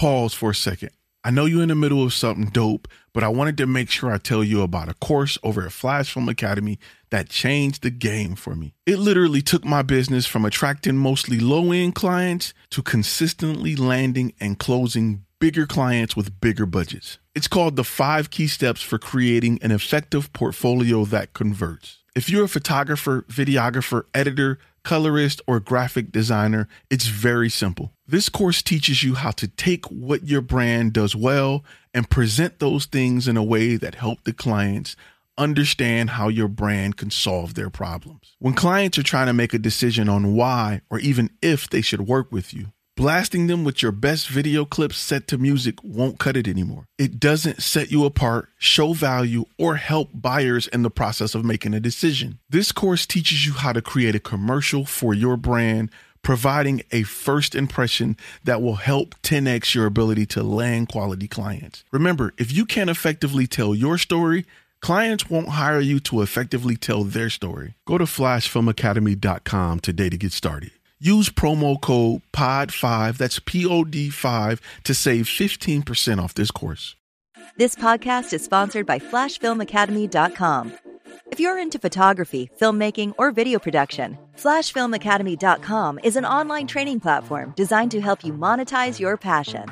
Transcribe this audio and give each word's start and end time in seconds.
pause 0.00 0.32
for 0.32 0.48
a 0.48 0.54
second. 0.54 0.88
I 1.22 1.30
know 1.30 1.44
you're 1.44 1.62
in 1.62 1.68
the 1.68 1.74
middle 1.74 2.02
of 2.02 2.14
something 2.14 2.46
dope, 2.46 2.88
but 3.12 3.22
I 3.22 3.28
wanted 3.28 3.58
to 3.58 3.66
make 3.66 3.90
sure 3.90 4.10
I 4.10 4.16
tell 4.16 4.42
you 4.42 4.62
about 4.62 4.88
a 4.88 4.94
course 4.94 5.36
over 5.42 5.66
at 5.66 5.72
Flash 5.72 6.14
Film 6.14 6.26
Academy 6.30 6.78
that 7.10 7.28
changed 7.28 7.82
the 7.82 7.90
game 7.90 8.34
for 8.34 8.54
me. 8.54 8.72
It 8.86 8.98
literally 8.98 9.42
took 9.42 9.62
my 9.62 9.82
business 9.82 10.24
from 10.24 10.46
attracting 10.46 10.96
mostly 10.96 11.38
low 11.38 11.70
end 11.70 11.94
clients 11.94 12.54
to 12.70 12.80
consistently 12.80 13.76
landing 13.76 14.32
and 14.40 14.58
closing 14.58 15.26
bigger 15.38 15.66
clients 15.66 16.16
with 16.16 16.40
bigger 16.40 16.64
budgets. 16.64 17.18
It's 17.34 17.48
called 17.48 17.76
the 17.76 17.84
five 17.84 18.30
key 18.30 18.46
steps 18.46 18.80
for 18.80 18.98
creating 18.98 19.58
an 19.60 19.70
effective 19.70 20.32
portfolio 20.32 21.04
that 21.04 21.34
converts. 21.34 21.98
If 22.16 22.30
you're 22.30 22.44
a 22.44 22.48
photographer, 22.48 23.26
videographer, 23.28 24.04
editor, 24.14 24.58
colorist, 24.82 25.40
or 25.46 25.60
graphic 25.60 26.10
designer, 26.12 26.68
it's 26.90 27.06
very 27.06 27.48
simple. 27.48 27.92
This 28.06 28.28
course 28.28 28.62
teaches 28.62 29.02
you 29.02 29.14
how 29.14 29.30
to 29.32 29.48
take 29.48 29.86
what 29.86 30.26
your 30.26 30.40
brand 30.40 30.92
does 30.92 31.14
well 31.14 31.64
and 31.94 32.10
present 32.10 32.58
those 32.58 32.86
things 32.86 33.28
in 33.28 33.36
a 33.36 33.42
way 33.42 33.76
that 33.76 33.96
help 33.96 34.24
the 34.24 34.32
clients 34.32 34.96
understand 35.38 36.10
how 36.10 36.28
your 36.28 36.48
brand 36.48 36.96
can 36.96 37.10
solve 37.10 37.54
their 37.54 37.70
problems. 37.70 38.36
When 38.38 38.54
clients 38.54 38.98
are 38.98 39.02
trying 39.02 39.26
to 39.26 39.32
make 39.32 39.54
a 39.54 39.58
decision 39.58 40.08
on 40.08 40.34
why 40.34 40.82
or 40.90 40.98
even 40.98 41.30
if 41.40 41.68
they 41.68 41.80
should 41.80 42.02
work 42.02 42.30
with 42.30 42.52
you, 42.52 42.72
blasting 43.00 43.46
them 43.46 43.64
with 43.64 43.80
your 43.80 43.92
best 43.92 44.28
video 44.28 44.66
clips 44.66 44.98
set 44.98 45.26
to 45.26 45.38
music 45.38 45.82
won't 45.82 46.18
cut 46.18 46.36
it 46.36 46.46
anymore. 46.46 46.84
It 46.98 47.18
doesn't 47.18 47.62
set 47.62 47.90
you 47.90 48.04
apart, 48.04 48.50
show 48.58 48.92
value, 48.92 49.46
or 49.58 49.76
help 49.76 50.10
buyers 50.12 50.66
in 50.66 50.82
the 50.82 50.90
process 50.90 51.34
of 51.34 51.42
making 51.42 51.72
a 51.72 51.80
decision. 51.80 52.40
This 52.50 52.72
course 52.72 53.06
teaches 53.06 53.46
you 53.46 53.54
how 53.54 53.72
to 53.72 53.80
create 53.80 54.14
a 54.14 54.20
commercial 54.20 54.84
for 54.84 55.14
your 55.14 55.38
brand, 55.38 55.90
providing 56.20 56.82
a 56.90 57.04
first 57.04 57.54
impression 57.54 58.18
that 58.44 58.60
will 58.60 58.74
help 58.74 59.14
10x 59.22 59.74
your 59.74 59.86
ability 59.86 60.26
to 60.26 60.42
land 60.42 60.90
quality 60.90 61.26
clients. 61.26 61.82
Remember, 61.92 62.34
if 62.36 62.52
you 62.52 62.66
can't 62.66 62.90
effectively 62.90 63.46
tell 63.46 63.74
your 63.74 63.96
story, 63.96 64.44
Clients 64.82 65.28
won't 65.28 65.50
hire 65.50 65.78
you 65.78 66.00
to 66.00 66.22
effectively 66.22 66.74
tell 66.74 67.04
their 67.04 67.28
story. 67.28 67.74
Go 67.84 67.98
to 67.98 68.04
flashfilmacademy.com 68.04 69.80
today 69.80 70.08
to 70.08 70.16
get 70.16 70.32
started. 70.32 70.70
Use 71.02 71.30
promo 71.30 71.80
code 71.80 72.20
POD5, 72.34 73.16
that's 73.16 73.38
P 73.38 73.64
O 73.64 73.84
D 73.84 74.10
5, 74.10 74.60
to 74.84 74.94
save 74.94 75.24
15% 75.24 76.22
off 76.22 76.34
this 76.34 76.50
course. 76.50 76.94
This 77.56 77.74
podcast 77.74 78.34
is 78.34 78.44
sponsored 78.44 78.84
by 78.84 78.98
FlashFilmAcademy.com. 78.98 80.74
If 81.26 81.38
you're 81.38 81.58
into 81.58 81.78
photography, 81.78 82.50
filmmaking, 82.60 83.14
or 83.16 83.30
video 83.30 83.58
production, 83.58 84.18
FlashFilmAcademy.com 84.36 86.00
is 86.02 86.16
an 86.16 86.24
online 86.24 86.66
training 86.66 87.00
platform 87.00 87.52
designed 87.56 87.90
to 87.92 88.00
help 88.00 88.24
you 88.24 88.32
monetize 88.32 88.98
your 88.98 89.16
passion. 89.16 89.66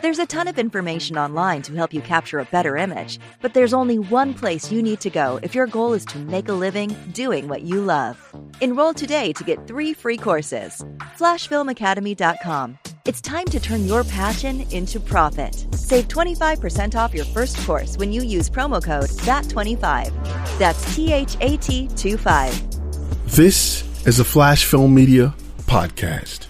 There's 0.00 0.18
a 0.18 0.26
ton 0.26 0.48
of 0.48 0.58
information 0.58 1.18
online 1.18 1.62
to 1.62 1.74
help 1.74 1.92
you 1.92 2.00
capture 2.00 2.38
a 2.38 2.44
better 2.46 2.76
image, 2.76 3.18
but 3.40 3.54
there's 3.54 3.74
only 3.74 3.98
one 3.98 4.34
place 4.34 4.72
you 4.72 4.82
need 4.82 5.00
to 5.00 5.10
go 5.10 5.38
if 5.42 5.54
your 5.54 5.66
goal 5.66 5.92
is 5.92 6.04
to 6.06 6.18
make 6.18 6.48
a 6.48 6.54
living 6.54 6.96
doing 7.12 7.48
what 7.48 7.62
you 7.62 7.80
love. 7.80 8.16
Enroll 8.60 8.94
today 8.94 9.32
to 9.34 9.44
get 9.44 9.66
three 9.66 9.92
free 9.92 10.16
courses. 10.16 10.84
FlashFilmAcademy.com. 11.18 12.78
It's 13.04 13.20
time 13.20 13.46
to 13.46 13.58
turn 13.58 13.84
your 13.84 14.04
passion 14.04 14.60
into 14.70 15.00
profit. 15.00 15.66
Save 15.74 16.06
25% 16.06 16.94
off 16.94 17.12
your 17.12 17.24
first 17.24 17.58
course 17.66 17.98
when 17.98 18.12
you 18.12 18.22
use 18.22 18.48
promo 18.48 18.80
code 18.80 19.10
THAT25. 19.10 20.58
That's 20.60 20.94
T 20.94 21.12
H 21.12 21.36
A 21.40 21.56
T 21.56 21.88
25. 21.88 23.26
This 23.26 24.06
is 24.06 24.20
a 24.20 24.24
Flash 24.24 24.64
Film 24.64 24.94
Media 24.94 25.34
podcast. 25.62 26.46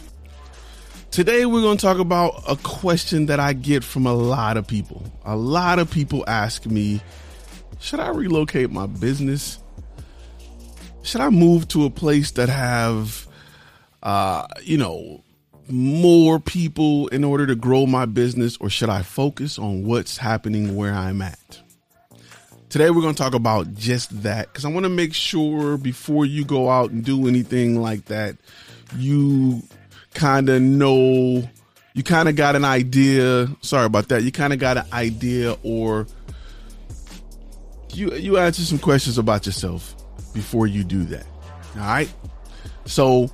Today, 1.10 1.46
we're 1.46 1.62
going 1.62 1.78
to 1.78 1.82
talk 1.82 1.98
about 1.98 2.42
a 2.46 2.56
question 2.56 3.24
that 3.26 3.40
I 3.40 3.54
get 3.54 3.82
from 3.82 4.04
a 4.04 4.12
lot 4.12 4.58
of 4.58 4.66
people. 4.66 5.10
A 5.24 5.36
lot 5.36 5.78
of 5.78 5.90
people 5.90 6.22
ask 6.26 6.66
me, 6.66 7.00
should 7.80 7.98
I 7.98 8.10
relocate 8.10 8.70
my 8.70 8.84
business? 8.84 9.58
Should 11.02 11.22
I 11.22 11.30
move 11.30 11.66
to 11.68 11.86
a 11.86 11.90
place 11.90 12.32
that 12.32 12.50
have, 12.50 13.26
uh, 14.02 14.46
you 14.62 14.76
know, 14.76 15.22
more 15.68 16.40
people 16.40 17.08
in 17.08 17.24
order 17.24 17.46
to 17.46 17.54
grow 17.54 17.86
my 17.86 18.06
business, 18.06 18.56
or 18.58 18.70
should 18.70 18.88
I 18.88 19.02
focus 19.02 19.58
on 19.58 19.84
what's 19.84 20.16
happening 20.16 20.76
where 20.76 20.92
I'm 20.92 21.22
at? 21.22 21.60
Today, 22.68 22.90
we're 22.90 23.02
going 23.02 23.14
to 23.14 23.22
talk 23.22 23.34
about 23.34 23.74
just 23.74 24.22
that 24.22 24.48
because 24.48 24.64
I 24.64 24.68
want 24.68 24.84
to 24.84 24.90
make 24.90 25.12
sure 25.12 25.76
before 25.76 26.24
you 26.24 26.44
go 26.44 26.70
out 26.70 26.90
and 26.90 27.04
do 27.04 27.28
anything 27.28 27.80
like 27.80 28.06
that, 28.06 28.36
you 28.96 29.62
kind 30.14 30.48
of 30.48 30.62
know, 30.62 31.48
you 31.92 32.02
kind 32.02 32.28
of 32.28 32.36
got 32.36 32.56
an 32.56 32.64
idea. 32.64 33.48
Sorry 33.60 33.84
about 33.84 34.08
that. 34.08 34.22
You 34.22 34.32
kind 34.32 34.54
of 34.54 34.58
got 34.58 34.78
an 34.78 34.86
idea, 34.92 35.56
or 35.62 36.06
you 37.92 38.14
you 38.14 38.38
answer 38.38 38.62
some 38.62 38.78
questions 38.78 39.18
about 39.18 39.44
yourself 39.44 39.94
before 40.32 40.66
you 40.66 40.82
do 40.82 41.04
that. 41.04 41.26
All 41.76 41.82
right. 41.82 42.10
So 42.86 43.30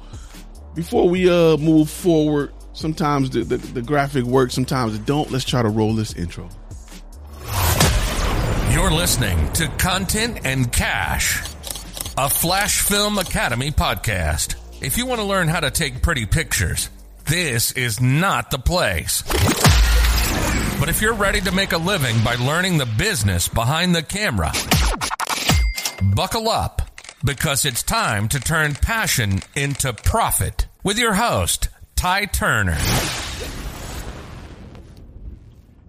before 0.79 1.09
we 1.09 1.29
uh 1.29 1.57
move 1.57 1.91
forward, 1.91 2.53
sometimes 2.73 3.31
the, 3.31 3.43
the, 3.43 3.57
the 3.57 3.83
graphic 3.83 4.23
works, 4.23 4.55
sometimes 4.55 4.95
it 4.95 5.05
don't. 5.05 5.29
Let's 5.29 5.45
try 5.45 5.61
to 5.61 5.69
roll 5.69 5.93
this 5.93 6.15
intro. 6.15 6.49
You're 8.71 8.93
listening 8.93 9.53
to 9.55 9.67
Content 9.79 10.43
and 10.45 10.73
Cash, 10.73 11.43
a 12.17 12.29
Flash 12.29 12.83
Film 12.83 13.19
Academy 13.19 13.73
podcast. 13.73 14.55
If 14.81 14.97
you 14.97 15.05
want 15.05 15.21
to 15.21 15.27
learn 15.27 15.49
how 15.49 15.59
to 15.59 15.73
take 15.73 16.01
pretty 16.01 16.27
pictures, 16.27 16.91
this 17.25 17.73
is 17.73 18.01
not 18.01 18.53
the 18.53 18.61
place. 18.61 19.23
But 20.79 20.89
if 20.89 21.03
you're 21.03 21.13
ready 21.13 21.41
to 21.41 21.51
make 21.51 21.73
a 21.73 21.79
living 21.79 22.23
by 22.23 22.37
learning 22.37 22.79
the 22.79 22.87
business 22.87 23.49
behind 23.49 23.97
the 23.97 24.05
camera, 24.05 24.53
buckle 26.15 26.49
up 26.49 26.83
because 27.25 27.65
it's 27.65 27.83
time 27.83 28.29
to 28.29 28.39
turn 28.39 28.75
passion 28.75 29.41
into 29.57 29.93
profit 29.93 30.68
with 30.83 30.99
your 30.99 31.15
host, 31.15 31.69
Ty 31.97 32.27
Turner. 32.27 32.79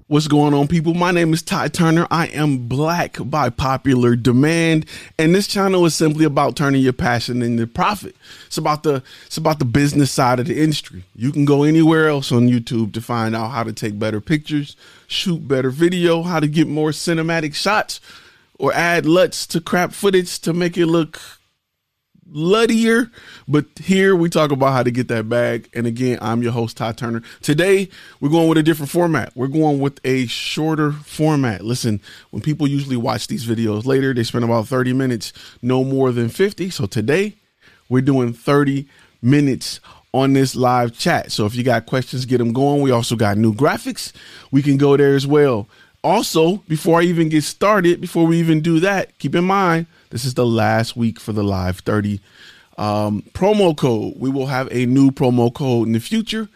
What's 0.07 0.27
going 0.27 0.55
on, 0.55 0.67
people? 0.67 0.95
My 0.95 1.11
name 1.11 1.33
is 1.35 1.44
Ty 1.44 1.67
Turner. 1.67 2.07
I 2.09 2.27
am 2.27 2.67
black 2.67 3.17
by 3.19 3.51
popular 3.51 4.16
demand, 4.16 4.88
and 5.19 5.35
this 5.35 5.45
channel 5.45 5.85
is 5.85 5.94
simply 5.94 6.25
about 6.25 6.55
turning 6.55 6.81
your 6.81 6.94
passion 6.94 7.44
into 7.44 7.67
profit. 7.67 8.16
It's 8.47 8.57
about 8.57 8.81
the 8.81 9.03
it's 9.28 9.38
about 9.38 9.59
the 9.59 9.66
business 9.66 10.09
side 10.09 10.39
of 10.39 10.47
the 10.47 10.59
industry. 10.59 11.03
You 11.16 11.31
can 11.31 11.45
go 11.45 11.61
anywhere 11.61 12.07
else 12.07 12.31
on 12.31 12.49
YouTube 12.49 12.91
to 12.94 13.01
find 13.01 13.35
out 13.35 13.49
how 13.49 13.61
to 13.61 13.72
take 13.72 13.99
better 13.99 14.19
pictures, 14.19 14.75
shoot 15.05 15.47
better 15.47 15.69
video, 15.69 16.23
how 16.23 16.39
to 16.39 16.47
get 16.47 16.67
more 16.67 16.89
cinematic 16.89 17.53
shots, 17.53 18.01
or 18.57 18.73
add 18.73 19.05
LUTs 19.05 19.45
to 19.45 19.61
crap 19.61 19.94
footage 19.94 20.39
to 20.39 20.53
make 20.53 20.75
it 20.75 20.88
look 20.88 21.38
luddier. 22.34 23.12
But 23.47 23.66
here 23.79 24.16
we 24.16 24.29
talk 24.29 24.51
about 24.51 24.73
how 24.73 24.84
to 24.84 24.91
get 24.91 25.07
that 25.09 25.29
bag. 25.29 25.69
And 25.73 25.88
again, 25.88 26.19
I'm 26.22 26.44
your 26.44 26.51
host, 26.51 26.78
Ty 26.78 26.94
Turner. 26.94 27.22
Today, 27.41 27.90
we're 28.19 28.29
going 28.29 28.50
with 28.50 28.57
a 28.57 28.63
different 28.63 28.91
format. 28.91 29.31
We're 29.35 29.47
going 29.47 29.79
with 29.79 30.00
a 30.03 30.25
shorter 30.28 30.91
format. 30.91 31.63
Listen, 31.63 32.01
when 32.31 32.41
people 32.41 32.67
usually 32.67 32.97
watch 32.97 33.28
these 33.28 33.45
videos 33.45 33.85
later, 33.85 34.13
they 34.13 34.23
spend 34.23 34.45
about 34.45 34.67
30 34.67 34.94
minutes, 34.94 35.34
no 35.62 35.84
more 35.84 36.12
than 36.12 36.29
50. 36.29 36.69
So 36.69 36.85
today, 36.85 37.35
we're 37.90 38.01
doing 38.01 38.34
30 38.34 38.88
minutes 39.22 39.79
on 40.13 40.34
this 40.34 40.56
live 40.56 40.97
chat. 40.97 41.31
So 41.31 41.46
if 41.46 41.56
you 41.56 41.63
got 41.63 41.85
questions, 41.85 42.25
get 42.25 42.40
them 42.40 42.53
going. 42.53 42.81
We 42.81 42.91
also 42.91 43.16
got 43.16 43.38
new 43.38 43.53
graphics. 43.53 44.11
We 44.51 44.61
can 44.61 44.78
go 44.78 44.97
there 44.97 45.16
as 45.16 45.28
well. 45.28 45.67
Also, 46.03 46.57
before 46.67 47.01
I 47.01 47.03
even 47.03 47.29
get 47.29 47.44
started, 47.44 48.00
before 48.00 48.25
we 48.25 48.40
even 48.40 48.61
do 48.61 48.79
that, 48.79 49.17
keep 49.19 49.35
in 49.35 49.44
mind 49.44 49.85
this 50.09 50.25
is 50.25 50.34
the 50.34 50.46
last 50.46 50.96
week 50.96 51.20
for 51.20 51.34
the 51.34 51.44
live 51.44 51.80
30 51.80 52.20
um, 52.78 53.22
promo 53.34 53.75
code. 53.75 54.14
We 54.18 54.30
will 54.30 54.47
have 54.47 54.68
a 54.72 54.86
new 54.86 55.12
promo 55.12 55.53
code 55.53 55.88
in 55.88 55.94
the 55.94 56.00
future. 56.00 56.47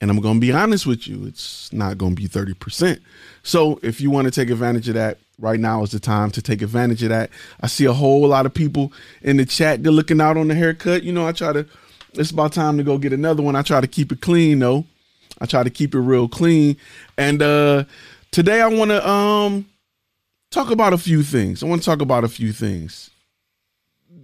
And 0.00 0.10
I'm 0.10 0.20
going 0.20 0.36
to 0.36 0.40
be 0.40 0.52
honest 0.52 0.86
with 0.86 1.06
you, 1.06 1.26
it's 1.26 1.70
not 1.74 1.98
going 1.98 2.16
to 2.16 2.22
be 2.22 2.28
30%. 2.28 3.00
So 3.42 3.78
if 3.82 4.00
you 4.00 4.10
want 4.10 4.26
to 4.26 4.30
take 4.30 4.48
advantage 4.48 4.88
of 4.88 4.94
that, 4.94 5.18
right 5.38 5.60
now 5.60 5.82
is 5.82 5.90
the 5.90 6.00
time 6.00 6.30
to 6.30 6.42
take 6.42 6.62
advantage 6.62 7.02
of 7.02 7.10
that. 7.10 7.30
I 7.60 7.66
see 7.66 7.84
a 7.84 7.92
whole 7.92 8.26
lot 8.28 8.46
of 8.46 8.54
people 8.54 8.92
in 9.22 9.36
the 9.36 9.44
chat. 9.44 9.82
They're 9.82 9.92
looking 9.92 10.20
out 10.20 10.36
on 10.36 10.48
the 10.48 10.54
haircut. 10.54 11.02
You 11.02 11.12
know, 11.12 11.26
I 11.26 11.32
try 11.32 11.52
to, 11.52 11.66
it's 12.14 12.30
about 12.30 12.52
time 12.52 12.78
to 12.78 12.82
go 12.82 12.96
get 12.96 13.12
another 13.12 13.42
one. 13.42 13.56
I 13.56 13.62
try 13.62 13.80
to 13.80 13.86
keep 13.86 14.10
it 14.12 14.20
clean 14.22 14.58
though. 14.58 14.84
I 15.38 15.46
try 15.46 15.62
to 15.62 15.70
keep 15.70 15.94
it 15.94 16.00
real 16.00 16.28
clean. 16.28 16.76
And, 17.18 17.42
uh, 17.42 17.84
today 18.30 18.60
I 18.60 18.68
want 18.68 18.90
to 18.90 19.08
um 19.08 19.66
talk 20.50 20.70
about 20.70 20.92
a 20.92 20.98
few 20.98 21.22
things. 21.22 21.62
I 21.62 21.66
want 21.66 21.82
to 21.82 21.86
talk 21.86 22.00
about 22.00 22.24
a 22.24 22.28
few 22.28 22.52
things. 22.52 23.10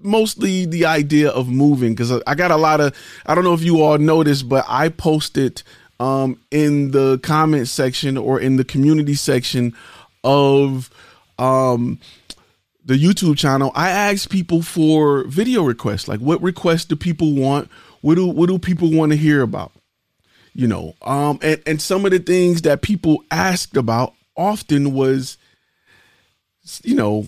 Mostly 0.03 0.67
the 0.67 0.87
idea 0.87 1.31
of 1.31 1.49
moving 1.49 1.95
because 1.95 2.13
I 2.27 2.35
got 2.35 2.51
a 2.51 2.57
lot 2.57 2.81
of 2.81 2.95
I 3.25 3.35
don't 3.35 3.45
know 3.45 3.55
if 3.55 3.63
you 3.63 3.83
all 3.83 3.99
noticed, 3.99 4.49
but 4.49 4.65
I 4.69 4.89
posted 4.89 5.63
um 5.99 6.41
in 6.51 6.91
the 6.91 7.19
comment 7.23 7.69
section 7.69 8.19
or 8.19 8.39
in 8.39 8.57
the 8.57 8.65
community 8.65 9.15
section 9.15 9.75
of 10.23 10.91
um 11.39 11.99
the 12.85 12.95
YouTube 12.95 13.37
channel, 13.37 13.73
I 13.75 13.91
asked 13.91 14.31
people 14.31 14.63
for 14.63 15.25
video 15.25 15.65
requests. 15.65 16.07
Like 16.07 16.21
what 16.21 16.41
requests 16.43 16.85
do 16.85 16.95
people 16.95 17.35
want? 17.35 17.71
What 18.03 18.17
do 18.17 18.27
what 18.27 18.49
do 18.49 18.59
people 18.59 18.93
want 18.93 19.13
to 19.13 19.19
hear 19.19 19.43
about? 19.43 19.73
you 20.57 20.67
know 20.67 20.95
um 21.03 21.39
and 21.43 21.63
and 21.67 21.83
some 21.83 22.07
of 22.07 22.11
the 22.11 22.19
things 22.19 22.63
that 22.63 22.81
people 22.81 23.23
asked 23.31 23.77
about 23.77 24.15
often 24.37 24.95
was 24.95 25.37
you 26.83 26.95
know 26.95 27.27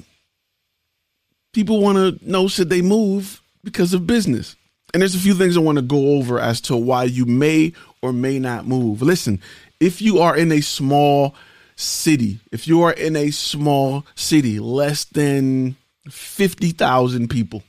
people 1.52 1.80
want 1.80 1.96
to 1.96 2.30
know 2.30 2.48
should 2.48 2.70
they 2.70 2.82
move 2.82 3.40
because 3.64 3.92
of 3.94 4.06
business. 4.06 4.56
And 4.94 5.02
there's 5.02 5.14
a 5.14 5.18
few 5.18 5.34
things 5.34 5.56
i 5.56 5.60
want 5.60 5.76
to 5.76 5.82
go 5.82 6.16
over 6.16 6.40
as 6.40 6.62
to 6.62 6.76
why 6.76 7.04
you 7.04 7.26
may 7.26 7.72
or 8.00 8.12
may 8.12 8.38
not 8.38 8.66
move. 8.66 9.02
Listen 9.02 9.40
if 9.80 10.02
you 10.02 10.18
are 10.18 10.36
in 10.36 10.50
a 10.50 10.60
small 10.60 11.34
city 11.76 12.40
if 12.50 12.66
you 12.66 12.82
are 12.82 12.92
in 12.92 13.14
a 13.14 13.30
small 13.30 14.04
city 14.16 14.58
less 14.58 15.04
than 15.04 15.76
50,000 16.10 17.28
people 17.28 17.62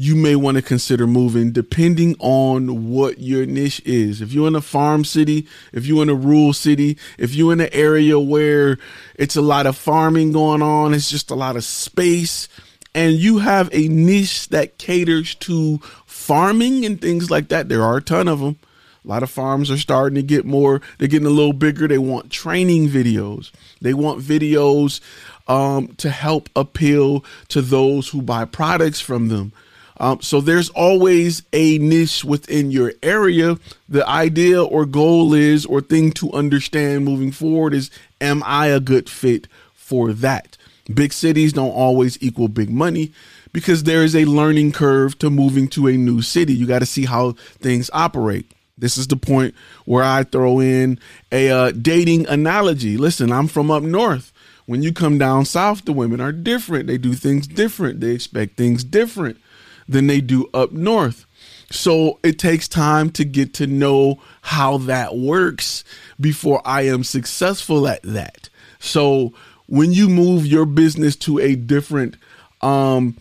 you 0.00 0.14
may 0.14 0.36
want 0.36 0.56
to 0.56 0.62
consider 0.62 1.08
moving 1.08 1.50
depending 1.50 2.14
on 2.20 2.88
what 2.88 3.18
your 3.18 3.44
niche 3.44 3.82
is. 3.84 4.22
If 4.22 4.32
you're 4.32 4.46
in 4.46 4.54
a 4.54 4.60
farm 4.60 5.04
city, 5.04 5.48
if 5.72 5.86
you're 5.86 6.04
in 6.04 6.08
a 6.08 6.14
rural 6.14 6.52
city, 6.52 6.96
if 7.18 7.34
you're 7.34 7.52
in 7.52 7.60
an 7.60 7.68
area 7.72 8.16
where 8.16 8.78
it's 9.16 9.34
a 9.34 9.42
lot 9.42 9.66
of 9.66 9.76
farming 9.76 10.30
going 10.30 10.62
on, 10.62 10.94
it's 10.94 11.10
just 11.10 11.32
a 11.32 11.34
lot 11.34 11.56
of 11.56 11.64
space, 11.64 12.48
and 12.94 13.14
you 13.14 13.38
have 13.38 13.68
a 13.72 13.88
niche 13.88 14.50
that 14.50 14.78
caters 14.78 15.34
to 15.34 15.78
farming 16.06 16.84
and 16.84 17.00
things 17.00 17.28
like 17.28 17.48
that, 17.48 17.68
there 17.68 17.82
are 17.82 17.96
a 17.96 18.02
ton 18.02 18.28
of 18.28 18.38
them. 18.38 18.56
A 19.04 19.08
lot 19.08 19.24
of 19.24 19.30
farms 19.30 19.68
are 19.68 19.78
starting 19.78 20.14
to 20.14 20.22
get 20.22 20.44
more, 20.44 20.80
they're 20.98 21.08
getting 21.08 21.26
a 21.26 21.30
little 21.30 21.52
bigger. 21.52 21.88
They 21.88 21.98
want 21.98 22.30
training 22.30 22.88
videos, 22.88 23.50
they 23.80 23.94
want 23.94 24.22
videos 24.22 25.00
um, 25.48 25.88
to 25.96 26.10
help 26.10 26.50
appeal 26.54 27.24
to 27.48 27.62
those 27.62 28.10
who 28.10 28.22
buy 28.22 28.44
products 28.44 29.00
from 29.00 29.26
them. 29.26 29.52
Um, 30.00 30.20
so 30.20 30.40
there's 30.40 30.70
always 30.70 31.42
a 31.52 31.78
niche 31.78 32.24
within 32.24 32.70
your 32.70 32.92
area. 33.02 33.58
The 33.88 34.08
idea 34.08 34.62
or 34.62 34.86
goal 34.86 35.34
is, 35.34 35.66
or 35.66 35.80
thing 35.80 36.12
to 36.12 36.32
understand 36.32 37.04
moving 37.04 37.32
forward 37.32 37.74
is, 37.74 37.90
am 38.20 38.42
I 38.44 38.68
a 38.68 38.80
good 38.80 39.08
fit 39.10 39.48
for 39.74 40.12
that? 40.12 40.56
Big 40.92 41.12
cities 41.12 41.52
don't 41.52 41.70
always 41.70 42.20
equal 42.22 42.48
big 42.48 42.70
money 42.70 43.12
because 43.52 43.84
there 43.84 44.04
is 44.04 44.14
a 44.14 44.24
learning 44.24 44.72
curve 44.72 45.18
to 45.18 45.30
moving 45.30 45.68
to 45.68 45.88
a 45.88 45.92
new 45.92 46.22
city. 46.22 46.54
You 46.54 46.66
got 46.66 46.78
to 46.78 46.86
see 46.86 47.04
how 47.04 47.32
things 47.60 47.90
operate. 47.92 48.50
This 48.78 48.96
is 48.96 49.08
the 49.08 49.16
point 49.16 49.54
where 49.84 50.04
I 50.04 50.22
throw 50.22 50.60
in 50.60 51.00
a 51.32 51.50
uh, 51.50 51.70
dating 51.72 52.28
analogy. 52.28 52.96
Listen, 52.96 53.32
I'm 53.32 53.48
from 53.48 53.70
up 53.70 53.82
north. 53.82 54.32
When 54.66 54.82
you 54.82 54.92
come 54.92 55.18
down 55.18 55.46
south, 55.46 55.84
the 55.84 55.92
women 55.92 56.20
are 56.20 56.30
different. 56.30 56.86
They 56.86 56.98
do 56.98 57.14
things 57.14 57.46
different. 57.46 58.00
They 58.00 58.10
expect 58.10 58.56
things 58.56 58.84
different 58.84 59.38
than 59.88 60.06
they 60.06 60.20
do 60.20 60.48
up 60.52 60.72
north. 60.72 61.26
So 61.70 62.18
it 62.22 62.38
takes 62.38 62.66
time 62.66 63.10
to 63.10 63.24
get 63.24 63.54
to 63.54 63.66
know 63.66 64.20
how 64.42 64.78
that 64.78 65.16
works 65.16 65.84
before 66.20 66.62
I 66.64 66.82
am 66.82 67.04
successful 67.04 67.86
at 67.86 68.02
that. 68.02 68.48
So 68.78 69.34
when 69.66 69.92
you 69.92 70.08
move 70.08 70.46
your 70.46 70.64
business 70.64 71.14
to 71.16 71.38
a 71.38 71.54
different 71.54 72.16
um 72.62 73.16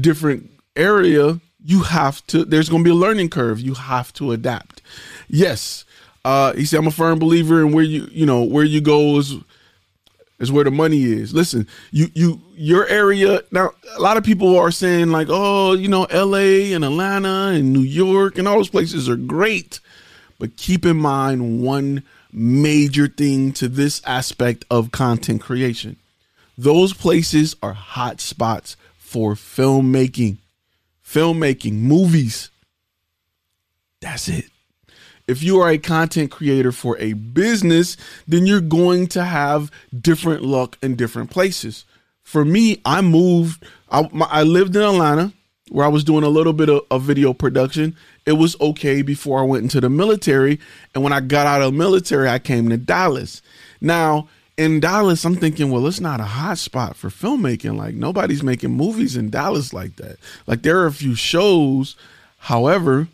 different 0.00 0.50
area, 0.76 1.40
you 1.64 1.82
have 1.82 2.26
to 2.28 2.44
there's 2.44 2.68
going 2.68 2.82
to 2.82 2.88
be 2.88 2.92
a 2.92 2.98
learning 2.98 3.30
curve. 3.30 3.60
You 3.60 3.74
have 3.74 4.12
to 4.14 4.32
adapt. 4.32 4.82
Yes. 5.28 5.84
Uh 6.24 6.54
he 6.54 6.64
said 6.64 6.78
I'm 6.78 6.86
a 6.86 6.90
firm 6.90 7.18
believer 7.18 7.60
in 7.60 7.72
where 7.72 7.84
you 7.84 8.08
you 8.10 8.24
know 8.24 8.42
where 8.42 8.64
you 8.64 8.80
go 8.80 9.18
is 9.18 9.34
is 10.40 10.50
where 10.50 10.64
the 10.64 10.70
money 10.70 11.04
is. 11.04 11.32
Listen, 11.32 11.68
you 11.92 12.10
you 12.14 12.40
your 12.54 12.88
area 12.88 13.42
now. 13.52 13.70
A 13.94 14.00
lot 14.00 14.16
of 14.16 14.24
people 14.24 14.58
are 14.58 14.72
saying 14.72 15.10
like, 15.10 15.28
oh, 15.30 15.74
you 15.74 15.86
know, 15.86 16.04
L.A. 16.04 16.72
and 16.72 16.84
Atlanta 16.84 17.52
and 17.54 17.72
New 17.72 17.82
York 17.82 18.38
and 18.38 18.48
all 18.48 18.56
those 18.56 18.70
places 18.70 19.08
are 19.08 19.16
great, 19.16 19.78
but 20.38 20.56
keep 20.56 20.84
in 20.84 20.96
mind 20.96 21.62
one 21.62 22.02
major 22.32 23.06
thing 23.06 23.52
to 23.52 23.68
this 23.68 24.02
aspect 24.06 24.64
of 24.70 24.90
content 24.90 25.42
creation. 25.42 25.96
Those 26.56 26.92
places 26.92 27.54
are 27.62 27.74
hot 27.74 28.20
spots 28.20 28.76
for 28.96 29.34
filmmaking, 29.34 30.38
filmmaking, 31.04 31.74
movies. 31.74 32.50
That's 34.00 34.28
it 34.28 34.46
if 35.26 35.42
you 35.42 35.60
are 35.60 35.70
a 35.70 35.78
content 35.78 36.30
creator 36.30 36.72
for 36.72 36.98
a 36.98 37.12
business, 37.12 37.96
then 38.26 38.46
you're 38.46 38.60
going 38.60 39.06
to 39.08 39.24
have 39.24 39.70
different 39.98 40.42
luck 40.42 40.78
in 40.82 40.96
different 40.96 41.30
places. 41.30 41.84
For 42.22 42.44
me, 42.44 42.80
I 42.84 43.00
moved, 43.00 43.64
I, 43.90 44.08
my, 44.12 44.26
I 44.30 44.42
lived 44.42 44.76
in 44.76 44.82
Atlanta 44.82 45.32
where 45.70 45.86
I 45.86 45.88
was 45.88 46.04
doing 46.04 46.24
a 46.24 46.28
little 46.28 46.52
bit 46.52 46.68
of, 46.68 46.82
of, 46.90 47.02
video 47.02 47.32
production. 47.32 47.96
It 48.26 48.32
was 48.32 48.60
okay 48.60 49.02
before 49.02 49.38
I 49.38 49.44
went 49.44 49.62
into 49.62 49.80
the 49.80 49.88
military. 49.88 50.58
And 50.94 51.04
when 51.04 51.12
I 51.12 51.20
got 51.20 51.46
out 51.46 51.62
of 51.62 51.72
the 51.72 51.78
military, 51.78 52.28
I 52.28 52.40
came 52.40 52.68
to 52.68 52.76
Dallas. 52.76 53.40
Now, 53.80 54.28
in 54.56 54.80
Dallas, 54.80 55.24
I'm 55.24 55.36
thinking, 55.36 55.70
well, 55.70 55.86
it's 55.86 56.00
not 56.00 56.20
a 56.20 56.24
hot 56.24 56.58
spot 56.58 56.96
for 56.96 57.08
filmmaking. 57.08 57.76
Like, 57.76 57.94
nobody's 57.94 58.42
making 58.42 58.72
movies 58.72 59.16
in 59.16 59.30
Dallas 59.30 59.72
like 59.72 59.96
that. 59.96 60.16
Like, 60.46 60.62
there 60.62 60.78
are 60.80 60.86
a 60.86 60.92
few 60.92 61.14
shows. 61.14 61.96
However, 62.38 63.08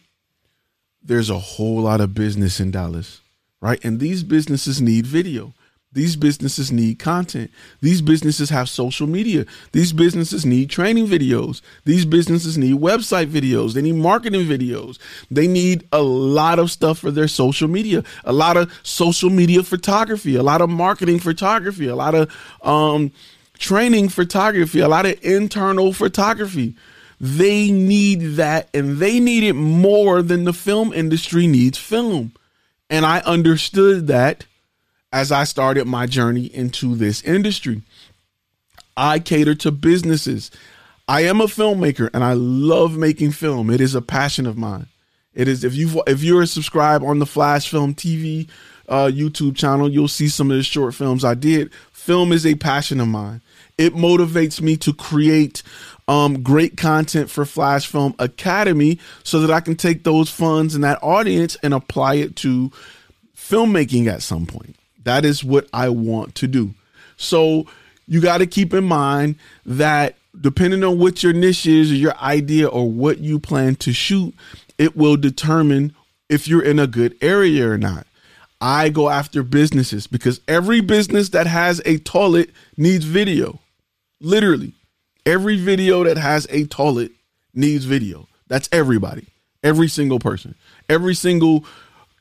there's 1.06 1.30
a 1.30 1.38
whole 1.38 1.82
lot 1.82 2.00
of 2.00 2.14
business 2.14 2.60
in 2.60 2.70
Dallas, 2.70 3.20
right? 3.60 3.82
And 3.84 4.00
these 4.00 4.22
businesses 4.22 4.80
need 4.80 5.06
video. 5.06 5.54
These 5.92 6.16
businesses 6.16 6.70
need 6.70 6.98
content. 6.98 7.50
These 7.80 8.02
businesses 8.02 8.50
have 8.50 8.68
social 8.68 9.06
media. 9.06 9.46
These 9.72 9.94
businesses 9.94 10.44
need 10.44 10.68
training 10.68 11.06
videos. 11.06 11.62
These 11.84 12.04
businesses 12.04 12.58
need 12.58 12.74
website 12.74 13.28
videos. 13.28 13.72
They 13.72 13.80
need 13.80 13.94
marketing 13.94 14.44
videos. 14.46 14.98
They 15.30 15.46
need 15.46 15.88
a 15.92 16.02
lot 16.02 16.58
of 16.58 16.70
stuff 16.70 16.98
for 16.98 17.10
their 17.10 17.28
social 17.28 17.68
media, 17.68 18.04
a 18.24 18.32
lot 18.32 18.58
of 18.58 18.70
social 18.82 19.30
media 19.30 19.62
photography, 19.62 20.34
a 20.36 20.42
lot 20.42 20.60
of 20.60 20.68
marketing 20.68 21.20
photography, 21.20 21.86
a 21.86 21.96
lot 21.96 22.14
of 22.14 22.30
um, 22.60 23.10
training 23.58 24.10
photography, 24.10 24.80
a 24.80 24.88
lot 24.88 25.06
of 25.06 25.18
internal 25.24 25.94
photography. 25.94 26.74
They 27.20 27.70
need 27.70 28.36
that 28.36 28.68
and 28.74 28.98
they 28.98 29.20
need 29.20 29.42
it 29.42 29.54
more 29.54 30.22
than 30.22 30.44
the 30.44 30.52
film 30.52 30.92
industry 30.92 31.46
needs 31.46 31.78
film. 31.78 32.32
And 32.90 33.06
I 33.06 33.20
understood 33.20 34.06
that 34.08 34.44
as 35.12 35.32
I 35.32 35.44
started 35.44 35.86
my 35.86 36.06
journey 36.06 36.44
into 36.44 36.94
this 36.94 37.22
industry. 37.22 37.82
I 38.96 39.18
cater 39.18 39.54
to 39.56 39.70
businesses. 39.70 40.50
I 41.08 41.22
am 41.22 41.40
a 41.40 41.44
filmmaker 41.44 42.10
and 42.12 42.24
I 42.24 42.34
love 42.34 42.96
making 42.96 43.32
film. 43.32 43.70
It 43.70 43.80
is 43.80 43.94
a 43.94 44.02
passion 44.02 44.46
of 44.46 44.56
mine. 44.56 44.88
It 45.34 45.48
is 45.48 45.64
if 45.64 45.74
you 45.74 46.02
if 46.06 46.22
you're 46.22 46.42
a 46.42 46.46
subscribed 46.46 47.04
on 47.04 47.18
the 47.18 47.26
Flash 47.26 47.68
Film 47.68 47.94
TV 47.94 48.48
uh, 48.88 49.06
YouTube 49.06 49.56
channel, 49.56 49.90
you'll 49.90 50.08
see 50.08 50.28
some 50.28 50.50
of 50.50 50.56
the 50.56 50.62
short 50.62 50.94
films 50.94 51.24
I 51.24 51.34
did. 51.34 51.72
Film 51.92 52.32
is 52.32 52.46
a 52.46 52.54
passion 52.54 53.00
of 53.00 53.08
mine. 53.08 53.40
It 53.78 53.94
motivates 53.94 54.60
me 54.60 54.76
to 54.78 54.92
create 54.94 55.62
um, 56.08 56.42
great 56.42 56.76
content 56.76 57.30
for 57.30 57.44
Flash 57.44 57.86
Film 57.86 58.14
Academy 58.18 58.98
so 59.22 59.40
that 59.40 59.50
I 59.50 59.60
can 59.60 59.76
take 59.76 60.04
those 60.04 60.30
funds 60.30 60.74
and 60.74 60.84
that 60.84 61.02
audience 61.02 61.56
and 61.62 61.74
apply 61.74 62.14
it 62.14 62.36
to 62.36 62.70
filmmaking 63.36 64.06
at 64.06 64.22
some 64.22 64.46
point. 64.46 64.76
That 65.04 65.24
is 65.24 65.44
what 65.44 65.68
I 65.72 65.88
want 65.88 66.34
to 66.36 66.46
do. 66.46 66.74
So 67.16 67.66
you 68.06 68.20
got 68.20 68.38
to 68.38 68.46
keep 68.46 68.72
in 68.72 68.84
mind 68.84 69.36
that 69.64 70.16
depending 70.40 70.84
on 70.84 70.98
what 70.98 71.22
your 71.22 71.32
niche 71.32 71.66
is 71.66 71.90
or 71.90 71.96
your 71.96 72.16
idea 72.18 72.68
or 72.68 72.90
what 72.90 73.18
you 73.18 73.38
plan 73.38 73.76
to 73.76 73.92
shoot, 73.92 74.34
it 74.78 74.96
will 74.96 75.16
determine 75.16 75.94
if 76.28 76.48
you're 76.48 76.62
in 76.62 76.78
a 76.78 76.86
good 76.86 77.16
area 77.20 77.68
or 77.68 77.78
not. 77.78 78.06
I 78.60 78.88
go 78.88 79.08
after 79.08 79.42
businesses 79.42 80.06
because 80.06 80.40
every 80.48 80.80
business 80.80 81.30
that 81.30 81.46
has 81.46 81.80
a 81.84 81.98
toilet 81.98 82.50
needs 82.76 83.04
video. 83.04 83.60
Literally. 84.20 84.72
Every 85.24 85.56
video 85.56 86.04
that 86.04 86.16
has 86.16 86.46
a 86.50 86.66
toilet 86.66 87.12
needs 87.52 87.84
video. 87.84 88.28
That's 88.46 88.68
everybody. 88.72 89.26
Every 89.62 89.88
single 89.88 90.18
person. 90.18 90.54
Every 90.88 91.14
single 91.14 91.64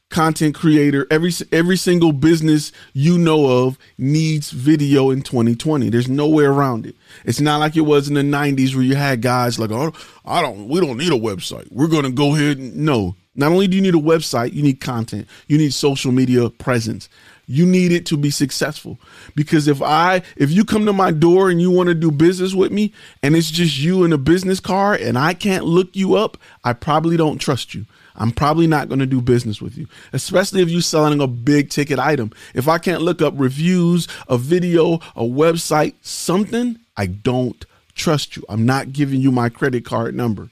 content 0.09 0.55
creator, 0.55 1.07
every 1.09 1.31
every 1.51 1.77
single 1.77 2.11
business 2.11 2.71
you 2.93 3.17
know 3.17 3.65
of 3.65 3.77
needs 3.97 4.51
video 4.51 5.09
in 5.11 5.21
2020. 5.21 5.89
There's 5.89 6.07
no 6.07 6.27
way 6.27 6.45
around 6.45 6.85
it. 6.85 6.95
It's 7.25 7.41
not 7.41 7.59
like 7.59 7.75
it 7.75 7.81
was 7.81 8.07
in 8.07 8.13
the 8.13 8.21
90s 8.21 8.75
where 8.75 8.83
you 8.83 8.95
had 8.95 9.21
guys 9.21 9.59
like, 9.59 9.71
"Oh, 9.71 9.93
I 10.23 10.41
don't 10.41 10.67
we 10.67 10.79
don't 10.79 10.97
need 10.97 11.11
a 11.11 11.19
website. 11.19 11.71
We're 11.71 11.87
going 11.87 12.03
to 12.03 12.11
go 12.11 12.35
ahead 12.35 12.57
and 12.57 12.75
no. 12.77 13.15
Not 13.35 13.51
only 13.51 13.67
do 13.67 13.75
you 13.75 13.81
need 13.81 13.95
a 13.95 13.97
website, 13.97 14.53
you 14.53 14.63
need 14.63 14.79
content. 14.79 15.27
You 15.47 15.57
need 15.57 15.73
social 15.73 16.11
media 16.11 16.49
presence. 16.49 17.09
You 17.47 17.65
need 17.65 17.91
it 17.91 18.05
to 18.07 18.17
be 18.17 18.31
successful. 18.31 18.97
Because 19.35 19.67
if 19.67 19.81
i 19.81 20.21
if 20.35 20.51
you 20.51 20.65
come 20.65 20.85
to 20.85 20.93
my 20.93 21.11
door 21.11 21.49
and 21.49 21.61
you 21.61 21.69
want 21.69 21.89
to 21.89 21.95
do 21.95 22.11
business 22.11 22.53
with 22.53 22.71
me 22.71 22.93
and 23.21 23.35
it's 23.35 23.51
just 23.51 23.77
you 23.77 24.03
in 24.03 24.13
a 24.13 24.17
business 24.17 24.59
card 24.59 25.01
and 25.01 25.17
i 25.17 25.33
can't 25.33 25.65
look 25.65 25.95
you 25.95 26.15
up 26.15 26.37
i 26.63 26.73
probably 26.73 27.17
don't 27.17 27.39
trust 27.39 27.75
you. 27.75 27.85
I'm 28.17 28.31
probably 28.31 28.65
not 28.65 28.87
going 28.87 28.99
to 28.99 29.05
do 29.05 29.19
business 29.19 29.61
with 29.61 29.77
you. 29.77 29.87
Especially 30.13 30.61
if 30.61 30.69
you're 30.69 30.81
selling 30.81 31.19
a 31.19 31.27
big 31.27 31.69
ticket 31.69 31.99
item. 31.99 32.31
If 32.53 32.67
i 32.67 32.77
can't 32.77 33.01
look 33.01 33.21
up 33.21 33.33
reviews 33.37 34.07
a 34.27 34.37
video 34.37 34.95
a 35.15 35.23
website 35.23 35.95
something 36.01 36.79
i 36.97 37.05
don't 37.05 37.63
trust 37.93 38.35
you. 38.35 38.43
I'm 38.49 38.65
not 38.65 38.91
giving 38.91 39.21
you 39.21 39.31
my 39.31 39.49
credit 39.49 39.85
card 39.85 40.15
number. 40.15 40.49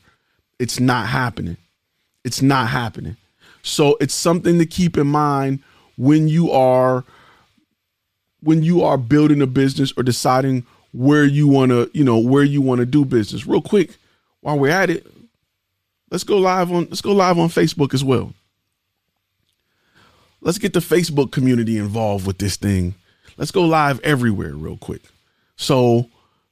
It's 0.60 0.80
not 0.80 1.08
happening 1.08 1.58
it's 2.24 2.42
not 2.42 2.70
happening 2.70 3.18
So 3.64 3.98
it's 4.02 4.14
something 4.14 4.60
to 4.60 4.66
keep 4.66 4.98
in 4.98 5.08
mind 5.08 5.60
when 5.98 6.28
you 6.28 6.52
are 6.52 7.04
when 8.42 8.64
you 8.64 8.84
are 8.84 8.98
building 8.98 9.42
a 9.42 9.48
business 9.48 9.94
or 9.98 10.04
deciding 10.04 10.66
where 10.92 11.24
you 11.24 11.48
want 11.48 11.72
to, 11.72 11.90
you 11.94 12.04
know, 12.04 12.20
where 12.20 12.44
you 12.44 12.62
want 12.62 12.80
to 12.80 12.86
do 12.86 13.06
business. 13.06 13.48
Real 13.48 13.62
quick, 13.62 13.96
while 14.42 14.60
we're 14.60 14.70
at 14.72 14.90
it, 14.90 15.08
let's 16.12 16.26
go 16.26 16.38
live 16.38 16.72
on 16.72 16.86
let's 16.86 17.02
go 17.02 17.14
live 17.14 17.40
on 17.40 17.50
Facebook 17.50 17.94
as 17.94 18.04
well. 18.04 18.34
Let's 20.42 20.58
get 20.58 20.74
the 20.74 20.82
Facebook 20.82 21.32
community 21.32 21.78
involved 21.78 22.28
with 22.28 22.40
this 22.40 22.58
thing. 22.58 22.96
Let's 23.38 23.52
go 23.52 23.64
live 23.64 24.00
everywhere 24.02 24.54
real 24.56 24.78
quick. 24.78 25.04
So 25.56 26.10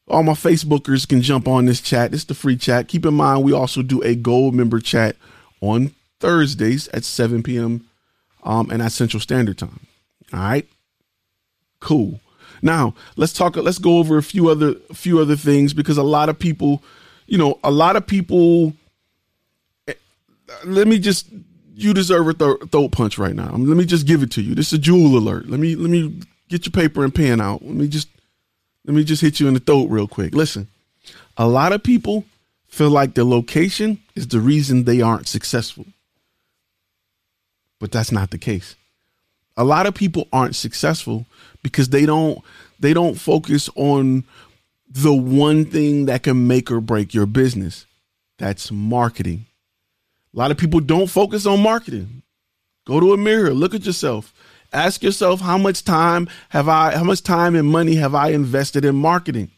all 0.07 0.23
my 0.23 0.33
Facebookers 0.33 1.07
can 1.07 1.21
jump 1.21 1.47
on 1.47 1.65
this 1.65 1.81
chat. 1.81 2.13
It's 2.13 2.23
the 2.25 2.33
free 2.33 2.57
chat. 2.57 2.87
Keep 2.87 3.05
in 3.05 3.15
mind, 3.15 3.43
we 3.43 3.53
also 3.53 3.81
do 3.81 4.01
a 4.01 4.15
gold 4.15 4.55
member 4.55 4.79
chat 4.79 5.17
on 5.62 5.94
Thursdays 6.20 6.88
at 6.89 7.03
7 7.03 7.44
p.m. 7.44 7.88
Um, 8.44 8.70
and 8.72 8.82
at 8.82 8.91
Central 8.91 9.22
Standard 9.22 9.58
Time. 9.58 9.80
All 10.34 10.39
right. 10.39 10.68
Cool. 11.80 12.20
Now 12.62 12.94
let's 13.15 13.34
talk. 13.34 13.56
Let's 13.56 13.80
go 13.80 13.98
over 13.98 14.18
a 14.18 14.24
few 14.24 14.50
other 14.50 14.75
a 14.89 14.94
few 14.94 15.20
other 15.20 15.36
things 15.36 15.74
because 15.74 15.98
a 15.98 16.03
lot 16.03 16.30
of 16.30 16.38
people, 16.38 16.84
you 17.25 17.38
know, 17.38 17.60
a 17.63 17.72
lot 17.72 17.96
of 17.96 18.06
people. 18.06 18.74
Eh, 19.88 19.94
let 20.65 20.88
me 20.88 21.00
just. 21.00 21.27
You 21.74 21.94
deserve 21.96 22.27
a 22.27 22.34
th- 22.34 22.70
throat 22.72 22.91
punch 22.91 23.18
right 23.18 23.34
now. 23.34 23.50
Let 23.51 23.77
me 23.77 23.86
just 23.86 24.06
give 24.06 24.22
it 24.22 24.30
to 24.32 24.41
you. 24.41 24.53
This 24.53 24.68
is 24.68 24.74
a 24.74 24.77
jewel 24.77 25.18
alert. 25.18 25.50
Let 25.50 25.60
me 25.60 25.75
let 25.75 25.89
me 25.89 26.22
get 26.50 26.65
your 26.65 26.72
paper 26.72 27.03
and 27.03 27.15
pen 27.15 27.41
out. 27.41 27.63
Let 27.63 27.74
me 27.74 27.88
just 27.88 28.08
let 28.86 28.94
me 28.94 29.03
just 29.03 29.22
hit 29.22 29.39
you 29.39 29.48
in 29.48 29.56
the 29.56 29.60
throat 29.60 29.89
real 29.89 30.08
quick. 30.08 30.36
Listen, 30.36 30.68
a 31.38 31.48
lot 31.48 31.72
of 31.74 31.82
people 31.82 32.25
feel 32.71 32.89
like 32.89 33.13
the 33.13 33.25
location 33.25 33.99
is 34.15 34.29
the 34.29 34.39
reason 34.39 34.85
they 34.85 35.01
aren't 35.01 35.27
successful. 35.27 35.85
But 37.79 37.91
that's 37.91 38.11
not 38.11 38.31
the 38.31 38.37
case. 38.37 38.75
A 39.57 39.63
lot 39.63 39.85
of 39.85 39.93
people 39.93 40.27
aren't 40.31 40.55
successful 40.55 41.25
because 41.61 41.89
they 41.89 42.05
don't 42.05 42.39
they 42.79 42.93
don't 42.93 43.15
focus 43.15 43.69
on 43.75 44.23
the 44.89 45.13
one 45.13 45.65
thing 45.65 46.05
that 46.05 46.23
can 46.23 46.47
make 46.47 46.71
or 46.71 46.81
break 46.81 47.13
your 47.13 47.25
business. 47.25 47.85
That's 48.37 48.71
marketing. 48.71 49.45
A 50.33 50.39
lot 50.39 50.51
of 50.51 50.57
people 50.57 50.79
don't 50.79 51.07
focus 51.07 51.45
on 51.45 51.61
marketing. 51.61 52.23
Go 52.85 52.99
to 52.99 53.13
a 53.13 53.17
mirror, 53.17 53.53
look 53.53 53.75
at 53.75 53.85
yourself. 53.85 54.33
Ask 54.73 55.03
yourself 55.03 55.41
how 55.41 55.57
much 55.57 55.83
time 55.83 56.29
have 56.49 56.69
I 56.69 56.95
how 56.95 57.03
much 57.03 57.21
time 57.21 57.55
and 57.55 57.67
money 57.67 57.95
have 57.95 58.15
I 58.15 58.29
invested 58.29 58.85
in 58.85 58.95
marketing? 58.95 59.51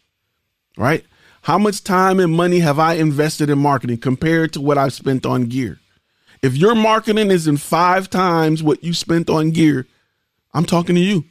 Right? 0.75 1.05
How 1.43 1.57
much 1.57 1.83
time 1.83 2.21
and 2.21 2.31
money 2.31 2.59
have 2.59 2.79
I 2.79 2.93
invested 2.93 3.49
in 3.49 3.59
marketing 3.59 3.97
compared 3.97 4.53
to 4.53 4.61
what 4.61 4.77
I've 4.77 4.93
spent 4.93 5.25
on 5.25 5.43
gear? 5.43 5.77
If 6.41 6.55
your 6.55 6.73
marketing 6.73 7.31
is 7.31 7.47
in 7.47 7.57
5 7.57 8.09
times 8.09 8.63
what 8.63 8.81
you 8.81 8.93
spent 8.93 9.29
on 9.29 9.51
gear, 9.51 9.85
I'm 10.53 10.63
talking 10.63 10.95
to 10.95 11.01
you. 11.01 11.25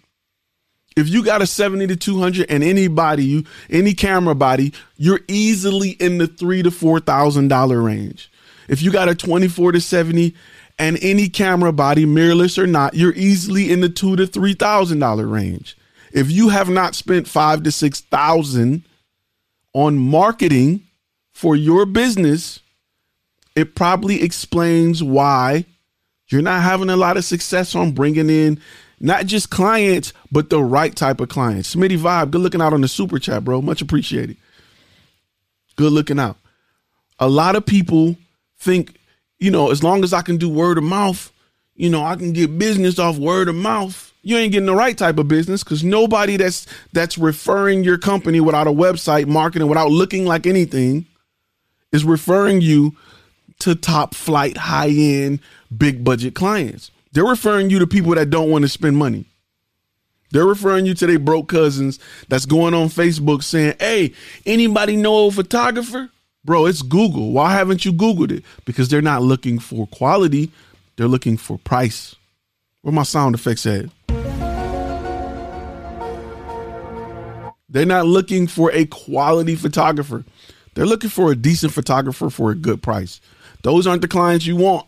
If 0.98 1.08
you 1.08 1.24
got 1.24 1.40
a 1.40 1.46
70 1.46 1.86
to 1.86 1.96
200 1.96 2.50
and 2.50 2.62
anybody 2.62 3.24
you 3.24 3.44
any 3.70 3.94
camera 3.94 4.34
body, 4.34 4.74
you're 4.98 5.20
easily 5.28 5.92
in 5.92 6.18
the 6.18 6.26
3 6.26 6.62
to 6.62 6.70
4,000 6.70 7.48
dollar 7.48 7.80
range. 7.80 8.30
If 8.68 8.82
you 8.82 8.92
got 8.92 9.08
a 9.08 9.14
24 9.14 9.72
to 9.72 9.80
70 9.80 10.34
and 10.78 10.98
any 11.00 11.30
camera 11.30 11.72
body, 11.72 12.04
mirrorless 12.04 12.58
or 12.58 12.66
not, 12.66 12.92
you're 12.92 13.14
easily 13.14 13.72
in 13.72 13.80
the 13.80 13.88
two 13.88 14.16
to 14.16 14.26
three 14.26 14.54
thousand 14.54 14.98
dollar 14.98 15.26
range. 15.26 15.76
If 16.12 16.30
you 16.30 16.50
have 16.50 16.68
not 16.68 16.94
spent 16.94 17.28
five 17.28 17.62
to 17.62 17.72
six 17.72 18.00
thousand 18.00 18.84
on 19.74 19.98
marketing 19.98 20.82
for 21.32 21.56
your 21.56 21.86
business, 21.86 22.60
it 23.56 23.74
probably 23.74 24.22
explains 24.22 25.02
why 25.02 25.64
you're 26.28 26.42
not 26.42 26.62
having 26.62 26.90
a 26.90 26.96
lot 26.96 27.16
of 27.16 27.24
success 27.24 27.74
on 27.74 27.92
bringing 27.92 28.30
in 28.30 28.60
not 29.00 29.26
just 29.26 29.50
clients, 29.50 30.12
but 30.30 30.48
the 30.48 30.62
right 30.62 30.94
type 30.94 31.20
of 31.20 31.28
clients. 31.28 31.74
Smitty 31.74 31.98
Vibe, 31.98 32.30
good 32.30 32.40
looking 32.40 32.62
out 32.62 32.72
on 32.72 32.80
the 32.80 32.88
super 32.88 33.18
chat, 33.18 33.44
bro. 33.44 33.60
Much 33.60 33.82
appreciated. 33.82 34.36
Good 35.76 35.92
looking 35.92 36.18
out. 36.18 36.36
A 37.18 37.28
lot 37.28 37.56
of 37.56 37.66
people 37.66 38.16
think 38.58 38.98
you 39.42 39.50
know, 39.50 39.72
as 39.72 39.82
long 39.82 40.04
as 40.04 40.12
I 40.12 40.22
can 40.22 40.36
do 40.36 40.48
word 40.48 40.78
of 40.78 40.84
mouth, 40.84 41.32
you 41.74 41.90
know, 41.90 42.04
I 42.04 42.14
can 42.14 42.32
get 42.32 42.56
business 42.58 43.00
off 43.00 43.18
word 43.18 43.48
of 43.48 43.56
mouth. 43.56 44.11
You 44.22 44.36
ain't 44.36 44.52
getting 44.52 44.66
the 44.66 44.74
right 44.74 44.96
type 44.96 45.18
of 45.18 45.26
business 45.26 45.64
because 45.64 45.82
nobody 45.82 46.36
that's 46.36 46.66
that's 46.92 47.18
referring 47.18 47.82
your 47.82 47.98
company 47.98 48.40
without 48.40 48.68
a 48.68 48.72
website, 48.72 49.26
marketing, 49.26 49.68
without 49.68 49.90
looking 49.90 50.24
like 50.24 50.46
anything, 50.46 51.06
is 51.90 52.04
referring 52.04 52.60
you 52.60 52.96
to 53.60 53.74
top 53.74 54.14
flight, 54.14 54.56
high 54.56 54.90
end, 54.90 55.40
big 55.76 56.04
budget 56.04 56.34
clients. 56.34 56.90
They're 57.12 57.24
referring 57.24 57.70
you 57.70 57.78
to 57.80 57.86
people 57.86 58.14
that 58.14 58.30
don't 58.30 58.50
want 58.50 58.62
to 58.62 58.68
spend 58.68 58.96
money. 58.96 59.26
They're 60.30 60.46
referring 60.46 60.86
you 60.86 60.94
to 60.94 61.06
their 61.06 61.18
broke 61.18 61.48
cousins 61.48 61.98
that's 62.28 62.46
going 62.46 62.74
on 62.74 62.88
Facebook 62.88 63.42
saying, 63.42 63.74
Hey, 63.78 64.14
anybody 64.46 64.96
know 64.96 65.26
a 65.26 65.30
photographer? 65.30 66.10
Bro, 66.44 66.66
it's 66.66 66.82
Google. 66.82 67.32
Why 67.32 67.52
haven't 67.52 67.84
you 67.84 67.92
Googled 67.92 68.32
it? 68.32 68.44
Because 68.64 68.88
they're 68.88 69.02
not 69.02 69.22
looking 69.22 69.58
for 69.58 69.86
quality, 69.86 70.50
they're 70.96 71.06
looking 71.06 71.36
for 71.36 71.58
price. 71.58 72.16
Where 72.80 72.92
my 72.92 73.04
sound 73.04 73.34
effects 73.34 73.64
at? 73.66 73.86
They're 77.72 77.86
not 77.86 78.06
looking 78.06 78.46
for 78.46 78.70
a 78.72 78.84
quality 78.84 79.56
photographer. 79.56 80.24
They're 80.74 80.86
looking 80.86 81.10
for 81.10 81.32
a 81.32 81.36
decent 81.36 81.72
photographer 81.72 82.28
for 82.28 82.50
a 82.50 82.54
good 82.54 82.82
price. 82.82 83.20
Those 83.62 83.86
aren't 83.86 84.02
the 84.02 84.08
clients 84.08 84.46
you 84.46 84.56
want. 84.56 84.86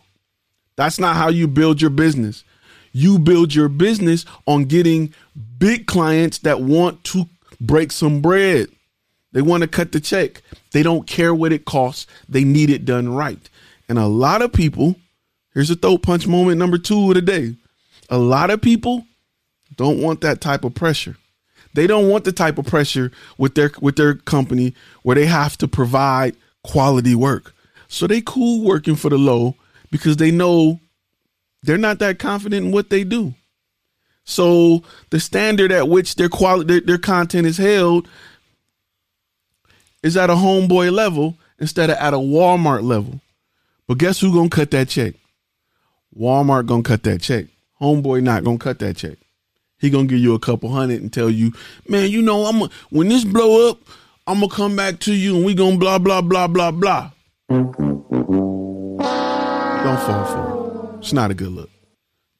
That's 0.75 0.99
not 0.99 1.15
how 1.15 1.29
you 1.29 1.47
build 1.47 1.81
your 1.81 1.89
business. 1.89 2.43
You 2.91 3.17
build 3.17 3.55
your 3.55 3.69
business 3.69 4.25
on 4.45 4.65
getting 4.65 5.13
big 5.57 5.87
clients 5.87 6.37
that 6.39 6.61
want 6.61 7.03
to 7.05 7.27
break 7.59 7.91
some 7.91 8.21
bread. 8.21 8.67
They 9.31 9.41
want 9.41 9.61
to 9.63 9.67
cut 9.67 9.91
the 9.91 9.99
check. 9.99 10.43
They 10.71 10.83
don't 10.83 11.07
care 11.07 11.33
what 11.33 11.51
it 11.51 11.65
costs. 11.65 12.07
They 12.29 12.43
need 12.43 12.69
it 12.69 12.85
done 12.85 13.13
right. 13.13 13.49
And 13.89 13.97
a 13.97 14.05
lot 14.05 14.41
of 14.41 14.53
people, 14.53 14.95
here's 15.53 15.71
a 15.71 15.75
throat 15.75 16.03
punch 16.03 16.27
moment 16.27 16.59
number 16.59 16.77
two 16.77 17.09
of 17.09 17.15
the 17.15 17.21
day. 17.21 17.55
A 18.09 18.17
lot 18.17 18.51
of 18.51 18.61
people 18.61 19.05
don't 19.75 20.01
want 20.01 20.21
that 20.21 20.39
type 20.39 20.63
of 20.63 20.75
pressure. 20.75 21.17
They 21.75 21.87
don't 21.87 22.09
want 22.09 22.23
the 22.23 22.31
type 22.31 22.57
of 22.57 22.65
pressure 22.65 23.11
with 23.37 23.55
their 23.55 23.71
with 23.81 23.97
their 23.97 24.15
company 24.15 24.73
where 25.03 25.15
they 25.15 25.25
have 25.25 25.57
to 25.57 25.67
provide 25.67 26.35
quality 26.63 27.15
work. 27.15 27.53
So 27.89 28.07
they 28.07 28.21
cool 28.21 28.63
working 28.63 28.95
for 28.95 29.09
the 29.09 29.17
low 29.17 29.55
because 29.91 30.17
they 30.17 30.31
know 30.31 30.79
they're 31.63 31.77
not 31.77 31.99
that 31.99 32.17
confident 32.17 32.67
in 32.67 32.71
what 32.71 32.89
they 32.89 33.03
do. 33.03 33.33
So 34.23 34.83
the 35.09 35.19
standard 35.19 35.71
at 35.71 35.89
which 35.89 36.15
their 36.15 36.29
quality 36.29 36.67
their, 36.67 36.81
their 36.81 36.97
content 36.97 37.45
is 37.45 37.57
held 37.57 38.07
is 40.01 40.15
at 40.15 40.29
a 40.29 40.35
homeboy 40.35 40.93
level 40.93 41.37
instead 41.59 41.89
of 41.89 41.97
at 41.97 42.13
a 42.13 42.17
Walmart 42.17 42.83
level. 42.83 43.19
But 43.85 43.97
guess 43.97 44.21
who 44.21 44.33
gonna 44.33 44.49
cut 44.49 44.71
that 44.71 44.87
check? 44.87 45.15
Walmart 46.17 46.67
gonna 46.67 46.83
cut 46.83 47.03
that 47.03 47.21
check. 47.21 47.47
Homeboy 47.81 48.23
not 48.23 48.45
gonna 48.45 48.57
cut 48.57 48.79
that 48.79 48.95
check. 48.95 49.17
He 49.85 49.91
gonna 49.91 50.07
give 50.07 50.17
you 50.17 50.33
a 50.33 50.39
couple 50.39 50.69
hundred 50.71 51.03
and 51.03 51.13
tell 51.13 51.29
you, 51.29 51.53
man, 51.87 52.09
you 52.09 52.19
know, 52.19 52.45
I'm 52.45 52.63
a, 52.63 52.69
when 52.89 53.07
this 53.07 53.23
blow 53.23 53.69
up, 53.69 53.77
I'm 54.25 54.39
gonna 54.39 54.51
come 54.51 54.75
back 54.75 54.99
to 55.01 55.13
you 55.13 55.35
and 55.35 55.45
we 55.45 55.53
gonna 55.53 55.77
blah 55.77 55.99
blah 55.99 56.21
blah 56.21 56.47
blah 56.47 56.71
blah. 56.71 57.11
Don't 57.49 57.71
fall 60.01 60.25
for 60.25 60.95
it. 60.95 60.99
It's 61.01 61.13
not 61.13 61.29
a 61.29 61.35
good 61.35 61.51
look. 61.51 61.69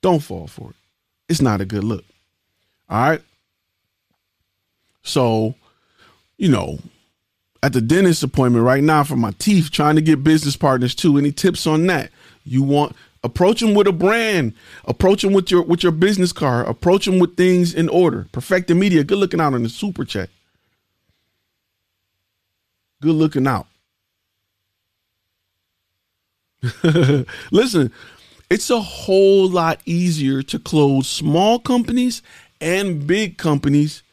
Don't 0.01 0.23
fall 0.23 0.47
for 0.47 0.71
it. 0.71 0.75
It's 1.29 1.39
not 1.39 1.61
a 1.61 1.65
good 1.65 1.83
look. 1.83 2.03
All 2.89 3.09
right. 3.09 3.21
So, 5.03 5.53
you 6.37 6.49
know, 6.49 6.79
at 7.61 7.73
the 7.73 7.81
dentist 7.81 8.23
appointment 8.23 8.65
right 8.65 8.81
now 8.81 9.03
for 9.03 9.17
my 9.17 9.33
teeth, 9.37 9.69
trying 9.69 9.97
to 9.97 10.01
get 10.01 10.23
business 10.23 10.57
partners 10.57 10.95
too. 10.95 11.19
Any 11.19 11.31
tips 11.31 11.67
on 11.67 11.85
that? 11.85 12.09
You 12.43 12.63
want 12.63 12.95
approach 13.25 13.59
them 13.59 13.73
with 13.73 13.87
a 13.87 13.91
brand, 13.91 14.53
approach 14.85 15.23
them 15.23 15.33
with 15.33 15.51
your 15.51 15.63
with 15.63 15.83
your 15.83 15.91
business 15.91 16.31
card, 16.31 16.67
approach 16.67 17.05
them 17.05 17.19
with 17.19 17.35
things 17.35 17.73
in 17.73 17.89
order. 17.89 18.27
Perfect 18.31 18.67
the 18.67 18.75
Media, 18.75 19.03
good 19.03 19.17
looking 19.17 19.41
out 19.41 19.53
on 19.53 19.63
the 19.63 19.69
super 19.69 20.05
chat. 20.05 20.29
Good 23.01 23.15
looking 23.15 23.47
out. 23.47 23.67
Listen, 27.51 27.91
it's 28.49 28.69
a 28.69 28.79
whole 28.79 29.49
lot 29.49 29.81
easier 29.85 30.41
to 30.43 30.59
close 30.59 31.07
small 31.07 31.59
companies 31.59 32.21
and 32.61 33.05
big 33.05 33.37
companies 33.37 34.03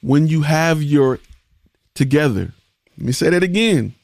when 0.00 0.26
you 0.26 0.42
have 0.42 0.82
your 0.82 1.20
together. 1.94 2.52
Let 2.98 3.06
me 3.06 3.12
say 3.12 3.30
that 3.30 3.42
again. 3.42 3.94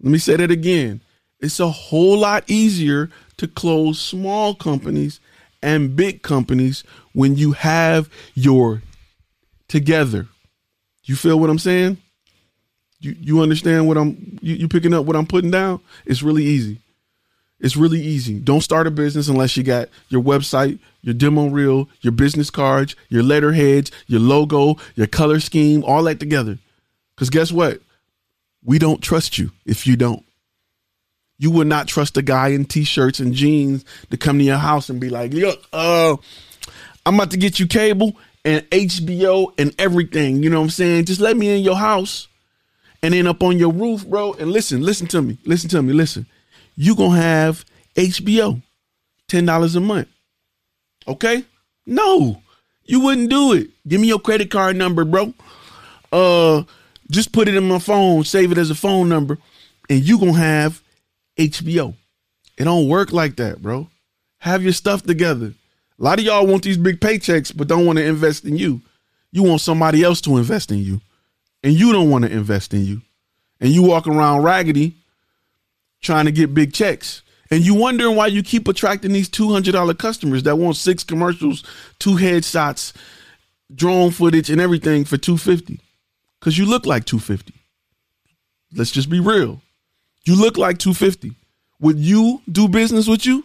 Let 0.00 0.12
me 0.12 0.18
say 0.18 0.36
that 0.36 0.50
again. 0.50 1.00
It's 1.40 1.60
a 1.60 1.68
whole 1.68 2.18
lot 2.18 2.44
easier 2.48 3.10
to 3.36 3.46
close 3.46 4.00
small 4.00 4.54
companies 4.54 5.20
and 5.62 5.94
big 5.94 6.22
companies 6.22 6.84
when 7.12 7.36
you 7.36 7.52
have 7.52 8.10
your 8.34 8.82
together. 9.68 10.28
You 11.04 11.16
feel 11.16 11.38
what 11.38 11.50
I'm 11.50 11.58
saying? 11.58 11.98
You 13.00 13.14
you 13.18 13.40
understand 13.40 13.86
what 13.86 13.96
I'm 13.96 14.38
you, 14.42 14.54
you 14.56 14.68
picking 14.68 14.92
up 14.92 15.04
what 15.04 15.16
I'm 15.16 15.26
putting 15.26 15.50
down? 15.50 15.80
It's 16.04 16.22
really 16.22 16.44
easy. 16.44 16.80
It's 17.60 17.76
really 17.76 18.00
easy. 18.00 18.38
Don't 18.38 18.60
start 18.60 18.86
a 18.86 18.90
business 18.90 19.28
unless 19.28 19.56
you 19.56 19.64
got 19.64 19.88
your 20.08 20.22
website, 20.22 20.78
your 21.02 21.14
demo 21.14 21.48
reel, 21.48 21.88
your 22.00 22.12
business 22.12 22.50
cards, 22.50 22.94
your 23.08 23.22
letterheads, 23.22 23.90
your 24.06 24.20
logo, 24.20 24.76
your 24.94 25.08
color 25.08 25.40
scheme, 25.40 25.82
all 25.84 26.04
that 26.04 26.20
together. 26.20 26.58
Because 27.14 27.30
guess 27.30 27.50
what? 27.50 27.80
We 28.64 28.78
don't 28.78 29.02
trust 29.02 29.38
you 29.38 29.50
if 29.66 29.86
you 29.86 29.96
don't. 29.96 30.24
You 31.38 31.50
would 31.52 31.66
not 31.66 31.86
trust 31.86 32.16
a 32.16 32.22
guy 32.22 32.48
in 32.48 32.64
t-shirts 32.64 33.20
and 33.20 33.32
jeans 33.32 33.84
to 34.10 34.16
come 34.16 34.38
to 34.38 34.44
your 34.44 34.56
house 34.56 34.90
and 34.90 35.00
be 35.00 35.08
like, 35.08 35.32
"Look, 35.32 35.62
uh, 35.72 36.16
I'm 37.06 37.14
about 37.14 37.30
to 37.30 37.36
get 37.36 37.60
you 37.60 37.66
cable 37.66 38.16
and 38.44 38.68
HBO 38.70 39.52
and 39.56 39.74
everything." 39.78 40.42
You 40.42 40.50
know 40.50 40.58
what 40.58 40.64
I'm 40.64 40.70
saying? 40.70 41.04
Just 41.04 41.20
let 41.20 41.36
me 41.36 41.48
in 41.56 41.62
your 41.62 41.76
house 41.76 42.28
and 43.02 43.14
then 43.14 43.26
up 43.26 43.42
on 43.42 43.58
your 43.58 43.72
roof, 43.72 44.06
bro. 44.06 44.32
And 44.34 44.50
listen, 44.50 44.82
listen 44.82 45.06
to 45.08 45.22
me, 45.22 45.38
listen 45.44 45.70
to 45.70 45.82
me, 45.82 45.92
listen. 45.92 46.26
You 46.76 46.94
gonna 46.94 47.20
have 47.20 47.64
HBO, 47.94 48.60
ten 49.28 49.46
dollars 49.46 49.76
a 49.76 49.80
month. 49.80 50.08
Okay? 51.06 51.44
No, 51.86 52.42
you 52.84 53.00
wouldn't 53.00 53.30
do 53.30 53.52
it. 53.54 53.70
Give 53.86 54.00
me 54.00 54.08
your 54.08 54.18
credit 54.18 54.50
card 54.50 54.76
number, 54.76 55.04
bro. 55.04 55.32
Uh, 56.12 56.64
just 57.10 57.32
put 57.32 57.48
it 57.48 57.54
in 57.54 57.66
my 57.66 57.78
phone, 57.78 58.24
save 58.24 58.52
it 58.52 58.58
as 58.58 58.70
a 58.70 58.74
phone 58.74 59.08
number, 59.08 59.38
and 59.88 60.02
you 60.02 60.18
gonna 60.18 60.32
have 60.34 60.82
HBO. 61.38 61.94
It 62.56 62.64
don't 62.64 62.88
work 62.88 63.12
like 63.12 63.36
that, 63.36 63.62
bro. 63.62 63.88
Have 64.38 64.62
your 64.62 64.72
stuff 64.72 65.02
together. 65.02 65.54
A 65.98 66.02
lot 66.02 66.18
of 66.18 66.24
y'all 66.24 66.46
want 66.46 66.62
these 66.62 66.76
big 66.76 67.00
paychecks, 67.00 67.56
but 67.56 67.68
don't 67.68 67.86
want 67.86 67.98
to 67.98 68.04
invest 68.04 68.44
in 68.44 68.56
you. 68.56 68.80
You 69.32 69.42
want 69.42 69.60
somebody 69.60 70.02
else 70.02 70.20
to 70.22 70.36
invest 70.36 70.70
in 70.70 70.78
you, 70.78 71.00
and 71.62 71.72
you 71.72 71.92
don't 71.92 72.10
want 72.10 72.24
to 72.24 72.30
invest 72.30 72.72
in 72.72 72.84
you. 72.84 73.02
And 73.60 73.70
you 73.70 73.82
walk 73.82 74.06
around 74.06 74.42
raggedy 74.42 74.94
trying 76.00 76.26
to 76.26 76.32
get 76.32 76.54
big 76.54 76.72
checks. 76.72 77.22
And 77.50 77.64
you 77.64 77.74
wondering 77.74 78.14
why 78.14 78.26
you 78.26 78.42
keep 78.42 78.68
attracting 78.68 79.12
these 79.12 79.28
$200 79.28 79.98
customers 79.98 80.42
that 80.44 80.56
want 80.56 80.76
six 80.76 81.02
commercials, 81.02 81.64
two 81.98 82.16
headshots, 82.16 82.92
drone 83.74 84.10
footage 84.10 84.50
and 84.50 84.60
everything 84.60 85.04
for 85.04 85.16
250 85.16 85.80
cuz 86.40 86.56
you 86.56 86.64
look 86.64 86.86
like 86.86 87.04
250. 87.04 87.54
Let's 88.72 88.90
just 88.90 89.10
be 89.10 89.20
real. 89.20 89.60
You 90.24 90.36
look 90.36 90.56
like 90.56 90.78
250. 90.78 91.32
Would 91.80 91.98
you 91.98 92.42
do 92.50 92.68
business 92.68 93.06
with 93.06 93.24
you? 93.24 93.44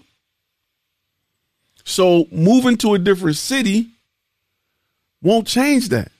So 1.83 2.27
moving 2.31 2.77
to 2.77 2.93
a 2.93 2.99
different 2.99 3.37
city 3.37 3.87
won't 5.21 5.47
change 5.47 5.89
that. 5.89 6.11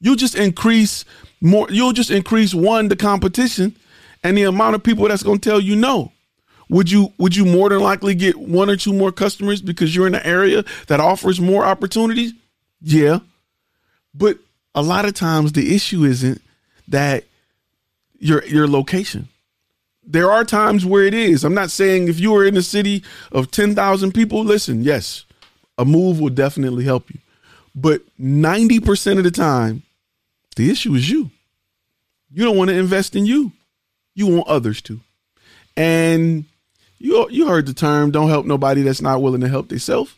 You'll 0.00 0.16
just 0.16 0.34
increase 0.34 1.04
more 1.40 1.68
you'll 1.70 1.92
just 1.92 2.10
increase 2.10 2.54
one 2.54 2.88
the 2.88 2.96
competition 2.96 3.76
and 4.22 4.36
the 4.36 4.44
amount 4.44 4.74
of 4.74 4.82
people 4.82 5.08
that's 5.08 5.22
going 5.22 5.38
to 5.38 5.48
tell 5.48 5.60
you 5.60 5.76
no. 5.76 6.12
Would 6.68 6.90
you 6.90 7.12
would 7.18 7.36
you 7.36 7.44
more 7.44 7.68
than 7.68 7.80
likely 7.80 8.14
get 8.14 8.36
one 8.36 8.70
or 8.70 8.76
two 8.76 8.92
more 8.92 9.12
customers 9.12 9.60
because 9.60 9.94
you're 9.94 10.06
in 10.06 10.14
an 10.14 10.22
area 10.24 10.64
that 10.86 11.00
offers 11.00 11.40
more 11.40 11.64
opportunities? 11.64 12.32
Yeah. 12.80 13.20
But 14.14 14.38
a 14.74 14.82
lot 14.82 15.04
of 15.04 15.14
times 15.14 15.52
the 15.52 15.74
issue 15.74 16.04
isn't 16.04 16.40
that 16.88 17.24
your 18.18 18.44
your 18.44 18.66
location. 18.68 19.28
There 20.04 20.30
are 20.30 20.44
times 20.44 20.84
where 20.84 21.04
it 21.04 21.14
is. 21.14 21.44
I'm 21.44 21.54
not 21.54 21.70
saying 21.70 22.08
if 22.08 22.18
you 22.18 22.34
are 22.36 22.44
in 22.44 22.56
a 22.56 22.62
city 22.62 23.04
of 23.30 23.50
10,000 23.50 24.12
people, 24.12 24.44
listen, 24.44 24.82
yes, 24.82 25.24
a 25.78 25.84
move 25.84 26.20
will 26.20 26.30
definitely 26.30 26.84
help 26.84 27.10
you. 27.10 27.20
But 27.74 28.02
90% 28.20 29.18
of 29.18 29.24
the 29.24 29.30
time, 29.30 29.82
the 30.56 30.70
issue 30.70 30.94
is 30.94 31.08
you. 31.08 31.30
You 32.32 32.44
don't 32.44 32.56
want 32.56 32.70
to 32.70 32.78
invest 32.78 33.14
in 33.14 33.26
you. 33.26 33.52
You 34.14 34.26
want 34.26 34.48
others 34.48 34.82
to. 34.82 35.00
And 35.76 36.44
you 36.98 37.28
you 37.30 37.48
heard 37.48 37.66
the 37.66 37.74
term 37.74 38.10
don't 38.10 38.28
help 38.28 38.46
nobody 38.46 38.82
that's 38.82 39.02
not 39.02 39.22
willing 39.22 39.40
to 39.40 39.48
help 39.48 39.68
themselves. 39.68 40.14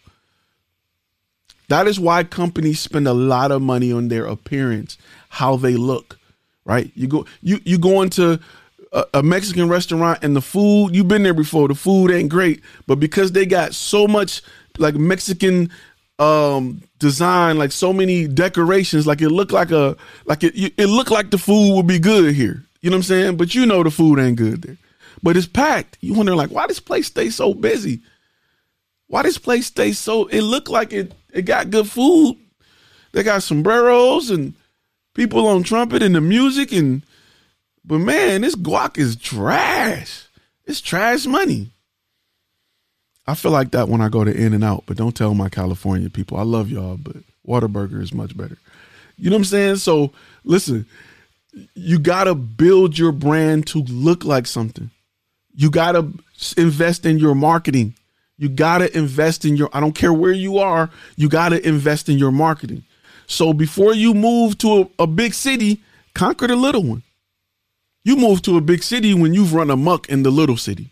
That 1.68 1.86
is 1.86 1.98
why 1.98 2.24
companies 2.24 2.80
spend 2.80 3.08
a 3.08 3.14
lot 3.14 3.50
of 3.50 3.62
money 3.62 3.90
on 3.90 4.08
their 4.08 4.26
appearance, 4.26 4.98
how 5.30 5.56
they 5.56 5.76
look, 5.76 6.18
right? 6.64 6.90
You 6.94 7.06
go 7.06 7.26
you 7.40 7.60
you 7.64 7.78
go 7.78 8.02
into 8.02 8.40
a, 8.94 9.04
a 9.14 9.22
Mexican 9.22 9.68
restaurant 9.68 10.20
and 10.22 10.34
the 10.34 10.40
food, 10.40 10.96
you've 10.96 11.08
been 11.08 11.22
there 11.22 11.34
before, 11.34 11.68
the 11.68 11.74
food 11.74 12.10
ain't 12.10 12.30
great, 12.30 12.62
but 12.86 12.96
because 12.96 13.32
they 13.32 13.44
got 13.44 13.74
so 13.74 14.06
much 14.06 14.40
like 14.78 14.94
Mexican 14.94 15.70
um 16.20 16.80
design 17.00 17.58
like 17.58 17.72
so 17.72 17.92
many 17.92 18.28
decorations 18.28 19.04
like 19.04 19.20
it 19.20 19.30
looked 19.30 19.50
like 19.50 19.72
a 19.72 19.96
like 20.26 20.44
it 20.44 20.54
it 20.76 20.86
looked 20.86 21.10
like 21.10 21.32
the 21.32 21.38
food 21.38 21.74
would 21.74 21.88
be 21.88 21.98
good 21.98 22.32
here 22.36 22.64
you 22.84 22.90
know 22.90 22.96
what 22.96 22.98
i'm 22.98 23.02
saying? 23.04 23.36
But 23.38 23.54
you 23.54 23.64
know 23.64 23.82
the 23.82 23.90
food 23.90 24.18
ain't 24.18 24.36
good 24.36 24.60
there. 24.60 24.76
But 25.22 25.38
it's 25.38 25.46
packed. 25.46 25.96
You 26.02 26.12
wonder 26.12 26.36
like 26.36 26.50
why 26.50 26.66
this 26.66 26.80
place 26.80 27.06
stay 27.06 27.30
so 27.30 27.54
busy? 27.54 28.02
Why 29.06 29.22
this 29.22 29.38
place 29.38 29.68
stay 29.68 29.92
so 29.92 30.26
it 30.26 30.42
looked 30.42 30.68
like 30.68 30.92
it 30.92 31.14
it 31.32 31.46
got 31.46 31.70
good 31.70 31.88
food. 31.88 32.36
They 33.12 33.22
got 33.22 33.42
sombreros 33.42 34.28
and 34.28 34.52
people 35.14 35.46
on 35.46 35.62
trumpet 35.62 36.02
and 36.02 36.14
the 36.14 36.20
music 36.20 36.72
and 36.72 37.02
but 37.84 37.98
man 37.98 38.40
this 38.40 38.56
guac 38.56 38.98
is 38.98 39.16
trash 39.16 40.26
it's 40.64 40.80
trash 40.80 41.26
money 41.26 41.70
I 43.26 43.34
feel 43.34 43.52
like 43.52 43.70
that 43.70 43.88
when 43.88 44.00
I 44.00 44.08
go 44.08 44.22
to 44.22 44.30
In 44.30 44.52
and 44.52 44.62
Out, 44.62 44.84
but 44.86 44.96
don't 44.96 45.16
tell 45.16 45.34
my 45.34 45.48
California 45.48 46.10
people. 46.10 46.36
I 46.36 46.42
love 46.42 46.70
y'all, 46.70 46.98
but 46.98 47.16
Whataburger 47.46 48.00
is 48.00 48.12
much 48.12 48.36
better. 48.36 48.58
You 49.16 49.30
know 49.30 49.36
what 49.36 49.40
I'm 49.40 49.44
saying? 49.44 49.76
So 49.76 50.12
listen, 50.44 50.86
you 51.74 51.98
gotta 51.98 52.34
build 52.34 52.98
your 52.98 53.12
brand 53.12 53.66
to 53.68 53.82
look 53.84 54.24
like 54.24 54.46
something. 54.46 54.90
You 55.54 55.70
gotta 55.70 56.10
invest 56.56 57.06
in 57.06 57.18
your 57.18 57.34
marketing. 57.34 57.94
You 58.36 58.48
gotta 58.48 58.94
invest 58.96 59.44
in 59.44 59.56
your. 59.56 59.70
I 59.72 59.80
don't 59.80 59.94
care 59.94 60.12
where 60.12 60.32
you 60.32 60.58
are. 60.58 60.90
You 61.16 61.28
gotta 61.28 61.66
invest 61.66 62.08
in 62.08 62.18
your 62.18 62.32
marketing. 62.32 62.82
So 63.26 63.52
before 63.52 63.94
you 63.94 64.12
move 64.12 64.58
to 64.58 64.82
a, 64.98 65.04
a 65.04 65.06
big 65.06 65.32
city, 65.32 65.80
conquer 66.14 66.48
the 66.48 66.56
little 66.56 66.82
one. 66.82 67.02
You 68.04 68.16
move 68.16 68.42
to 68.42 68.56
a 68.56 68.60
big 68.60 68.82
city 68.82 69.14
when 69.14 69.34
you've 69.34 69.54
run 69.54 69.70
amok 69.70 70.08
in 70.08 70.22
the 70.22 70.30
little 70.30 70.56
city 70.56 70.90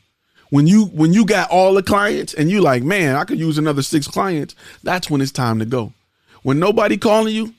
when 0.52 0.66
you 0.66 0.84
when 0.88 1.14
you 1.14 1.24
got 1.24 1.48
all 1.48 1.72
the 1.72 1.82
clients 1.82 2.34
and 2.34 2.50
you 2.50 2.60
like, 2.60 2.82
man, 2.82 3.16
I 3.16 3.24
could 3.24 3.38
use 3.38 3.56
another 3.56 3.82
six 3.82 4.06
clients, 4.06 4.54
that's 4.82 5.08
when 5.08 5.22
it's 5.22 5.32
time 5.32 5.58
to 5.60 5.64
go. 5.64 5.94
When 6.42 6.58
nobody 6.58 6.98
calling 6.98 7.34
you, 7.34 7.54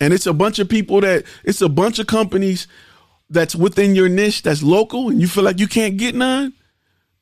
and 0.00 0.14
it's 0.14 0.26
a 0.26 0.32
bunch 0.32 0.58
of 0.58 0.66
people 0.66 1.02
that 1.02 1.24
it's 1.44 1.60
a 1.60 1.68
bunch 1.68 1.98
of 1.98 2.06
companies 2.06 2.68
that's 3.28 3.54
within 3.54 3.94
your 3.94 4.08
niche 4.08 4.42
that's 4.42 4.62
local 4.62 5.10
and 5.10 5.20
you 5.20 5.28
feel 5.28 5.44
like 5.44 5.60
you 5.60 5.68
can't 5.68 5.98
get 5.98 6.14
none, 6.14 6.54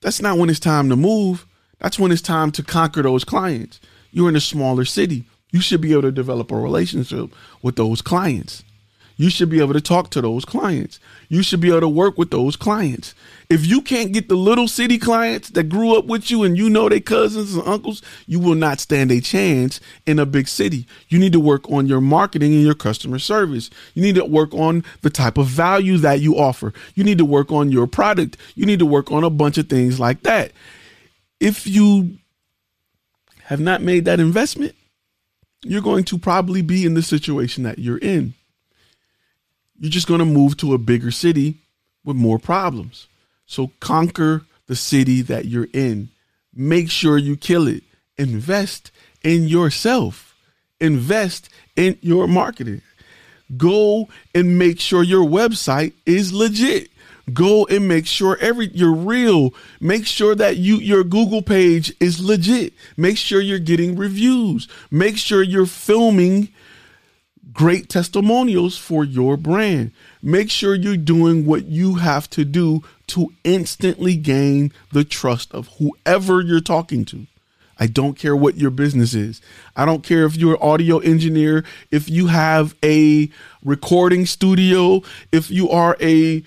that's 0.01 0.23
not 0.23 0.39
when 0.39 0.49
it's 0.49 0.61
time 0.61 0.89
to 0.91 0.97
move. 0.97 1.45
That's 1.81 1.99
when 1.99 2.13
it's 2.13 2.23
time 2.23 2.53
to 2.53 2.63
conquer 2.63 3.03
those 3.03 3.25
clients. 3.25 3.81
You're 4.13 4.29
in 4.29 4.37
a 4.37 4.41
smaller 4.41 4.85
city. 4.85 5.25
You 5.51 5.61
should 5.61 5.81
be 5.81 5.91
able 5.91 6.03
to 6.03 6.13
develop 6.13 6.53
a 6.53 6.57
relationship 6.57 7.33
with 7.63 7.75
those 7.75 8.01
clients. 8.01 8.63
You 9.17 9.31
should 9.31 9.49
be 9.49 9.61
able 9.61 9.75
to 9.75 9.81
talk 9.81 10.11
to 10.11 10.21
those 10.21 10.45
clients. 10.45 10.99
You 11.29 11.43
should 11.43 11.61
be 11.61 11.69
able 11.69 11.83
to 11.83 11.89
work 11.89 12.19
with 12.19 12.31
those 12.31 12.57
clients. 12.57 13.15
If 13.49 13.65
you 13.65 13.81
can't 13.81 14.13
get 14.13 14.29
the 14.29 14.35
little 14.35 14.67
city 14.67 14.99
clients 14.99 15.51
that 15.51 15.69
grew 15.69 15.97
up 15.97 16.07
with 16.07 16.31
you 16.31 16.43
and 16.43 16.57
you 16.57 16.69
know 16.69 16.89
their 16.89 16.99
cousins 17.01 17.55
and 17.55 17.67
uncles, 17.67 18.03
you 18.27 18.41
will 18.41 18.57
not 18.57 18.81
stand 18.81 19.13
a 19.13 19.21
chance 19.21 19.81
in 20.07 20.19
a 20.19 20.27
big 20.27 20.49
city. 20.49 20.87
You 21.09 21.21
need 21.21 21.33
to 21.33 21.41
work 21.41 21.71
on 21.71 21.87
your 21.87 22.01
marketing 22.01 22.55
and 22.55 22.63
your 22.63 22.75
customer 22.75 23.21
service. 23.21 23.71
You 23.95 24.03
need 24.03 24.17
to 24.17 24.25
work 24.25 24.53
on 24.53 24.83
the 25.03 25.11
type 25.11 25.39
of 25.39 25.47
value 25.47 25.99
that 25.99 26.21
you 26.21 26.37
offer. 26.37 26.73
You 26.95 27.05
need 27.05 27.19
to 27.19 27.25
work 27.25 27.53
on 27.53 27.71
your 27.71 27.87
product. 27.87 28.37
You 28.57 28.67
need 28.67 28.81
to 28.81 28.87
work 28.87 29.13
on 29.13 29.23
a 29.23 29.31
bunch 29.31 29.59
of 29.59 29.69
things 29.69 30.01
like 30.01 30.23
that. 30.23 30.51
If 31.39 31.67
you 31.67 32.19
have 33.45 33.61
not 33.61 33.83
made 33.83 34.07
that 34.07 34.19
investment, 34.19 34.75
you're 35.63 35.83
going 35.83 36.05
to 36.05 36.19
probably 36.19 36.63
be 36.63 36.85
in 36.85 36.95
the 36.95 37.03
situation 37.03 37.63
that 37.63 37.79
you're 37.79 37.99
in 37.99 38.35
you're 39.79 39.91
just 39.91 40.07
going 40.07 40.21
to 40.21 40.25
move 40.25 40.57
to 40.59 40.75
a 40.75 40.79
bigger 40.79 41.11
city 41.11 41.59
with 42.05 42.17
more 42.17 42.39
problems. 42.39 43.07
So 43.47 43.71
conquer 43.81 44.43
the 44.67 44.77
city 44.77 45.23
that 45.23 45.47
you're 45.47 45.69
in. 45.73 46.09
Make 46.55 46.91
sure 46.91 47.19
you 47.19 47.37
kill 47.37 47.67
it. 47.67 47.83
Invest 48.17 48.91
in 49.23 49.49
yourself. 49.49 50.35
Invest 50.81 51.49
in 51.77 51.99
your 52.01 52.29
marketing. 52.29 52.83
Go 53.57 54.09
and 54.35 54.59
make 54.59 54.81
sure 54.81 55.03
your 55.03 55.25
website 55.25 55.93
is 56.07 56.33
legit. 56.33 56.89
Go 57.33 57.67
and 57.67 57.89
make 57.89 58.07
sure 58.07 58.37
every 58.41 58.69
you're 58.69 58.95
real. 58.95 59.55
Make 59.81 60.07
sure 60.07 60.35
that 60.35 60.59
you 60.59 60.77
your 60.77 61.05
Google 61.05 61.43
page 61.43 61.93
is 61.99 62.21
legit. 62.21 62.75
Make 62.97 63.17
sure 63.17 63.41
you're 63.41 63.59
getting 63.59 63.97
reviews. 63.97 64.69
Make 64.91 65.17
sure 65.17 65.43
you're 65.43 65.67
filming 65.67 66.49
great 67.53 67.89
testimonials 67.89 68.77
for 68.77 69.05
your 69.05 69.37
brand. 69.37 69.93
Make 70.23 70.51
sure 70.51 70.75
you're 70.75 70.97
doing 70.97 71.47
what 71.47 71.67
you 71.67 71.97
have 71.97 72.29
to 72.31 72.45
do 72.45 72.83
to 73.09 73.33
instantly 73.45 74.17
gain 74.17 74.73
the 74.93 75.05
trust 75.05 75.53
of 75.53 75.69
whoever 75.79 76.41
you're 76.41 76.61
talking 76.61 77.05
to. 77.07 77.27
I 77.79 77.87
don't 77.87 78.15
care 78.15 78.37
what 78.37 78.57
your 78.57 78.71
business 78.71 79.15
is. 79.15 79.41
I 79.77 79.85
don't 79.85 80.05
care 80.05 80.25
if 80.25 80.37
you're 80.37 80.55
an 80.55 80.63
audio 80.63 80.99
engineer, 80.99 81.65
if 81.91 82.09
you 82.09 82.29
have 82.29 82.75
a 82.85 83.29
recording 83.65 84.27
studio, 84.27 85.03
if 85.33 85.51
you 85.51 85.71
are 85.71 85.97
a 86.01 86.45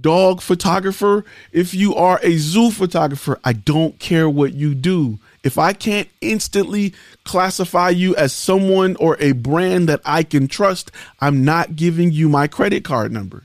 dog 0.00 0.40
photographer, 0.40 1.24
if 1.52 1.74
you 1.74 1.94
are 1.96 2.20
a 2.22 2.36
zoo 2.36 2.70
photographer, 2.70 3.40
I 3.44 3.52
don't 3.52 3.98
care 3.98 4.30
what 4.30 4.54
you 4.54 4.74
do. 4.74 5.18
If 5.42 5.56
I 5.56 5.72
can't 5.72 6.08
instantly 6.20 6.94
classify 7.24 7.90
you 7.90 8.14
as 8.16 8.32
someone 8.32 8.96
or 8.96 9.16
a 9.20 9.32
brand 9.32 9.88
that 9.88 10.00
I 10.04 10.22
can 10.22 10.48
trust, 10.48 10.90
I'm 11.20 11.44
not 11.44 11.76
giving 11.76 12.12
you 12.12 12.28
my 12.28 12.46
credit 12.46 12.84
card 12.84 13.10
number. 13.10 13.44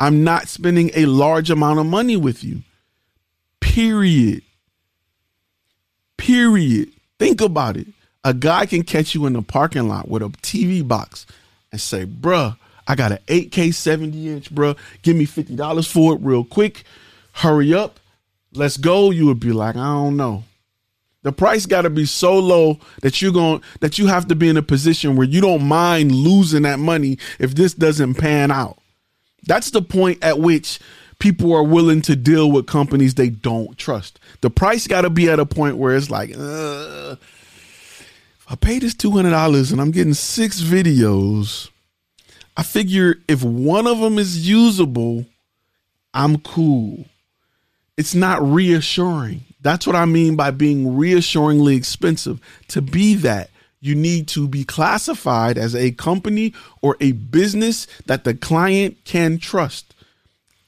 I'm 0.00 0.24
not 0.24 0.48
spending 0.48 0.90
a 0.94 1.06
large 1.06 1.50
amount 1.50 1.78
of 1.78 1.86
money 1.86 2.16
with 2.16 2.42
you. 2.42 2.62
Period. 3.60 4.42
Period. 6.16 6.90
Think 7.18 7.40
about 7.40 7.76
it. 7.76 7.86
A 8.24 8.34
guy 8.34 8.66
can 8.66 8.82
catch 8.82 9.14
you 9.14 9.26
in 9.26 9.34
the 9.34 9.42
parking 9.42 9.88
lot 9.88 10.08
with 10.08 10.22
a 10.22 10.28
TV 10.28 10.86
box 10.86 11.26
and 11.70 11.80
say, 11.80 12.06
bruh, 12.06 12.56
I 12.88 12.94
got 12.96 13.12
an 13.12 13.18
8K 13.26 13.72
70 13.72 14.28
inch, 14.28 14.54
bruh. 14.54 14.76
Give 15.02 15.16
me 15.16 15.26
$50 15.26 15.90
for 15.90 16.14
it 16.14 16.20
real 16.22 16.44
quick. 16.44 16.84
Hurry 17.34 17.72
up. 17.72 18.00
Let's 18.52 18.76
go. 18.76 19.10
You 19.10 19.26
would 19.26 19.38
be 19.38 19.52
like, 19.52 19.76
I 19.76 19.92
don't 19.92 20.16
know. 20.16 20.44
The 21.22 21.32
price 21.32 21.66
got 21.66 21.82
to 21.82 21.90
be 21.90 22.06
so 22.06 22.38
low 22.38 22.78
that 23.02 23.20
you're 23.20 23.32
going 23.32 23.60
that 23.80 23.98
you 23.98 24.06
have 24.06 24.28
to 24.28 24.34
be 24.34 24.48
in 24.48 24.56
a 24.56 24.62
position 24.62 25.16
where 25.16 25.26
you 25.26 25.40
don't 25.40 25.64
mind 25.64 26.12
losing 26.12 26.62
that 26.62 26.78
money 26.78 27.18
if 27.38 27.54
this 27.54 27.74
doesn't 27.74 28.14
pan 28.14 28.50
out. 28.50 28.78
That's 29.46 29.70
the 29.70 29.82
point 29.82 30.22
at 30.22 30.38
which 30.38 30.80
people 31.18 31.52
are 31.54 31.62
willing 31.62 32.00
to 32.02 32.16
deal 32.16 32.50
with 32.50 32.66
companies 32.66 33.14
they 33.14 33.28
don't 33.28 33.76
trust. 33.76 34.18
The 34.40 34.48
price 34.48 34.86
got 34.86 35.02
to 35.02 35.10
be 35.10 35.28
at 35.28 35.38
a 35.38 35.46
point 35.46 35.76
where 35.76 35.94
it's 35.94 36.08
like, 36.10 36.34
I 36.36 37.16
paid 38.60 38.82
this 38.82 38.94
two 38.94 39.10
hundred 39.10 39.30
dollars 39.30 39.72
and 39.72 39.80
I'm 39.80 39.90
getting 39.90 40.14
six 40.14 40.62
videos. 40.62 41.68
I 42.56 42.62
figure 42.62 43.16
if 43.28 43.42
one 43.44 43.86
of 43.86 44.00
them 44.00 44.18
is 44.18 44.48
usable, 44.48 45.26
I'm 46.14 46.38
cool. 46.38 47.04
It's 47.96 48.14
not 48.14 48.42
reassuring. 48.42 49.42
That's 49.62 49.86
what 49.86 49.96
I 49.96 50.04
mean 50.06 50.36
by 50.36 50.50
being 50.50 50.96
reassuringly 50.96 51.76
expensive. 51.76 52.40
To 52.68 52.82
be 52.82 53.14
that, 53.16 53.50
you 53.80 53.94
need 53.94 54.28
to 54.28 54.48
be 54.48 54.64
classified 54.64 55.58
as 55.58 55.74
a 55.74 55.92
company 55.92 56.54
or 56.82 56.96
a 57.00 57.12
business 57.12 57.86
that 58.06 58.24
the 58.24 58.34
client 58.34 58.98
can 59.04 59.38
trust 59.38 59.94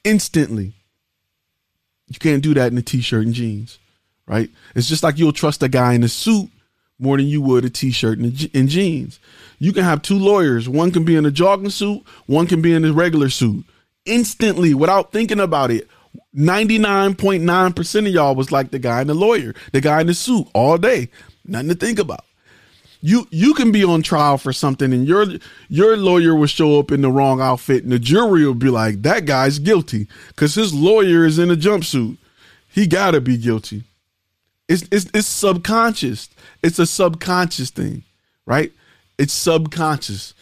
instantly. 0.04 0.72
You 2.08 2.18
can't 2.18 2.42
do 2.42 2.54
that 2.54 2.72
in 2.72 2.78
a 2.78 2.82
t 2.82 3.00
shirt 3.00 3.24
and 3.24 3.34
jeans, 3.34 3.78
right? 4.26 4.50
It's 4.74 4.88
just 4.88 5.02
like 5.02 5.18
you'll 5.18 5.32
trust 5.32 5.62
a 5.62 5.68
guy 5.68 5.94
in 5.94 6.02
a 6.02 6.08
suit 6.08 6.50
more 7.02 7.16
than 7.16 7.26
you 7.26 7.42
would 7.42 7.64
a 7.64 7.70
t-shirt 7.70 8.18
and, 8.18 8.50
and, 8.54 8.68
jeans. 8.68 9.18
You 9.58 9.72
can 9.72 9.82
have 9.82 10.02
two 10.02 10.18
lawyers. 10.18 10.68
One 10.68 10.92
can 10.92 11.04
be 11.04 11.16
in 11.16 11.26
a 11.26 11.30
jogging 11.32 11.70
suit. 11.70 12.04
One 12.26 12.46
can 12.46 12.62
be 12.62 12.72
in 12.72 12.84
a 12.84 12.92
regular 12.92 13.28
suit. 13.28 13.66
Instantly, 14.06 14.72
without 14.72 15.12
thinking 15.12 15.40
about 15.40 15.72
it, 15.72 15.88
99.9% 16.36 18.06
of 18.06 18.12
y'all 18.12 18.34
was 18.34 18.50
like 18.50 18.70
the 18.70 18.78
guy 18.78 19.00
in 19.00 19.06
the 19.06 19.14
lawyer, 19.14 19.54
the 19.72 19.80
guy 19.80 20.00
in 20.00 20.06
the 20.06 20.14
suit 20.14 20.46
all 20.54 20.78
day. 20.78 21.08
Nothing 21.44 21.68
to 21.68 21.74
think 21.74 21.98
about. 21.98 22.24
You 23.04 23.26
you 23.30 23.52
can 23.54 23.72
be 23.72 23.82
on 23.82 24.02
trial 24.02 24.38
for 24.38 24.52
something 24.52 24.92
and 24.92 25.06
your 25.06 25.26
your 25.68 25.96
lawyer 25.96 26.36
will 26.36 26.46
show 26.46 26.78
up 26.78 26.92
in 26.92 27.02
the 27.02 27.10
wrong 27.10 27.40
outfit 27.40 27.82
and 27.82 27.90
the 27.90 27.98
jury 27.98 28.46
will 28.46 28.54
be 28.54 28.70
like, 28.70 29.02
that 29.02 29.24
guy's 29.24 29.58
guilty 29.58 30.06
because 30.28 30.54
his 30.54 30.72
lawyer 30.72 31.24
is 31.24 31.38
in 31.38 31.50
a 31.50 31.56
jumpsuit. 31.56 32.16
He 32.68 32.86
gotta 32.86 33.20
be 33.20 33.36
guilty. 33.36 33.82
It's, 34.68 34.84
it's 34.92 35.10
it's 35.12 35.26
subconscious. 35.26 36.28
It's 36.62 36.78
a 36.78 36.86
subconscious 36.86 37.70
thing, 37.70 38.04
right? 38.46 38.72
It's 39.18 39.32
subconscious. 39.32 40.32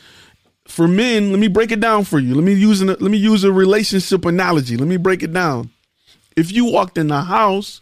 For 0.70 0.86
men, 0.86 1.32
let 1.32 1.40
me 1.40 1.48
break 1.48 1.72
it 1.72 1.80
down 1.80 2.04
for 2.04 2.20
you. 2.20 2.32
Let 2.32 2.44
me 2.44 2.54
use 2.54 2.80
an, 2.80 2.86
let 2.86 3.00
me 3.02 3.18
use 3.18 3.42
a 3.42 3.50
relationship 3.50 4.24
analogy. 4.24 4.76
Let 4.76 4.86
me 4.86 4.98
break 4.98 5.24
it 5.24 5.32
down. 5.32 5.70
If 6.36 6.52
you 6.52 6.64
walked 6.64 6.96
in 6.96 7.08
the 7.08 7.22
house 7.22 7.80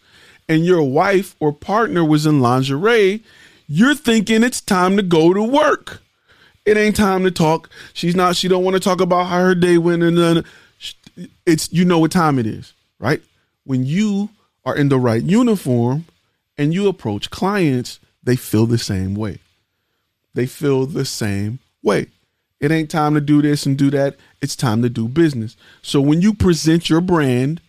and 0.48 0.64
your 0.64 0.82
wife 0.82 1.36
or 1.38 1.52
partner 1.52 2.02
was 2.02 2.24
in 2.24 2.40
lingerie, 2.40 3.22
you're 3.66 3.94
thinking 3.94 4.42
it's 4.42 4.62
time 4.62 4.96
to 4.96 5.02
go 5.02 5.34
to 5.34 5.42
work. 5.42 6.00
It 6.64 6.78
ain't 6.78 6.96
time 6.96 7.24
to 7.24 7.30
talk. 7.30 7.68
She's 7.92 8.16
not. 8.16 8.36
She 8.36 8.48
don't 8.48 8.64
want 8.64 8.74
to 8.74 8.80
talk 8.80 9.02
about 9.02 9.24
how 9.24 9.40
her 9.40 9.54
day 9.54 9.76
went, 9.76 10.02
and 10.02 10.44
it's 11.44 11.70
you 11.70 11.84
know 11.84 11.98
what 11.98 12.10
time 12.10 12.38
it 12.38 12.46
is, 12.46 12.72
right? 12.98 13.20
When 13.64 13.84
you 13.84 14.30
are 14.64 14.74
in 14.74 14.88
the 14.88 14.98
right 14.98 15.22
uniform 15.22 16.06
and 16.56 16.72
you 16.72 16.88
approach 16.88 17.28
clients, 17.28 18.00
they 18.22 18.34
feel 18.36 18.64
the 18.64 18.78
same 18.78 19.14
way. 19.14 19.40
They 20.32 20.46
feel 20.46 20.86
the 20.86 21.04
same 21.04 21.58
way. 21.82 22.06
It 22.60 22.72
ain't 22.72 22.90
time 22.90 23.14
to 23.14 23.20
do 23.20 23.40
this 23.40 23.66
and 23.66 23.76
do 23.76 23.90
that. 23.90 24.16
It's 24.42 24.56
time 24.56 24.82
to 24.82 24.88
do 24.88 25.08
business. 25.08 25.56
So 25.82 26.00
when 26.00 26.20
you 26.22 26.34
present 26.34 26.90
your 26.90 27.00
brand 27.00 27.60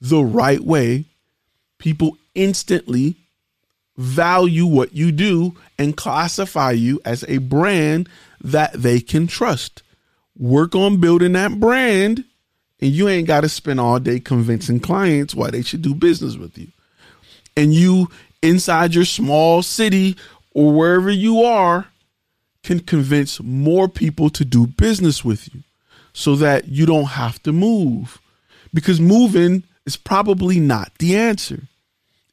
the 0.00 0.24
right 0.24 0.60
way, 0.60 1.04
people 1.78 2.16
instantly 2.34 3.16
value 3.96 4.64
what 4.64 4.94
you 4.94 5.12
do 5.12 5.54
and 5.78 5.96
classify 5.96 6.70
you 6.70 7.00
as 7.04 7.24
a 7.28 7.38
brand 7.38 8.08
that 8.40 8.72
they 8.72 9.00
can 9.00 9.26
trust. 9.26 9.82
Work 10.38 10.74
on 10.74 10.98
building 10.98 11.34
that 11.34 11.60
brand, 11.60 12.24
and 12.80 12.90
you 12.90 13.08
ain't 13.08 13.26
got 13.26 13.42
to 13.42 13.48
spend 13.50 13.80
all 13.80 14.00
day 14.00 14.18
convincing 14.18 14.80
clients 14.80 15.34
why 15.34 15.50
they 15.50 15.62
should 15.62 15.82
do 15.82 15.94
business 15.94 16.36
with 16.36 16.56
you 16.56 16.68
and 17.56 17.74
you 17.74 18.08
inside 18.42 18.94
your 18.94 19.04
small 19.04 19.62
city 19.62 20.16
or 20.52 20.72
wherever 20.72 21.10
you 21.10 21.42
are 21.42 21.86
can 22.62 22.80
convince 22.80 23.40
more 23.40 23.88
people 23.88 24.30
to 24.30 24.44
do 24.44 24.66
business 24.66 25.24
with 25.24 25.52
you 25.54 25.62
so 26.12 26.36
that 26.36 26.68
you 26.68 26.86
don't 26.86 27.06
have 27.06 27.42
to 27.42 27.52
move 27.52 28.20
because 28.72 29.00
moving 29.00 29.64
is 29.86 29.96
probably 29.96 30.60
not 30.60 30.92
the 30.98 31.16
answer 31.16 31.62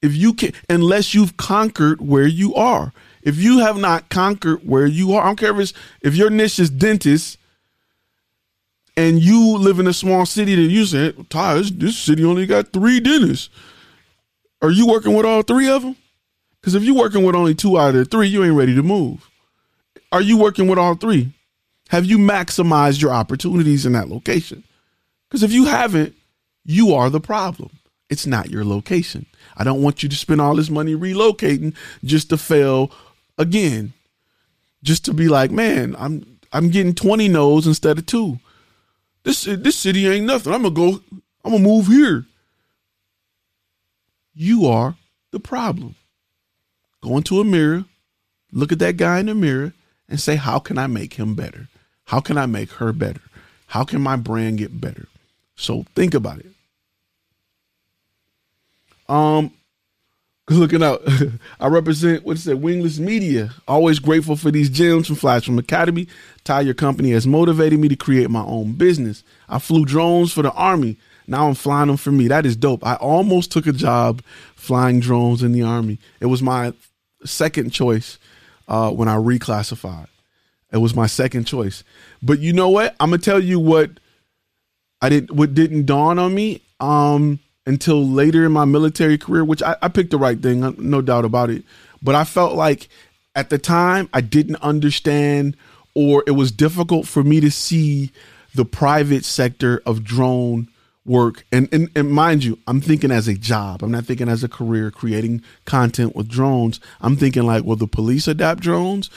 if 0.02 0.16
you 0.16 0.34
can 0.34 0.52
unless 0.70 1.14
you've 1.14 1.38
conquered 1.38 2.02
where 2.02 2.28
you 2.28 2.54
are 2.56 2.94
if 3.24 3.38
you 3.38 3.60
have 3.60 3.78
not 3.78 4.10
conquered 4.10 4.60
where 4.68 4.86
you 4.86 5.14
are 5.14 5.24
i 5.24 5.26
don't 5.28 5.40
care 5.40 5.52
if 5.52 5.60
it's 5.60 5.74
if 6.02 6.16
your 6.16 6.30
niche 6.30 6.60
is 6.60 6.70
dentist 6.70 7.38
and 8.98 9.20
you 9.20 9.58
live 9.58 9.80
in 9.80 9.88
a 9.88 9.94
small 9.94 10.26
city 10.26 10.56
that 10.56 10.72
you 10.72 10.86
say 10.86 11.14
Ty, 11.30 11.56
this, 11.56 11.72
this 11.72 11.98
city 11.98 12.24
only 12.24 12.46
got 12.46 12.74
three 12.74 13.00
dentists 13.00 13.50
are 14.62 14.72
you 14.72 14.88
working 14.88 15.14
with 15.14 15.26
all 15.26 15.42
three 15.42 15.70
of 15.70 15.84
them? 15.84 15.96
Because 16.60 16.76
if 16.76 16.84
you're 16.84 16.96
working 16.96 17.24
with 17.24 17.36
only 17.36 17.56
two 17.56 17.80
out 17.80 17.90
of 17.90 17.96
the 17.96 18.06
three, 18.06 18.28
you 18.28 18.44
ain't 18.44 18.56
ready 18.56 18.76
to 18.76 18.84
move. 18.84 19.29
Are 20.12 20.22
you 20.22 20.38
working 20.38 20.68
with 20.68 20.80
all 20.80 20.96
three? 20.96 21.34
Have 21.90 22.06
you 22.06 22.18
maximized 22.18 23.02
your 23.02 23.12
opportunities 23.12 23.86
in 23.86 23.94
that 23.94 24.10
location? 24.10 24.64
Because 25.28 25.44
if 25.44 25.52
you 25.52 25.66
haven't, 25.66 26.16
you 26.66 26.94
are 26.94 27.10
the 27.10 27.20
problem. 27.20 27.72
It's 28.10 28.26
not 28.26 28.50
your 28.50 28.66
location. 28.66 29.26
I 29.56 29.64
don't 29.64 29.82
want 29.82 30.02
you 30.02 30.10
to 30.10 30.16
spend 30.16 30.42
all 30.42 30.56
this 30.56 30.70
money 30.70 30.96
relocating 30.96 31.76
just 32.04 32.30
to 32.30 32.38
fail 32.38 32.92
again. 33.38 33.94
Just 34.82 35.06
to 35.06 35.14
be 35.14 35.28
like, 35.28 35.52
man, 35.52 35.96
I'm 36.00 36.40
I'm 36.52 36.70
getting 36.70 36.96
20 36.96 37.28
no's 37.28 37.68
instead 37.68 37.98
of 37.98 38.06
two. 38.06 38.40
This 39.24 39.44
this 39.44 39.76
city 39.76 40.08
ain't 40.08 40.26
nothing. 40.26 40.54
I'm 40.54 40.64
gonna 40.64 40.74
go. 40.74 41.02
I'm 41.44 41.52
gonna 41.52 41.60
move 41.60 41.88
here. 41.88 42.26
You 44.34 44.68
are 44.68 44.96
the 45.32 45.40
problem. 45.40 45.96
Go 47.02 47.18
into 47.18 47.40
a 47.40 47.44
mirror, 47.44 47.86
look 48.52 48.72
at 48.72 48.80
that 48.80 48.98
guy 48.98 49.20
in 49.20 49.28
the 49.28 49.36
mirror, 49.36 49.74
and 50.10 50.20
say, 50.20 50.36
How 50.36 50.60
can 50.60 50.78
I 50.78 50.88
make 50.88 51.14
him 51.14 51.36
better? 51.36 51.68
How 52.06 52.20
can 52.20 52.38
I 52.38 52.46
make 52.46 52.72
her 52.74 52.92
better? 52.92 53.22
How 53.68 53.84
can 53.84 54.02
my 54.02 54.16
brand 54.16 54.58
get 54.58 54.82
better? 54.82 55.08
So 55.56 55.86
think 55.96 56.14
about 56.14 56.40
it. 56.40 56.52
Um, 59.08 59.52
looking 60.50 60.84
out, 60.84 61.02
I 61.60 61.68
represent 61.68 62.26
what's 62.26 62.48
it, 62.48 62.60
Wingless 62.60 63.00
Media. 63.00 63.52
Always 63.68 64.00
grateful 64.00 64.36
for 64.36 64.50
these 64.50 64.70
gems 64.70 65.08
from 65.08 65.18
Flash 65.18 65.46
Film 65.46 65.60
Academy. 65.60 66.08
Ty, 66.44 66.62
your 66.62 66.74
company 66.74 67.12
has 67.12 67.28
motivated 67.28 67.80
me 67.80 67.88
to 67.90 67.96
create 67.96 68.30
my 68.30 68.44
own 68.44 68.74
business. 68.74 69.24
I 69.48 69.60
flew 69.60 69.86
drones 69.86 70.34
for 70.34 70.42
the 70.42 70.52
Army. 70.54 70.98
Now 71.28 71.48
I'm 71.48 71.54
flying 71.54 71.88
them 71.88 71.98
for 71.98 72.12
me. 72.12 72.28
That 72.28 72.48
is 72.48 72.56
dope. 72.56 72.84
I 72.84 72.96
almost 72.96 73.52
took 73.52 73.68
a 73.68 73.72
job 73.72 74.24
flying 74.56 75.00
drones 75.00 75.44
in 75.44 75.52
the 75.52 75.62
army. 75.62 76.00
It 76.20 76.26
was 76.26 76.42
my 76.42 76.74
second 77.24 77.70
choice 77.70 78.18
uh, 78.70 78.92
when 78.92 79.10
I 79.10 79.16
reclassified. 79.16 80.08
It 80.72 80.78
was 80.78 80.96
my 80.96 81.08
second 81.08 81.46
choice. 81.46 81.84
But 82.22 82.40
you 82.40 82.54
know 82.54 82.70
what? 82.70 82.96
I'm 83.00 83.10
gonna 83.10 83.22
tell 83.22 83.44
you 83.44 83.60
what 83.60 83.90
I 85.02 85.10
didn't 85.10 85.32
what 85.32 85.54
didn't 85.54 85.88
dawn 85.88 86.20
on 86.20 86.34
me 86.34 86.62
um, 86.80 87.40
until 87.66 88.08
later 88.08 88.46
in 88.46 88.52
my 88.52 88.66
military 88.66 89.18
career, 89.18 89.44
which 89.44 89.64
I, 89.64 89.76
I 89.82 89.88
picked 89.88 90.12
the 90.12 90.18
right 90.18 90.40
thing, 90.40 90.64
uh, 90.64 90.74
no 90.78 91.02
doubt 91.02 91.26
about 91.26 91.50
it. 91.50 91.64
But 92.02 92.16
I 92.16 92.24
felt 92.24 92.54
like 92.54 92.88
at 93.36 93.50
the 93.50 93.58
time 93.58 94.10
I 94.14 94.22
didn't 94.22 94.58
understand 94.58 95.58
or 95.96 96.24
it 96.28 96.32
was 96.32 96.52
difficult 96.52 97.08
for 97.08 97.24
me 97.24 97.40
to 97.40 97.50
see 97.50 98.12
the 98.54 98.66
private 98.66 99.26
sector 99.26 99.82
of 99.86 100.04
drone 100.04 100.68
work 101.10 101.44
and, 101.52 101.68
and 101.74 101.90
and 101.96 102.12
mind 102.12 102.44
you 102.44 102.58
i'm 102.68 102.80
thinking 102.80 103.12
as 103.12 103.28
a 103.28 103.34
job 103.34 103.82
i'm 103.82 103.92
not 103.92 104.06
thinking 104.06 104.30
as 104.30 104.44
a 104.44 104.50
career 104.50 104.92
creating 104.92 105.42
content 105.66 106.16
with 106.16 106.28
drones 106.28 106.80
i'm 107.02 107.16
thinking 107.16 107.44
like 107.44 107.64
will 107.64 107.76
the 107.76 107.88
police 107.88 108.28
adapt 108.28 108.62
drones 108.62 109.10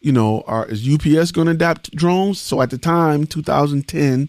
you 0.00 0.10
know 0.10 0.42
are 0.46 0.66
is 0.66 0.86
ups 0.88 1.30
going 1.30 1.46
to 1.46 1.52
adapt 1.52 1.94
drones 1.94 2.40
so 2.40 2.60
at 2.60 2.70
the 2.70 2.78
time 2.78 3.26
2010 3.26 4.28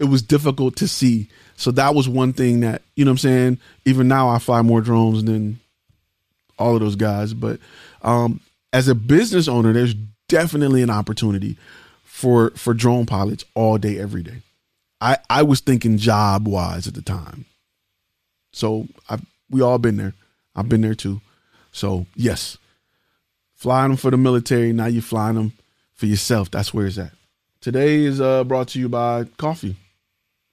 it 0.00 0.04
was 0.04 0.22
difficult 0.22 0.76
to 0.76 0.88
see 0.88 1.28
So 1.56 1.70
that 1.72 1.94
was 1.94 2.08
one 2.08 2.32
thing 2.32 2.60
that, 2.60 2.80
you 2.96 3.04
know 3.04 3.10
I'm 3.12 3.18
saying? 3.18 3.58
Even 3.84 4.08
now 4.08 4.30
I 4.30 4.38
fly 4.38 4.62
more 4.62 4.80
drones 4.80 5.22
than 5.22 5.60
all 6.58 6.74
of 6.74 6.80
those 6.80 6.96
guys. 6.96 7.34
But 7.34 7.60
um, 8.00 8.40
as 8.72 8.88
a 8.88 8.94
business 8.94 9.46
owner, 9.46 9.74
there's 9.74 9.94
definitely 10.28 10.82
an 10.82 10.90
opportunity 10.90 11.58
for 12.02 12.50
for 12.52 12.72
drone 12.72 13.04
pilots 13.04 13.44
all 13.54 13.76
day, 13.76 13.98
every 13.98 14.22
day. 14.22 14.38
I, 15.00 15.18
I 15.28 15.42
was 15.42 15.60
thinking 15.60 15.96
job 15.96 16.46
wise 16.46 16.86
at 16.86 16.94
the 16.94 17.02
time. 17.02 17.46
So 18.52 18.86
I 19.08 19.18
we 19.48 19.62
all 19.62 19.78
been 19.78 19.96
there. 19.96 20.14
I've 20.54 20.68
been 20.68 20.80
there 20.82 20.94
too. 20.94 21.20
So 21.72 22.06
yes, 22.14 22.58
flying 23.54 23.90
them 23.90 23.96
for 23.96 24.10
the 24.10 24.16
military. 24.16 24.72
Now 24.72 24.86
you're 24.86 25.02
flying 25.02 25.36
them 25.36 25.52
for 25.94 26.06
yourself. 26.06 26.50
That's 26.50 26.74
where 26.74 26.86
it's 26.86 26.98
at. 26.98 27.12
Today 27.60 28.04
is 28.04 28.20
uh, 28.20 28.44
brought 28.44 28.68
to 28.68 28.78
you 28.78 28.88
by 28.88 29.24
coffee 29.36 29.76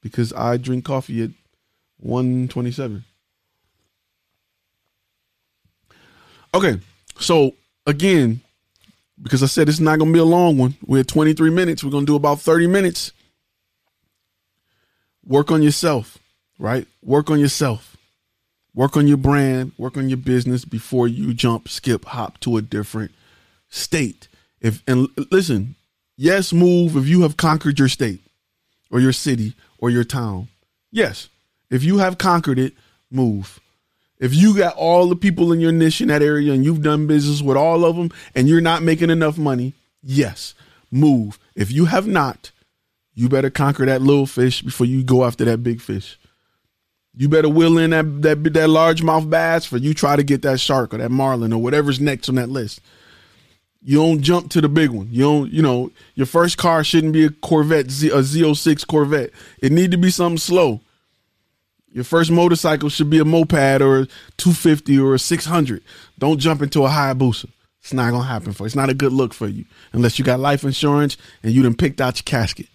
because 0.02 0.34
I 0.34 0.58
drink 0.58 0.86
coffee 0.86 1.24
at 1.24 1.32
127. 2.00 3.04
Okay, 6.54 6.80
so 7.20 7.54
again, 7.86 8.42
because 9.22 9.44
I 9.44 9.48
said 9.48 9.70
it's 9.70 9.80
not 9.80 10.00
to 10.00 10.12
be 10.12 10.20
a 10.20 10.24
long 10.24 10.58
one. 10.58 10.76
We're 10.86 11.02
at 11.02 11.08
23 11.08 11.50
minutes. 11.50 11.84
We're 11.84 11.92
to 11.92 12.06
do 12.06 12.16
about 12.16 12.40
30 12.40 12.68
minutes. 12.68 13.12
Work 15.28 15.52
on 15.52 15.62
yourself, 15.62 16.18
right? 16.58 16.88
Work 17.04 17.30
on 17.30 17.40
yourself. 17.40 17.98
Work 18.74 18.96
on 18.96 19.08
your 19.08 19.18
brand, 19.18 19.72
work 19.78 19.98
on 19.98 20.08
your 20.08 20.18
business 20.18 20.64
before 20.64 21.08
you 21.08 21.34
jump, 21.34 21.68
skip, 21.68 22.06
hop 22.06 22.40
to 22.42 22.58
a 22.58 22.62
different 22.62 23.12
state. 23.70 24.28
If 24.62 24.84
and 24.88 25.10
listen, 25.32 25.76
yes, 26.16 26.54
move 26.54 26.96
if 26.96 27.08
you 27.08 27.24
have 27.24 27.38
conquered 27.38 27.80
your 27.80 27.88
state 27.88 28.22
or 28.92 29.00
your 29.00 29.14
city 29.14 29.56
or 29.80 29.90
your 29.90 30.04
town. 30.04 30.48
Yes. 30.92 31.30
If 31.70 31.84
you 31.84 31.98
have 31.98 32.18
conquered 32.18 32.60
it, 32.60 32.74
move. 33.12 33.60
If 34.20 34.34
you 34.34 34.56
got 34.56 34.76
all 34.76 35.08
the 35.08 35.16
people 35.16 35.52
in 35.52 35.60
your 35.60 35.72
niche 35.72 36.02
in 36.02 36.08
that 36.08 36.22
area 36.22 36.54
and 36.54 36.64
you've 36.64 36.82
done 36.82 37.08
business 37.08 37.42
with 37.42 37.58
all 37.58 37.84
of 37.84 37.96
them 37.96 38.12
and 38.34 38.48
you're 38.48 38.62
not 38.62 38.84
making 38.84 39.10
enough 39.10 39.38
money, 39.38 39.74
yes, 40.02 40.54
move. 40.92 41.38
If 41.56 41.72
you 41.72 41.86
have 41.86 42.08
not, 42.08 42.52
you 43.18 43.28
better 43.28 43.50
conquer 43.50 43.84
that 43.88 44.04
little 44.04 44.28
fish 44.28 44.62
before 44.62 44.86
you 44.86 45.04
go 45.04 45.26
after 45.26 45.44
that 45.44 45.64
big 45.64 45.82
fish. 45.82 46.20
You 47.16 47.28
better 47.28 47.50
will 47.50 47.80
in 47.80 47.90
that 47.90 48.22
that 48.22 48.44
that 48.44 48.70
largemouth 48.70 49.28
bass 49.28 49.66
for 49.66 49.78
you 49.78 49.96
try 49.96 50.16
to 50.16 50.22
get 50.22 50.44
that 50.44 50.60
shark 50.60 50.94
or 50.94 51.00
that 51.00 51.10
marlin 51.10 51.52
or 51.52 51.60
whatever's 51.60 52.00
next 52.00 52.30
on 52.30 52.36
that 52.36 52.50
list. 52.50 52.80
You 53.82 53.98
don't 53.98 54.22
jump 54.22 54.52
to 54.52 54.62
the 54.62 54.70
big 54.70 54.92
one. 54.92 55.08
You 55.10 55.24
don't, 55.24 55.52
you 55.52 55.64
know, 55.64 55.90
your 56.14 56.28
first 56.28 56.60
car 56.60 56.84
shouldn't 56.84 57.14
be 57.14 57.26
a 57.26 57.32
Corvette, 57.32 57.88
a 57.88 58.22
Z06 58.22 58.86
Corvette. 58.86 59.32
It 59.64 59.72
need 59.72 59.90
to 59.92 59.98
be 59.98 60.12
something 60.12 60.38
slow. 60.38 60.82
Your 61.92 62.04
first 62.04 62.30
motorcycle 62.30 62.90
should 62.90 63.10
be 63.10 63.18
a 63.18 63.26
moped 63.26 63.82
or 63.82 64.02
a 64.02 64.08
250 64.38 65.00
or 65.00 65.16
a 65.16 65.20
600. 65.20 65.84
Don't 66.20 66.38
jump 66.38 66.62
into 66.62 66.86
a 66.86 66.90
Hayabusa. 66.90 67.50
It's 67.82 67.94
not 67.94 68.12
gonna 68.12 68.28
happen 68.28 68.54
for 68.54 68.64
you. 68.64 68.68
It's 68.68 68.76
not 68.76 68.92
a 68.92 68.94
good 68.94 69.14
look 69.14 69.34
for 69.34 69.48
you 69.48 69.66
unless 69.92 70.20
you 70.20 70.26
got 70.26 70.40
life 70.40 70.64
insurance 70.64 71.18
and 71.42 71.52
you 71.52 71.64
done 71.64 71.74
picked 71.74 72.00
out 72.00 72.20
your 72.20 72.24
casket. 72.26 72.68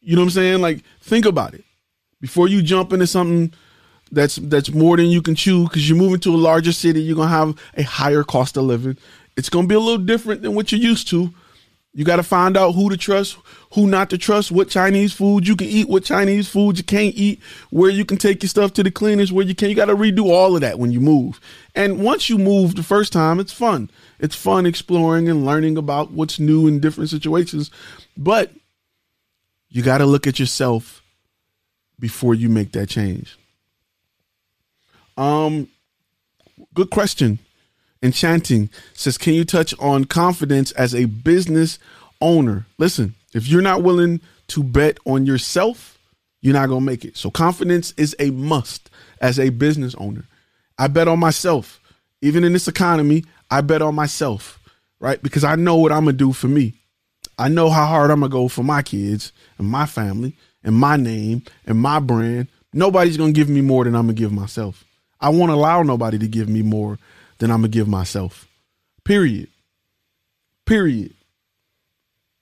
You 0.00 0.16
know 0.16 0.22
what 0.22 0.26
I'm 0.26 0.30
saying? 0.30 0.60
Like, 0.60 0.82
think 1.00 1.26
about 1.26 1.54
it 1.54 1.64
before 2.20 2.48
you 2.48 2.62
jump 2.62 2.92
into 2.92 3.06
something 3.06 3.52
that's 4.12 4.36
that's 4.36 4.70
more 4.72 4.96
than 4.96 5.06
you 5.06 5.22
can 5.22 5.34
chew 5.34 5.64
because 5.64 5.88
you're 5.88 5.98
moving 5.98 6.20
to 6.20 6.34
a 6.34 6.36
larger 6.36 6.72
city. 6.72 7.02
You're 7.02 7.16
gonna 7.16 7.28
have 7.28 7.56
a 7.76 7.82
higher 7.82 8.24
cost 8.24 8.56
of 8.56 8.64
living. 8.64 8.96
It's 9.36 9.48
gonna 9.48 9.68
be 9.68 9.74
a 9.74 9.80
little 9.80 10.04
different 10.04 10.42
than 10.42 10.54
what 10.54 10.72
you're 10.72 10.80
used 10.80 11.08
to. 11.08 11.32
You 11.92 12.04
got 12.04 12.16
to 12.16 12.22
find 12.22 12.56
out 12.56 12.72
who 12.72 12.88
to 12.88 12.96
trust, 12.96 13.36
who 13.72 13.88
not 13.88 14.10
to 14.10 14.18
trust, 14.18 14.52
what 14.52 14.68
Chinese 14.68 15.12
food 15.12 15.48
you 15.48 15.56
can 15.56 15.66
eat, 15.66 15.88
what 15.88 16.04
Chinese 16.04 16.48
food 16.48 16.78
you 16.78 16.84
can't 16.84 17.16
eat, 17.16 17.40
where 17.70 17.90
you 17.90 18.04
can 18.04 18.16
take 18.16 18.44
your 18.44 18.48
stuff 18.48 18.72
to 18.74 18.84
the 18.84 18.92
cleaners, 18.92 19.32
where 19.32 19.44
you 19.44 19.56
can. 19.56 19.70
You 19.70 19.74
got 19.74 19.86
to 19.86 19.96
redo 19.96 20.26
all 20.26 20.54
of 20.54 20.60
that 20.60 20.78
when 20.78 20.92
you 20.92 21.00
move. 21.00 21.40
And 21.74 22.00
once 22.00 22.30
you 22.30 22.38
move 22.38 22.76
the 22.76 22.84
first 22.84 23.12
time, 23.12 23.40
it's 23.40 23.52
fun. 23.52 23.90
It's 24.20 24.36
fun 24.36 24.66
exploring 24.66 25.28
and 25.28 25.44
learning 25.44 25.76
about 25.76 26.12
what's 26.12 26.38
new 26.38 26.68
in 26.68 26.78
different 26.78 27.10
situations. 27.10 27.72
But 28.16 28.52
you 29.70 29.82
got 29.82 29.98
to 29.98 30.06
look 30.06 30.26
at 30.26 30.38
yourself 30.38 31.02
before 31.98 32.34
you 32.34 32.48
make 32.48 32.72
that 32.72 32.88
change. 32.88 33.38
Um, 35.16 35.68
good 36.74 36.90
question. 36.90 37.38
Enchanting 38.02 38.70
says, 38.94 39.18
Can 39.18 39.34
you 39.34 39.44
touch 39.44 39.74
on 39.78 40.06
confidence 40.06 40.72
as 40.72 40.94
a 40.94 41.04
business 41.04 41.78
owner? 42.20 42.66
Listen, 42.78 43.14
if 43.34 43.46
you're 43.46 43.62
not 43.62 43.82
willing 43.82 44.20
to 44.48 44.62
bet 44.62 44.98
on 45.04 45.26
yourself, 45.26 45.98
you're 46.40 46.54
not 46.54 46.68
going 46.68 46.80
to 46.80 46.86
make 46.86 47.04
it. 47.04 47.16
So, 47.16 47.30
confidence 47.30 47.92
is 47.96 48.16
a 48.18 48.30
must 48.30 48.90
as 49.20 49.38
a 49.38 49.50
business 49.50 49.94
owner. 49.96 50.24
I 50.78 50.88
bet 50.88 51.08
on 51.08 51.18
myself. 51.18 51.78
Even 52.22 52.42
in 52.42 52.52
this 52.52 52.68
economy, 52.68 53.24
I 53.50 53.60
bet 53.60 53.82
on 53.82 53.94
myself, 53.94 54.58
right? 54.98 55.22
Because 55.22 55.44
I 55.44 55.54
know 55.56 55.76
what 55.76 55.92
I'm 55.92 56.04
going 56.04 56.16
to 56.16 56.24
do 56.24 56.32
for 56.32 56.48
me. 56.48 56.74
I 57.38 57.48
know 57.48 57.70
how 57.70 57.86
hard 57.86 58.10
I'm 58.10 58.20
going 58.20 58.30
to 58.30 58.34
go 58.34 58.48
for 58.48 58.62
my 58.62 58.82
kids 58.82 59.32
and 59.60 59.68
my 59.68 59.86
family 59.86 60.36
and 60.64 60.74
my 60.74 60.96
name 60.96 61.42
and 61.66 61.78
my 61.78 62.00
brand. 62.00 62.48
Nobody's 62.72 63.16
going 63.16 63.32
to 63.32 63.38
give 63.38 63.48
me 63.48 63.60
more 63.60 63.84
than 63.84 63.94
I'm 63.94 64.06
going 64.06 64.16
to 64.16 64.20
give 64.20 64.32
myself. 64.32 64.84
I 65.20 65.28
won't 65.28 65.52
allow 65.52 65.82
nobody 65.82 66.18
to 66.18 66.26
give 66.26 66.48
me 66.48 66.62
more 66.62 66.98
than 67.38 67.50
I'm 67.50 67.60
gonna 67.60 67.68
give 67.68 67.88
myself. 67.88 68.48
Period. 69.04 69.48
Period. 70.66 71.14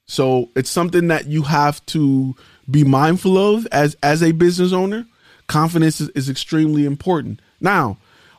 So 0.07 0.51
it's 0.55 0.71
something 0.71 1.09
that 1.09 1.27
you 1.27 1.43
have 1.43 1.85
to 1.87 2.35
be 2.71 2.85
mindful 2.85 3.39
of 3.39 3.67
as 3.73 3.97
as 4.03 4.23
a 4.23 4.33
business 4.33 4.73
owner. 4.73 5.07
Confidence 5.47 6.01
is, 6.01 6.09
is 6.11 6.29
extremely 6.29 6.85
important. 6.85 7.41
Now, 7.61 7.97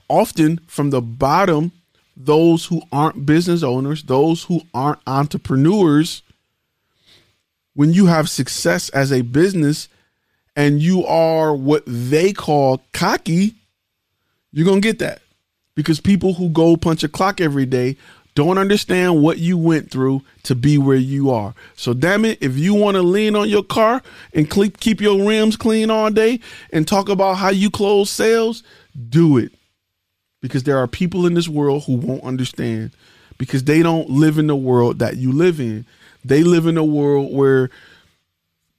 often 0.08 0.60
from 0.68 0.92
the 0.92 1.02
bottom, 1.02 1.72
those 2.16 2.66
who 2.66 2.82
aren't 2.92 3.26
business 3.26 3.64
owners, 3.64 4.04
those 4.04 4.44
who 4.44 4.62
aren't 4.74 5.00
entrepreneurs, 5.08 6.22
when 7.80 7.94
you 7.94 8.08
have 8.08 8.30
success 8.30 8.90
as 8.90 9.10
a 9.10 9.22
business 9.22 9.88
and 10.54 10.82
you 10.82 11.06
are 11.06 11.56
what 11.56 11.82
they 11.88 12.34
call 12.34 12.82
cocky, 12.92 13.56
you're 14.52 14.66
going 14.66 14.82
to 14.82 14.86
get 14.86 15.00
that 15.00 15.22
because 15.76 16.02
people 16.02 16.34
who 16.34 16.50
go 16.50 16.76
punch 16.76 17.06
a 17.06 17.08
clock 17.08 17.40
every 17.40 17.66
day 17.66 17.96
don't 18.36 18.58
understand 18.58 19.24
what 19.24 19.38
you 19.38 19.58
went 19.58 19.90
through 19.90 20.22
to 20.44 20.56
be 20.56 20.78
where 20.78 20.98
you 20.98 21.30
are. 21.30 21.56
So 21.78 21.94
damn 21.94 22.26
it, 22.26 22.40
if 22.42 22.58
you 22.58 22.74
want 22.74 22.96
to 22.96 23.02
lean 23.02 23.38
on 23.38 23.48
your 23.48 23.64
car 23.64 24.02
and 24.34 24.50
keep 24.50 25.00
your 25.00 25.26
rims 25.26 25.56
clean 25.56 25.90
all 25.90 26.12
day 26.12 26.42
and 26.74 26.86
talk 26.86 27.08
about 27.08 27.36
how 27.36 27.48
you 27.48 27.72
close 27.72 28.10
sales, 28.10 28.62
do 29.08 29.38
it. 29.38 29.54
Because 30.42 30.64
there 30.64 30.80
are 30.80 30.88
people 30.88 31.26
in 31.26 31.34
this 31.34 31.48
world 31.48 31.86
who 31.86 31.96
won't 31.96 32.26
understand 32.26 32.92
because 33.38 33.64
they 33.64 33.82
don't 33.82 34.10
live 34.10 34.38
in 34.38 34.48
the 34.48 34.56
world 34.58 35.00
that 35.00 35.16
you 35.16 35.32
live 35.32 35.62
in. 35.62 35.86
They 36.24 36.44
live 36.44 36.68
in 36.68 36.78
a 36.78 36.84
world 36.84 37.34
where 37.34 37.70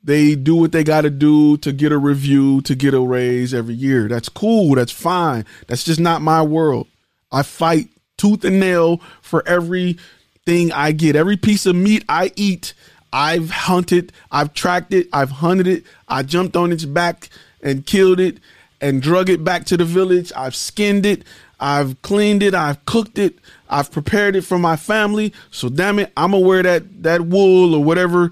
they 0.03 0.35
do 0.35 0.57
what 0.57 0.73
they 0.73 0.85
got 0.85 1.03
to 1.03 1.11
do 1.11 1.57
to 1.59 1.73
get 1.73 1.93
a 1.93 1.99
review, 1.99 2.63
to 2.63 2.75
get 2.75 2.95
a 2.95 3.01
raise 3.01 3.53
every 3.53 3.75
year. 3.75 4.09
That's 4.09 4.29
cool. 4.29 4.75
That's 4.75 4.93
fine. 4.93 5.45
That's 5.67 5.85
just 5.85 6.01
not 6.01 6.23
my 6.23 6.43
world. 6.43 6.87
I 7.31 7.43
fight 7.43 7.89
tooth 8.17 8.45
and 8.45 8.61
nail 8.61 9.01
for 9.23 9.47
everything 9.47 10.73
I 10.73 10.93
get, 10.93 11.17
every 11.17 11.37
piece 11.37 11.67
of 11.67 11.77
meat 11.77 12.05
I 12.09 12.33
eat. 12.37 12.75
I've 13.13 13.51
hunted, 13.51 14.13
I've 14.31 14.55
tracked 14.55 14.93
it, 14.95 15.09
I've 15.13 15.31
hunted 15.31 15.67
it, 15.67 15.85
I 16.07 16.23
jumped 16.23 16.57
on 16.57 16.71
its 16.71 16.85
back 16.85 17.29
and 17.61 17.85
killed 17.85 18.21
it 18.21 18.39
and 18.81 19.03
drug 19.03 19.29
it 19.29 19.43
back 19.43 19.65
to 19.67 19.77
the 19.77 19.85
village. 19.85 20.33
I've 20.37 20.55
skinned 20.55 21.05
it, 21.05 21.25
I've 21.61 22.01
cleaned 22.01 22.43
it, 22.43 22.55
I've 22.55 22.85
cooked 22.87 23.19
it, 23.19 23.39
I've 23.69 23.93
prepared 23.93 24.35
it 24.35 24.43
for 24.43 24.59
my 24.59 24.77
family. 24.77 25.35
So 25.51 25.69
damn 25.69 25.99
it, 25.99 26.11
I'm 26.17 26.33
gonna 26.33 26.47
wear 26.47 26.63
that 26.63 27.03
that 27.03 27.21
wool 27.21 27.75
or 27.75 27.85
whatever 27.85 28.31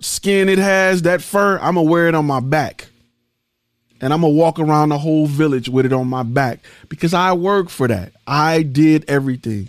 skin 0.00 0.48
it 0.48 0.58
has, 0.58 1.02
that 1.02 1.22
fur, 1.22 1.58
I'm 1.58 1.76
gonna 1.76 1.82
wear 1.82 2.08
it 2.08 2.14
on 2.14 2.26
my 2.26 2.40
back. 2.40 2.88
And 4.00 4.12
I'm 4.12 4.22
gonna 4.22 4.32
walk 4.32 4.58
around 4.58 4.88
the 4.88 4.98
whole 4.98 5.26
village 5.26 5.68
with 5.68 5.86
it 5.86 5.92
on 5.92 6.08
my 6.08 6.24
back 6.24 6.58
because 6.88 7.14
I 7.14 7.32
work 7.32 7.68
for 7.68 7.86
that. 7.86 8.12
I 8.26 8.62
did 8.62 9.04
everything. 9.08 9.68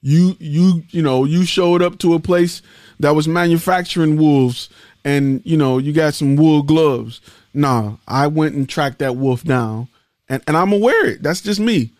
You 0.00 0.36
you 0.38 0.84
you 0.90 1.02
know, 1.02 1.24
you 1.24 1.44
showed 1.44 1.82
up 1.82 1.98
to 1.98 2.14
a 2.14 2.20
place 2.20 2.62
that 3.00 3.16
was 3.16 3.26
manufacturing 3.26 4.16
wolves 4.16 4.68
and 5.04 5.42
you 5.44 5.56
know, 5.56 5.78
you 5.78 5.92
got 5.92 6.14
some 6.14 6.36
wool 6.36 6.62
gloves. 6.62 7.20
Nah, 7.52 7.96
I 8.06 8.28
went 8.28 8.54
and 8.54 8.68
tracked 8.68 9.00
that 9.00 9.16
wolf 9.16 9.42
down 9.42 9.88
and, 10.28 10.42
and 10.46 10.56
I'm 10.56 10.72
aware 10.72 11.06
it. 11.06 11.22
That's 11.22 11.40
just 11.40 11.60
me. 11.60 11.92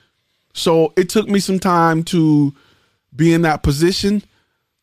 So 0.53 0.93
it 0.97 1.09
took 1.09 1.29
me 1.29 1.39
some 1.39 1.59
time 1.59 2.03
to 2.05 2.55
be 3.15 3.33
in 3.33 3.43
that 3.43 3.63
position 3.63 4.23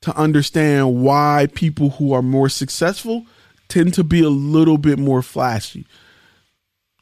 to 0.01 0.15
understand 0.17 1.01
why 1.03 1.47
people 1.53 1.91
who 1.91 2.13
are 2.13 2.21
more 2.21 2.49
successful 2.49 3.25
tend 3.69 3.93
to 3.95 4.03
be 4.03 4.21
a 4.21 4.29
little 4.29 4.77
bit 4.77 4.99
more 4.99 5.21
flashy. 5.21 5.85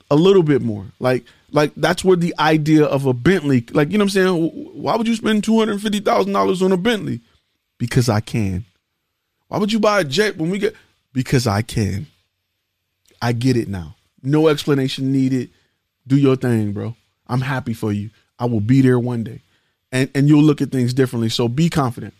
A 0.09 0.15
little 0.15 0.43
bit 0.43 0.61
more. 0.61 0.85
Like 0.99 1.25
like 1.51 1.73
that's 1.75 2.03
where 2.03 2.17
the 2.17 2.33
idea 2.39 2.85
of 2.85 3.05
a 3.05 3.13
Bentley, 3.13 3.65
like 3.71 3.91
you 3.91 3.97
know 3.97 4.03
what 4.03 4.15
I'm 4.15 4.37
saying? 4.37 4.81
Why 4.81 4.95
would 4.95 5.07
you 5.07 5.15
spend 5.15 5.43
$250,000 5.43 6.61
on 6.61 6.71
a 6.71 6.77
Bentley? 6.77 7.21
Because 7.77 8.07
I 8.07 8.19
can. 8.19 8.65
Why 9.47 9.57
would 9.57 9.71
you 9.71 9.79
buy 9.79 9.99
a 9.99 10.03
jet 10.03 10.37
when 10.37 10.49
we 10.49 10.59
get 10.59 10.75
because 11.13 11.47
I 11.47 11.61
can. 11.61 12.07
I 13.21 13.33
get 13.33 13.57
it 13.57 13.67
now. 13.67 13.95
No 14.23 14.47
explanation 14.47 15.11
needed. 15.11 15.49
Do 16.07 16.17
your 16.17 16.35
thing, 16.35 16.73
bro. 16.73 16.95
I'm 17.27 17.41
happy 17.41 17.73
for 17.73 17.91
you. 17.91 18.09
I 18.39 18.45
will 18.45 18.61
be 18.61 18.81
there 18.81 18.99
one 18.99 19.23
day. 19.23 19.41
And 19.91 20.09
and 20.15 20.27
you'll 20.27 20.43
look 20.43 20.61
at 20.61 20.71
things 20.71 20.93
differently. 20.93 21.29
So 21.29 21.47
be 21.47 21.69
confident. 21.69 22.13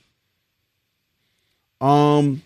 Um 1.80 2.44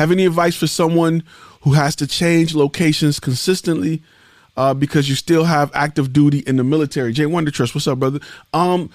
Have 0.00 0.10
any 0.10 0.24
advice 0.24 0.56
for 0.56 0.66
someone 0.66 1.24
who 1.60 1.74
has 1.74 1.94
to 1.96 2.06
change 2.06 2.54
locations 2.54 3.20
consistently 3.20 4.02
uh, 4.56 4.72
because 4.72 5.10
you 5.10 5.14
still 5.14 5.44
have 5.44 5.70
active 5.74 6.10
duty 6.10 6.38
in 6.38 6.56
the 6.56 6.64
military? 6.64 7.12
Jay 7.12 7.26
Wonder 7.26 7.50
Trust, 7.50 7.74
what's 7.74 7.86
up, 7.86 7.98
brother? 7.98 8.18
Um, 8.54 8.88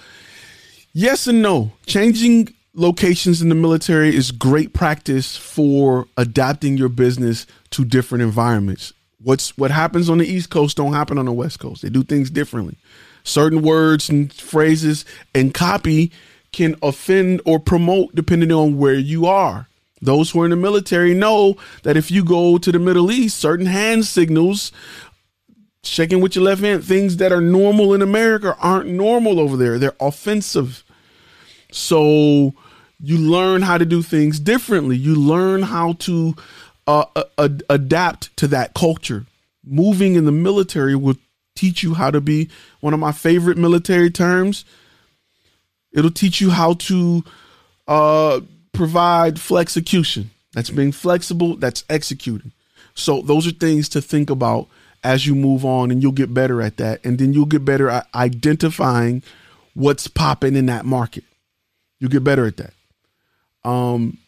yes 0.92 1.28
and 1.28 1.40
no. 1.42 1.70
Changing 1.86 2.52
locations 2.76 3.40
in 3.40 3.48
the 3.48 3.54
military 3.54 4.14
is 4.14 4.30
great 4.30 4.72
practice 4.72 5.36
for 5.36 6.06
adapting 6.16 6.76
your 6.76 6.90
business 6.90 7.46
to 7.70 7.84
different 7.84 8.22
environments. 8.22 8.92
What's 9.22 9.56
what 9.56 9.70
happens 9.70 10.08
on 10.08 10.18
the 10.18 10.26
East 10.26 10.50
Coast 10.50 10.76
don't 10.76 10.92
happen 10.92 11.18
on 11.18 11.24
the 11.24 11.32
West 11.32 11.58
Coast. 11.58 11.82
They 11.82 11.88
do 11.88 12.04
things 12.04 12.30
differently. 12.30 12.76
Certain 13.24 13.62
words 13.62 14.08
and 14.08 14.32
phrases 14.32 15.04
and 15.34 15.52
copy 15.52 16.12
can 16.52 16.76
offend 16.82 17.40
or 17.44 17.58
promote 17.58 18.14
depending 18.14 18.52
on 18.52 18.76
where 18.78 18.94
you 18.94 19.26
are. 19.26 19.68
Those 20.02 20.30
who 20.30 20.42
are 20.42 20.44
in 20.44 20.50
the 20.50 20.56
military 20.56 21.14
know 21.14 21.56
that 21.82 21.96
if 21.96 22.10
you 22.10 22.22
go 22.22 22.58
to 22.58 22.70
the 22.70 22.78
Middle 22.78 23.10
East, 23.10 23.38
certain 23.38 23.66
hand 23.66 24.04
signals, 24.04 24.70
shaking 25.82 26.20
with 26.20 26.36
your 26.36 26.44
left 26.44 26.60
hand, 26.60 26.84
things 26.84 27.16
that 27.16 27.32
are 27.32 27.40
normal 27.40 27.94
in 27.94 28.02
America 28.02 28.54
aren't 28.60 28.90
normal 28.90 29.40
over 29.40 29.56
there. 29.56 29.78
They're 29.78 29.96
offensive. 29.98 30.84
So 31.72 32.54
you 32.98 33.18
learn 33.18 33.62
how 33.62 33.78
to 33.78 33.84
do 33.84 34.02
things 34.02 34.40
differently. 34.40 34.96
You 34.96 35.14
learn 35.14 35.62
how 35.62 35.94
to 35.94 36.34
uh, 36.86 37.04
adapt 37.68 38.36
to 38.38 38.46
that 38.48 38.74
culture. 38.74 39.26
Moving 39.64 40.14
in 40.14 40.24
the 40.24 40.32
military 40.32 40.94
will 40.94 41.16
teach 41.54 41.82
you 41.82 41.94
how 41.94 42.10
to 42.10 42.20
be 42.20 42.48
one 42.80 42.94
of 42.94 43.00
my 43.00 43.12
favorite 43.12 43.58
military 43.58 44.10
terms. 44.10 44.64
It'll 45.92 46.10
teach 46.10 46.40
you 46.40 46.50
how 46.50 46.74
to 46.74 47.24
uh, 47.88 48.40
provide 48.72 49.36
flexecution. 49.36 50.26
That's 50.52 50.70
being 50.70 50.92
flexible, 50.92 51.56
that's 51.56 51.84
executing. 51.90 52.52
So 52.94 53.20
those 53.20 53.46
are 53.46 53.52
things 53.52 53.90
to 53.90 54.00
think 54.00 54.30
about 54.30 54.68
as 55.04 55.26
you 55.26 55.34
move 55.34 55.64
on 55.64 55.90
and 55.90 56.02
you'll 56.02 56.12
get 56.12 56.32
better 56.32 56.62
at 56.62 56.78
that. 56.78 57.04
And 57.04 57.18
then 57.18 57.32
you'll 57.32 57.44
get 57.44 57.64
better 57.64 57.90
at 57.90 58.06
identifying 58.14 59.22
what's 59.74 60.08
popping 60.08 60.56
in 60.56 60.66
that 60.66 60.86
market. 60.86 61.24
You'll 61.98 62.10
get 62.10 62.24
better 62.24 62.46
at 62.46 62.56
that. 62.56 62.72
Um 63.66 64.18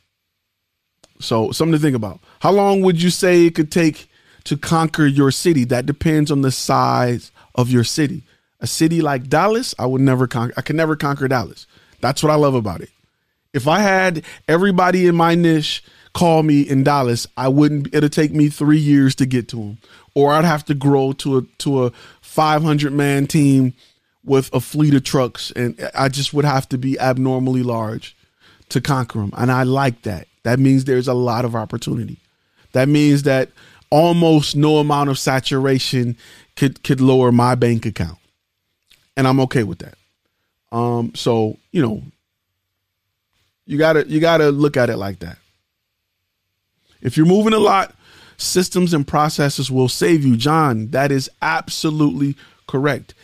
so 1.20 1.50
something 1.52 1.72
to 1.72 1.78
think 1.78 1.96
about. 1.96 2.20
How 2.40 2.52
long 2.52 2.82
would 2.82 3.00
you 3.02 3.10
say 3.10 3.46
it 3.46 3.54
could 3.54 3.72
take 3.72 4.08
to 4.44 4.56
conquer 4.56 5.06
your 5.06 5.30
city? 5.30 5.64
That 5.64 5.86
depends 5.86 6.30
on 6.30 6.42
the 6.42 6.52
size 6.52 7.32
of 7.54 7.70
your 7.70 7.84
city. 7.84 8.22
A 8.60 8.66
city 8.66 9.00
like 9.00 9.28
Dallas, 9.28 9.74
I 9.78 9.86
would 9.86 10.00
never 10.00 10.26
conquer 10.26 10.54
I 10.56 10.62
could 10.62 10.76
never 10.76 10.96
conquer 10.96 11.28
Dallas. 11.28 11.66
That's 12.00 12.22
what 12.22 12.32
I 12.32 12.36
love 12.36 12.54
about 12.54 12.80
it. 12.80 12.90
If 13.52 13.66
I 13.66 13.80
had 13.80 14.24
everybody 14.46 15.06
in 15.06 15.14
my 15.14 15.34
niche 15.34 15.82
call 16.12 16.42
me 16.42 16.62
in 16.62 16.82
Dallas, 16.84 17.26
I 17.36 17.48
wouldn't. 17.48 17.94
It'll 17.94 18.08
take 18.08 18.32
me 18.32 18.48
three 18.48 18.78
years 18.78 19.14
to 19.16 19.26
get 19.26 19.48
to 19.48 19.56
them, 19.56 19.78
or 20.14 20.32
I'd 20.32 20.44
have 20.44 20.64
to 20.66 20.74
grow 20.74 21.12
to 21.14 21.38
a 21.38 21.42
to 21.58 21.86
a 21.86 21.92
500 22.20 22.92
man 22.92 23.26
team 23.26 23.74
with 24.24 24.52
a 24.52 24.60
fleet 24.60 24.94
of 24.94 25.04
trucks, 25.04 25.50
and 25.52 25.90
I 25.94 26.08
just 26.08 26.34
would 26.34 26.44
have 26.44 26.68
to 26.70 26.78
be 26.78 26.98
abnormally 26.98 27.62
large 27.62 28.16
to 28.70 28.80
conquer 28.80 29.18
them. 29.20 29.32
And 29.36 29.50
I 29.50 29.62
like 29.62 30.02
that. 30.02 30.28
That 30.42 30.58
means 30.58 30.84
there's 30.84 31.08
a 31.08 31.14
lot 31.14 31.44
of 31.44 31.54
opportunity. 31.54 32.18
That 32.72 32.88
means 32.88 33.24
that 33.24 33.50
almost 33.90 34.56
no 34.56 34.78
amount 34.78 35.10
of 35.10 35.18
saturation 35.18 36.16
could 36.56 36.82
could 36.82 37.00
lower 37.00 37.32
my 37.32 37.54
bank 37.54 37.86
account, 37.86 38.18
and 39.16 39.26
I'm 39.26 39.40
okay 39.40 39.62
with 39.62 39.78
that. 39.78 39.94
Um, 40.70 41.14
so 41.14 41.56
you 41.72 41.82
know, 41.82 42.02
you 43.66 43.78
gotta 43.78 44.06
you 44.06 44.20
gotta 44.20 44.50
look 44.50 44.76
at 44.76 44.90
it 44.90 44.96
like 44.96 45.20
that. 45.20 45.38
If 47.00 47.16
you're 47.16 47.26
moving 47.26 47.52
a 47.52 47.58
lot, 47.58 47.94
systems 48.36 48.92
and 48.92 49.06
processes 49.06 49.70
will 49.70 49.88
save 49.88 50.24
you. 50.24 50.36
John, 50.36 50.88
that 50.88 51.12
is 51.12 51.30
absolutely 51.40 52.36
correct. 52.66 53.14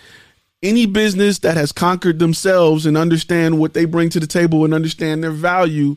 Any 0.65 0.87
business 0.87 1.41
that 1.41 1.59
has 1.59 1.73
conquered 1.73 2.19
themselves 2.19 2.87
and 2.87 2.97
understand 2.97 3.59
what 3.59 3.75
they 3.75 3.85
bring 3.85 4.09
to 4.09 4.19
the 4.19 4.27
table 4.27 4.65
and 4.65 4.73
understand 4.73 5.23
their 5.23 5.31
value 5.31 5.97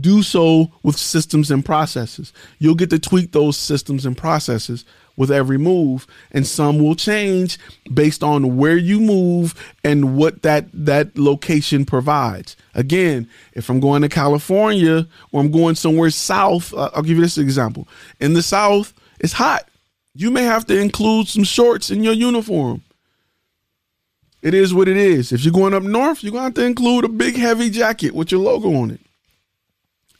do 0.00 0.22
so 0.22 0.70
with 0.84 0.96
systems 0.96 1.50
and 1.50 1.64
processes. 1.64 2.32
You'll 2.60 2.76
get 2.76 2.90
to 2.90 3.00
tweak 3.00 3.32
those 3.32 3.56
systems 3.56 4.06
and 4.06 4.16
processes 4.16 4.84
with 5.16 5.30
every 5.30 5.58
move 5.58 6.06
and 6.30 6.46
some 6.46 6.78
will 6.78 6.94
change 6.94 7.58
based 7.92 8.22
on 8.22 8.56
where 8.56 8.76
you 8.76 9.00
move 9.00 9.74
and 9.82 10.16
what 10.16 10.42
that 10.42 10.66
that 10.72 11.18
location 11.18 11.84
provides. 11.84 12.54
Again 12.74 13.28
if 13.54 13.70
i'm 13.70 13.80
going 13.80 14.02
to 14.02 14.08
california 14.08 15.08
or 15.32 15.40
i'm 15.40 15.50
going 15.50 15.74
somewhere 15.74 16.10
south 16.10 16.72
uh, 16.74 16.90
i'll 16.94 17.02
give 17.02 17.16
you 17.16 17.22
this 17.22 17.38
example. 17.38 17.88
In 18.20 18.34
the 18.34 18.42
south 18.42 18.92
it's 19.18 19.32
hot. 19.32 19.68
You 20.14 20.30
may 20.30 20.44
have 20.44 20.66
to 20.66 20.78
include 20.78 21.28
some 21.28 21.44
shorts 21.44 21.90
in 21.90 22.04
your 22.04 22.14
uniform 22.14 22.82
it 24.46 24.54
is 24.54 24.72
what 24.72 24.88
it 24.88 24.96
is 24.96 25.32
if 25.32 25.44
you're 25.44 25.52
going 25.52 25.74
up 25.74 25.82
north 25.82 26.22
you're 26.22 26.32
going 26.32 26.42
to 26.42 26.46
have 26.46 26.54
to 26.54 26.64
include 26.64 27.04
a 27.04 27.08
big 27.08 27.36
heavy 27.36 27.68
jacket 27.70 28.14
with 28.14 28.30
your 28.30 28.40
logo 28.40 28.74
on 28.74 28.90
it 28.90 29.00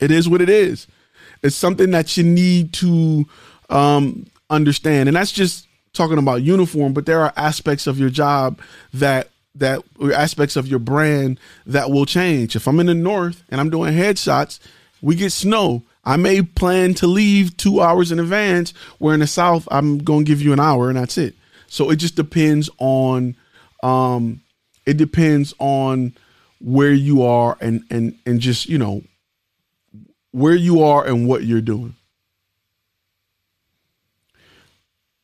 it 0.00 0.10
is 0.10 0.28
what 0.28 0.42
it 0.42 0.48
is 0.48 0.86
it's 1.42 1.56
something 1.56 1.90
that 1.90 2.16
you 2.16 2.24
need 2.24 2.72
to 2.74 3.26
um, 3.70 4.26
understand. 4.50 5.08
And 5.08 5.16
that's 5.16 5.32
just 5.32 5.66
talking 5.92 6.18
about 6.18 6.42
uniform, 6.42 6.92
but 6.92 7.06
there 7.06 7.20
are 7.20 7.32
aspects 7.36 7.86
of 7.86 7.98
your 7.98 8.10
job 8.10 8.60
that 8.92 9.28
that 9.54 9.82
aspects 10.14 10.54
of 10.56 10.66
your 10.66 10.78
brand 10.78 11.40
that 11.64 11.90
will 11.90 12.04
change. 12.04 12.56
If 12.56 12.68
I'm 12.68 12.78
in 12.78 12.86
the 12.86 12.94
north 12.94 13.42
and 13.48 13.58
I'm 13.58 13.70
doing 13.70 13.94
headshots, 13.94 14.58
we 15.00 15.14
get 15.14 15.32
snow. 15.32 15.82
I 16.04 16.16
may 16.16 16.42
plan 16.42 16.92
to 16.94 17.06
leave 17.06 17.56
two 17.56 17.80
hours 17.80 18.12
in 18.12 18.20
advance, 18.20 18.74
where 18.98 19.14
in 19.14 19.20
the 19.20 19.26
south 19.26 19.66
I'm 19.70 19.98
gonna 19.98 20.24
give 20.24 20.42
you 20.42 20.52
an 20.52 20.60
hour 20.60 20.90
and 20.90 20.98
that's 20.98 21.16
it. 21.16 21.34
So 21.68 21.90
it 21.90 21.96
just 21.96 22.16
depends 22.16 22.68
on 22.78 23.34
um 23.86 24.40
it 24.84 24.96
depends 24.96 25.54
on 25.58 26.12
where 26.60 26.92
you 26.92 27.22
are 27.22 27.56
and 27.60 27.82
and 27.90 28.18
and 28.26 28.40
just, 28.40 28.68
you 28.68 28.78
know, 28.78 29.02
where 30.32 30.54
you 30.54 30.82
are 30.82 31.06
and 31.06 31.28
what 31.28 31.44
you're 31.44 31.60
doing. 31.60 31.94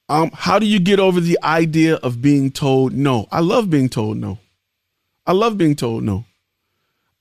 Um, 0.09 0.31
how 0.35 0.59
do 0.59 0.67
you 0.67 0.79
get 0.79 1.01
over 1.01 1.21
the 1.21 1.39
idea 1.43 1.97
of 1.97 2.21
being 2.21 2.51
told 2.51 2.93
no? 2.93 3.29
I 3.33 3.41
love 3.41 3.71
being 3.71 3.89
told 3.89 4.19
no. 4.19 4.39
I 5.27 5.33
love 5.33 5.57
being 5.57 5.77
told 5.77 6.03
no. 6.03 6.25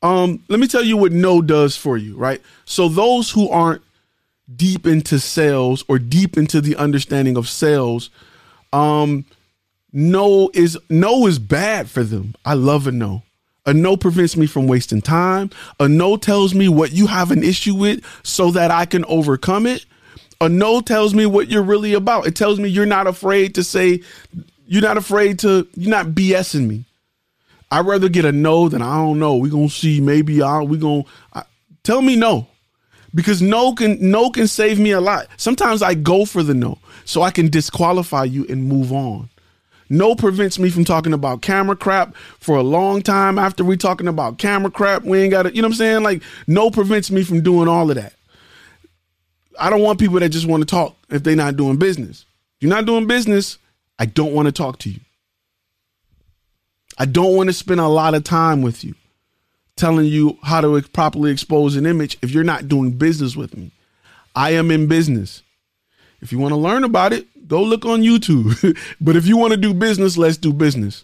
Um, 0.01 0.43
let 0.49 0.59
me 0.59 0.67
tell 0.67 0.83
you 0.83 0.97
what 0.97 1.11
no 1.11 1.41
does 1.41 1.77
for 1.77 1.95
you, 1.95 2.17
right? 2.17 2.41
So 2.65 2.89
those 2.89 3.29
who 3.29 3.49
aren't 3.49 3.83
deep 4.53 4.85
into 4.85 5.19
sales 5.19 5.85
or 5.87 5.99
deep 5.99 6.37
into 6.37 6.59
the 6.59 6.75
understanding 6.75 7.37
of 7.37 7.47
sales, 7.47 8.09
um, 8.73 9.25
no 9.93 10.49
is 10.53 10.77
no 10.89 11.27
is 11.27 11.39
bad 11.39 11.89
for 11.89 12.03
them. 12.03 12.35
I 12.45 12.53
love 12.53 12.87
a 12.87 12.91
no. 12.91 13.23
A 13.65 13.73
no 13.73 13.95
prevents 13.95 14.35
me 14.35 14.47
from 14.47 14.67
wasting 14.67 15.01
time. 15.01 15.51
A 15.79 15.87
no 15.87 16.17
tells 16.17 16.53
me 16.53 16.67
what 16.67 16.91
you 16.91 17.07
have 17.07 17.31
an 17.31 17.43
issue 17.43 17.75
with 17.75 18.03
so 18.23 18.51
that 18.51 18.71
I 18.71 18.85
can 18.85 19.05
overcome 19.05 19.67
it. 19.67 19.85
A 20.39 20.49
no 20.49 20.81
tells 20.81 21.13
me 21.13 21.27
what 21.27 21.49
you're 21.49 21.61
really 21.61 21.93
about. 21.93 22.25
It 22.25 22.35
tells 22.35 22.59
me 22.59 22.69
you're 22.69 22.87
not 22.87 23.05
afraid 23.05 23.53
to 23.55 23.63
say, 23.63 24.01
you're 24.65 24.81
not 24.81 24.97
afraid 24.97 25.37
to, 25.39 25.67
you're 25.75 25.91
not 25.91 26.07
BSing 26.07 26.67
me. 26.67 26.85
I'd 27.69 27.85
rather 27.85 28.09
get 28.09 28.25
a 28.25 28.31
no 28.31 28.67
than 28.67 28.81
I 28.81 28.95
don't 28.95 29.19
know. 29.19 29.37
We're 29.37 29.51
gonna 29.51 29.69
see. 29.69 30.01
Maybe 30.01 30.41
I'll 30.41 30.67
we 30.67 30.77
gonna 30.77 31.03
tell 31.83 32.01
me 32.01 32.15
no. 32.15 32.47
Because 33.13 33.41
no 33.41 33.73
can 33.73 33.97
no 34.11 34.29
can 34.29 34.47
save 34.47 34.79
me 34.79 34.91
a 34.91 35.01
lot. 35.01 35.27
Sometimes 35.37 35.81
I 35.81 35.93
go 35.93 36.25
for 36.25 36.43
the 36.43 36.53
no 36.53 36.79
so 37.05 37.21
I 37.21 37.31
can 37.31 37.49
disqualify 37.49 38.25
you 38.25 38.45
and 38.49 38.65
move 38.65 38.91
on. 38.91 39.29
No 39.91 40.15
prevents 40.15 40.57
me 40.57 40.69
from 40.69 40.85
talking 40.85 41.11
about 41.11 41.41
camera 41.41 41.75
crap 41.75 42.15
for 42.39 42.55
a 42.55 42.63
long 42.63 43.01
time 43.01 43.37
after 43.37 43.61
we 43.61 43.75
talking 43.75 44.07
about 44.07 44.37
camera 44.37 44.71
crap. 44.71 45.03
We 45.03 45.19
ain't 45.19 45.31
got 45.31 45.43
to, 45.43 45.53
you 45.53 45.61
know 45.61 45.67
what 45.67 45.73
I'm 45.73 45.77
saying? 45.77 46.03
Like, 46.03 46.23
no 46.47 46.71
prevents 46.71 47.11
me 47.11 47.23
from 47.23 47.41
doing 47.41 47.67
all 47.67 47.89
of 47.89 47.97
that. 47.97 48.13
I 49.59 49.69
don't 49.69 49.81
want 49.81 49.99
people 49.99 50.17
that 50.21 50.29
just 50.29 50.47
want 50.47 50.61
to 50.61 50.65
talk 50.65 50.95
if 51.09 51.23
they're 51.23 51.35
not 51.35 51.57
doing 51.57 51.75
business. 51.75 52.23
You're 52.61 52.69
not 52.69 52.85
doing 52.85 53.05
business, 53.05 53.57
I 53.99 54.05
don't 54.05 54.31
want 54.31 54.45
to 54.45 54.53
talk 54.53 54.79
to 54.79 54.89
you. 54.89 55.01
I 56.97 57.03
don't 57.03 57.35
want 57.35 57.49
to 57.49 57.53
spend 57.53 57.81
a 57.81 57.87
lot 57.89 58.13
of 58.13 58.23
time 58.23 58.61
with 58.61 58.85
you 58.85 58.95
telling 59.75 60.05
you 60.05 60.37
how 60.41 60.61
to 60.61 60.81
properly 60.93 61.31
expose 61.31 61.75
an 61.75 61.85
image 61.85 62.17
if 62.21 62.31
you're 62.31 62.45
not 62.45 62.69
doing 62.69 62.91
business 62.91 63.35
with 63.35 63.57
me. 63.57 63.71
I 64.35 64.51
am 64.51 64.71
in 64.71 64.87
business. 64.87 65.41
If 66.21 66.31
you 66.31 66.39
want 66.39 66.53
to 66.53 66.57
learn 66.57 66.85
about 66.85 67.11
it, 67.11 67.27
go 67.51 67.61
look 67.61 67.85
on 67.85 68.01
YouTube. 68.01 68.79
but 69.01 69.17
if 69.17 69.27
you 69.27 69.35
want 69.35 69.51
to 69.51 69.57
do 69.57 69.73
business, 69.73 70.17
let's 70.17 70.37
do 70.37 70.53
business. 70.53 71.03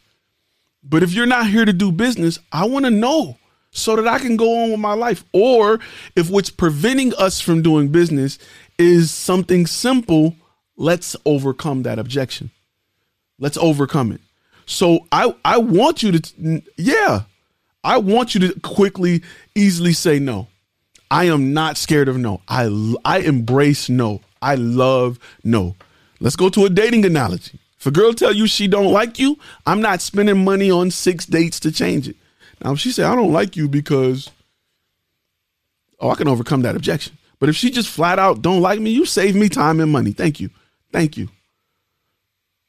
But 0.82 1.04
if 1.04 1.12
you're 1.12 1.26
not 1.26 1.48
here 1.48 1.66
to 1.66 1.74
do 1.74 1.92
business, 1.92 2.40
I 2.54 2.66
want 2.66 2.86
to 2.86 2.92
know 2.92 3.38
so 3.72 3.98
that 3.98 4.08
I 4.08 4.18
can 4.18 4.38
go 4.38 4.64
on 4.64 4.72
with 4.72 4.80
my 4.80 4.94
life. 4.94 5.26
Or 5.34 5.82
if 6.16 6.30
what's 6.30 6.50
preventing 6.50 7.14
us 7.16 7.42
from 7.42 7.62
doing 7.62 7.90
business 7.90 8.40
is 8.80 9.12
something 9.12 9.68
simple, 9.68 10.38
let's 10.78 11.18
overcome 11.26 11.84
that 11.84 12.00
objection. 12.00 12.50
Let's 13.38 13.58
overcome 13.58 14.14
it. 14.14 14.22
So 14.66 15.06
I 15.12 15.36
I 15.44 15.58
want 15.58 16.02
you 16.02 16.14
to 16.14 16.62
yeah, 16.78 17.24
I 17.84 17.98
want 17.98 18.36
you 18.36 18.48
to 18.48 18.60
quickly 18.62 19.22
easily 19.54 19.92
say 19.92 20.18
no. 20.18 20.48
I 21.12 21.26
am 21.26 21.54
not 21.54 21.76
scared 21.76 22.08
of 22.08 22.18
no. 22.18 22.40
I 22.48 22.96
I 23.04 23.20
embrace 23.20 23.90
no. 23.90 24.22
I 24.42 24.56
love 24.56 25.20
no. 25.44 25.76
Let's 26.20 26.36
go 26.36 26.50
to 26.50 26.66
a 26.66 26.70
dating 26.70 27.06
analogy. 27.06 27.60
If 27.80 27.86
a 27.86 27.92
girl 27.92 28.14
tell 28.14 28.34
you 28.34 28.48
she 28.48 28.68
don't 28.68 28.92
like 28.92 29.20
you, 29.20 29.38
I'm 29.66 29.82
not 29.82 30.02
spending 30.02 30.44
money 30.44 30.72
on 30.72 30.90
six 30.90 31.26
dates 31.26 31.60
to 31.62 31.72
change 31.72 32.08
it. 32.08 32.16
Now, 32.64 32.74
if 32.74 32.80
she 32.80 32.92
say 32.92 33.04
I 33.04 33.16
don't 33.16 33.34
like 33.34 33.56
you 33.56 33.68
because, 33.68 34.32
oh, 36.00 36.10
I 36.10 36.16
can 36.16 36.28
overcome 36.28 36.64
that 36.64 36.76
objection. 36.76 37.18
But 37.40 37.50
if 37.50 37.56
she 37.56 37.70
just 37.70 37.90
flat 37.90 38.18
out 38.18 38.42
don't 38.42 38.62
like 38.62 38.80
me, 38.80 38.90
you 38.90 39.06
save 39.06 39.36
me 39.36 39.48
time 39.48 39.80
and 39.80 39.92
money. 39.92 40.12
Thank 40.12 40.40
you, 40.40 40.50
thank 40.92 41.18
you. 41.18 41.30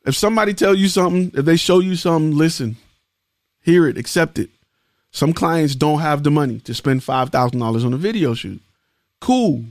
If 0.05 0.15
somebody 0.15 0.53
tell 0.53 0.75
you 0.75 0.89
something, 0.89 1.33
if 1.35 1.45
they 1.45 1.57
show 1.57 1.81
you 1.81 1.97
something, 1.97 2.37
listen, 2.37 2.77
hear 3.63 3.87
it, 3.89 3.97
accept 3.97 4.39
it. 4.39 4.51
Some 5.11 5.33
clients 5.33 5.75
don't 5.75 6.01
have 6.01 6.23
the 6.23 6.31
money 6.31 6.61
to 6.61 6.75
spend 6.75 7.03
five 7.03 7.31
thousand 7.31 7.61
dollars 7.61 7.85
on 7.85 7.95
a 7.95 7.97
video 7.97 8.35
shoot. 8.35 8.61
Cool, 9.21 9.65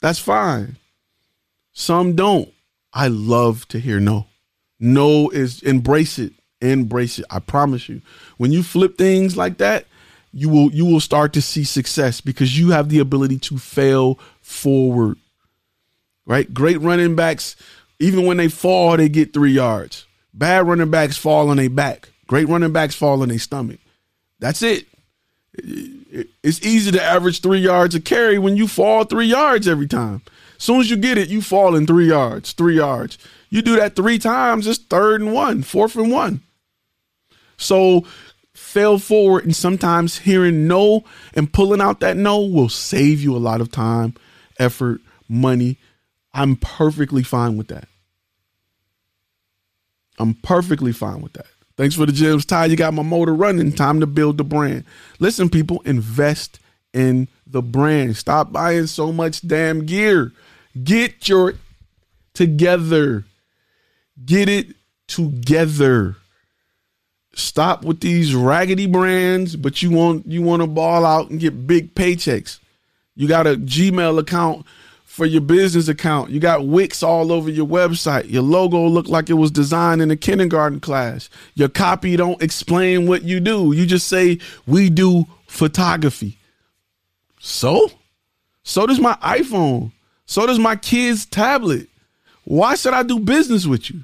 that's 0.00 0.18
fine. 0.18 0.76
Some 1.72 2.16
don't. 2.16 2.52
I 2.96 3.08
love 3.08 3.68
to 3.68 3.78
hear 3.78 4.00
no. 4.00 4.26
No 4.80 5.28
is 5.28 5.62
embrace 5.62 6.18
it. 6.18 6.32
Embrace 6.62 7.18
it. 7.18 7.26
I 7.28 7.40
promise 7.40 7.90
you. 7.90 8.00
When 8.38 8.52
you 8.52 8.62
flip 8.62 8.96
things 8.96 9.36
like 9.36 9.58
that, 9.58 9.84
you 10.32 10.48
will 10.48 10.72
you 10.72 10.86
will 10.86 11.00
start 11.00 11.34
to 11.34 11.42
see 11.42 11.62
success 11.62 12.22
because 12.22 12.58
you 12.58 12.70
have 12.70 12.88
the 12.88 12.98
ability 12.98 13.38
to 13.40 13.58
fail 13.58 14.18
forward. 14.40 15.18
Right? 16.24 16.52
Great 16.52 16.80
running 16.80 17.14
backs, 17.14 17.54
even 18.00 18.24
when 18.24 18.38
they 18.38 18.48
fall, 18.48 18.96
they 18.96 19.10
get 19.10 19.34
three 19.34 19.52
yards. 19.52 20.06
Bad 20.32 20.66
running 20.66 20.90
backs 20.90 21.18
fall 21.18 21.50
on 21.50 21.58
their 21.58 21.70
back. 21.70 22.08
Great 22.26 22.48
running 22.48 22.72
backs 22.72 22.94
fall 22.94 23.20
on 23.20 23.28
their 23.28 23.38
stomach. 23.38 23.78
That's 24.38 24.62
it. 24.62 24.86
It's 25.52 26.64
easy 26.64 26.92
to 26.92 27.02
average 27.02 27.42
three 27.42 27.60
yards 27.60 27.94
a 27.94 28.00
carry 28.00 28.38
when 28.38 28.56
you 28.56 28.66
fall 28.66 29.04
three 29.04 29.26
yards 29.26 29.68
every 29.68 29.86
time. 29.86 30.22
Soon 30.58 30.80
as 30.80 30.90
you 30.90 30.96
get 30.96 31.18
it, 31.18 31.28
you 31.28 31.42
fall 31.42 31.74
in 31.74 31.86
three 31.86 32.08
yards, 32.08 32.52
three 32.52 32.76
yards. 32.76 33.18
You 33.50 33.62
do 33.62 33.76
that 33.76 33.96
three 33.96 34.18
times, 34.18 34.66
it's 34.66 34.78
third 34.78 35.20
and 35.20 35.32
one, 35.32 35.62
fourth 35.62 35.96
and 35.96 36.10
one. 36.10 36.40
So 37.56 38.04
fail 38.54 38.98
forward, 38.98 39.44
and 39.44 39.54
sometimes 39.54 40.18
hearing 40.18 40.66
no 40.66 41.04
and 41.34 41.52
pulling 41.52 41.80
out 41.80 42.00
that 42.00 42.16
no 42.16 42.40
will 42.40 42.68
save 42.68 43.20
you 43.20 43.36
a 43.36 43.38
lot 43.38 43.60
of 43.60 43.70
time, 43.70 44.14
effort, 44.58 45.00
money. 45.28 45.78
I'm 46.34 46.56
perfectly 46.56 47.22
fine 47.22 47.56
with 47.56 47.68
that. 47.68 47.88
I'm 50.18 50.34
perfectly 50.34 50.92
fine 50.92 51.20
with 51.20 51.34
that. 51.34 51.46
Thanks 51.76 51.94
for 51.94 52.06
the 52.06 52.12
gems, 52.12 52.46
Ty. 52.46 52.66
You 52.66 52.76
got 52.76 52.94
my 52.94 53.02
motor 53.02 53.34
running. 53.34 53.72
Time 53.72 54.00
to 54.00 54.06
build 54.06 54.38
the 54.38 54.44
brand. 54.44 54.84
Listen, 55.18 55.50
people, 55.50 55.82
invest 55.84 56.58
in 56.94 57.28
the 57.46 57.60
brand. 57.60 58.16
Stop 58.16 58.50
buying 58.50 58.86
so 58.86 59.12
much 59.12 59.46
damn 59.46 59.84
gear. 59.84 60.32
Get 60.82 61.28
your 61.28 61.54
together. 62.34 63.24
Get 64.24 64.48
it 64.48 64.74
together. 65.06 66.16
Stop 67.34 67.84
with 67.84 68.00
these 68.00 68.34
raggedy 68.34 68.86
brands, 68.86 69.56
but 69.56 69.82
you 69.82 69.90
want 69.90 70.26
you 70.26 70.42
want 70.42 70.62
to 70.62 70.66
ball 70.66 71.04
out 71.04 71.30
and 71.30 71.38
get 71.38 71.66
big 71.66 71.94
paychecks. 71.94 72.58
You 73.14 73.28
got 73.28 73.46
a 73.46 73.56
Gmail 73.56 74.18
account 74.18 74.66
for 75.04 75.24
your 75.24 75.40
business 75.40 75.88
account. 75.88 76.30
You 76.30 76.40
got 76.40 76.66
Wix 76.66 77.02
all 77.02 77.32
over 77.32 77.50
your 77.50 77.66
website. 77.66 78.30
Your 78.30 78.42
logo 78.42 78.86
looked 78.86 79.08
like 79.08 79.30
it 79.30 79.34
was 79.34 79.50
designed 79.50 80.02
in 80.02 80.10
a 80.10 80.16
kindergarten 80.16 80.80
class. 80.80 81.30
Your 81.54 81.70
copy 81.70 82.16
don't 82.16 82.42
explain 82.42 83.06
what 83.06 83.22
you 83.22 83.40
do. 83.40 83.72
You 83.72 83.86
just 83.86 84.08
say 84.08 84.38
we 84.66 84.90
do 84.90 85.26
photography. 85.46 86.38
So? 87.40 87.90
So 88.62 88.86
does 88.86 89.00
my 89.00 89.14
iPhone. 89.22 89.92
So 90.26 90.46
does 90.46 90.58
my 90.58 90.76
kid's 90.76 91.24
tablet. 91.24 91.88
Why 92.44 92.74
should 92.74 92.94
I 92.94 93.02
do 93.02 93.18
business 93.18 93.66
with 93.66 93.90
you? 93.90 94.02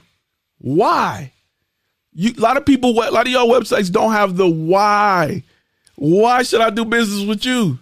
Why? 0.59 1.33
You, 2.14 2.33
a 2.37 2.41
lot 2.41 2.57
of 2.57 2.66
people, 2.66 2.91
a 2.91 3.11
lot 3.11 3.27
of 3.27 3.33
y'all 3.33 3.49
websites 3.49 3.91
don't 3.91 4.12
have 4.12 4.37
the 4.37 4.49
why. 4.49 5.43
Why 5.97 6.43
should 6.43 6.61
I 6.61 6.70
do 6.70 6.85
business 6.85 7.27
with 7.27 7.45
you? 7.45 7.79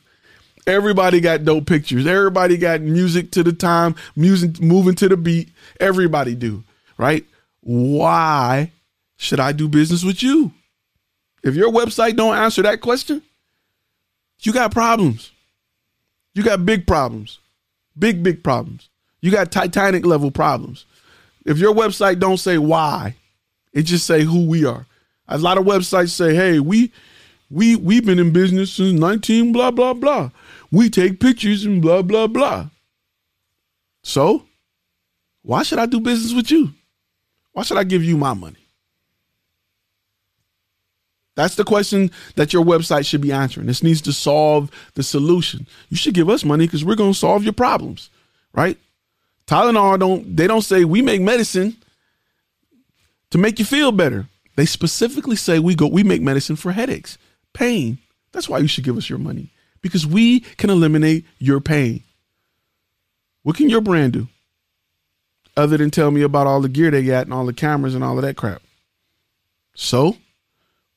Everybody 0.66 1.20
got 1.20 1.44
dope 1.44 1.66
pictures. 1.66 2.06
Everybody 2.06 2.56
got 2.56 2.80
music 2.80 3.30
to 3.32 3.42
the 3.42 3.52
time, 3.52 3.94
music 4.14 4.60
moving 4.60 4.94
to 4.96 5.08
the 5.08 5.16
beat. 5.16 5.48
Everybody 5.80 6.34
do, 6.34 6.62
right? 6.96 7.24
Why 7.60 8.70
should 9.16 9.40
I 9.40 9.52
do 9.52 9.68
business 9.68 10.04
with 10.04 10.22
you? 10.22 10.52
If 11.42 11.54
your 11.54 11.72
website 11.72 12.16
don't 12.16 12.36
answer 12.36 12.62
that 12.62 12.80
question, 12.80 13.22
you 14.40 14.52
got 14.52 14.72
problems. 14.72 15.32
You 16.34 16.42
got 16.42 16.64
big 16.64 16.86
problems. 16.86 17.39
Big, 18.00 18.22
big 18.22 18.42
problems. 18.42 18.88
You 19.20 19.30
got 19.30 19.52
Titanic 19.52 20.06
level 20.06 20.30
problems. 20.30 20.86
If 21.44 21.58
your 21.58 21.74
website 21.74 22.18
don't 22.18 22.38
say 22.38 22.58
why, 22.58 23.16
it 23.72 23.82
just 23.82 24.06
say 24.06 24.22
who 24.22 24.46
we 24.46 24.64
are. 24.64 24.86
A 25.28 25.38
lot 25.38 25.58
of 25.58 25.64
websites 25.64 26.10
say, 26.10 26.34
"Hey, 26.34 26.58
we 26.58 26.92
we 27.50 27.76
we've 27.76 28.04
been 28.04 28.18
in 28.18 28.32
business 28.32 28.72
since 28.72 28.98
19 28.98 29.52
blah 29.52 29.70
blah 29.70 29.94
blah. 29.94 30.30
We 30.72 30.90
take 30.90 31.20
pictures 31.20 31.64
and 31.64 31.80
blah 31.80 32.02
blah 32.02 32.26
blah." 32.26 32.70
So, 34.02 34.46
why 35.42 35.62
should 35.62 35.78
I 35.78 35.86
do 35.86 36.00
business 36.00 36.32
with 36.34 36.50
you? 36.50 36.72
Why 37.52 37.62
should 37.62 37.78
I 37.78 37.84
give 37.84 38.02
you 38.02 38.16
my 38.16 38.34
money? 38.34 38.59
That's 41.40 41.54
the 41.54 41.64
question 41.64 42.10
that 42.34 42.52
your 42.52 42.62
website 42.62 43.06
should 43.06 43.22
be 43.22 43.32
answering. 43.32 43.66
This 43.66 43.82
needs 43.82 44.02
to 44.02 44.12
solve 44.12 44.70
the 44.92 45.02
solution. 45.02 45.66
You 45.88 45.96
should 45.96 46.12
give 46.12 46.28
us 46.28 46.44
money 46.44 46.66
because 46.66 46.84
we're 46.84 46.96
going 46.96 47.14
to 47.14 47.18
solve 47.18 47.44
your 47.44 47.54
problems, 47.54 48.10
right? 48.52 48.76
Tylenol 49.46 49.98
don't 49.98 50.36
they 50.36 50.46
don't 50.46 50.60
say 50.60 50.84
we 50.84 51.00
make 51.00 51.22
medicine 51.22 51.78
to 53.30 53.38
make 53.38 53.58
you 53.58 53.64
feel 53.64 53.90
better. 53.90 54.28
They 54.56 54.66
specifically 54.66 55.34
say 55.34 55.58
we 55.58 55.74
go 55.74 55.86
we 55.86 56.02
make 56.02 56.20
medicine 56.20 56.56
for 56.56 56.72
headaches, 56.72 57.16
pain. 57.54 57.96
That's 58.32 58.46
why 58.46 58.58
you 58.58 58.68
should 58.68 58.84
give 58.84 58.98
us 58.98 59.08
your 59.08 59.18
money 59.18 59.48
because 59.80 60.06
we 60.06 60.40
can 60.40 60.68
eliminate 60.68 61.24
your 61.38 61.60
pain. 61.60 62.02
What 63.44 63.56
can 63.56 63.70
your 63.70 63.80
brand 63.80 64.12
do? 64.12 64.28
Other 65.56 65.78
than 65.78 65.90
tell 65.90 66.10
me 66.10 66.20
about 66.20 66.46
all 66.46 66.60
the 66.60 66.68
gear 66.68 66.90
they 66.90 67.02
got 67.02 67.24
and 67.24 67.32
all 67.32 67.46
the 67.46 67.54
cameras 67.54 67.94
and 67.94 68.04
all 68.04 68.18
of 68.18 68.22
that 68.24 68.36
crap. 68.36 68.60
So, 69.74 70.18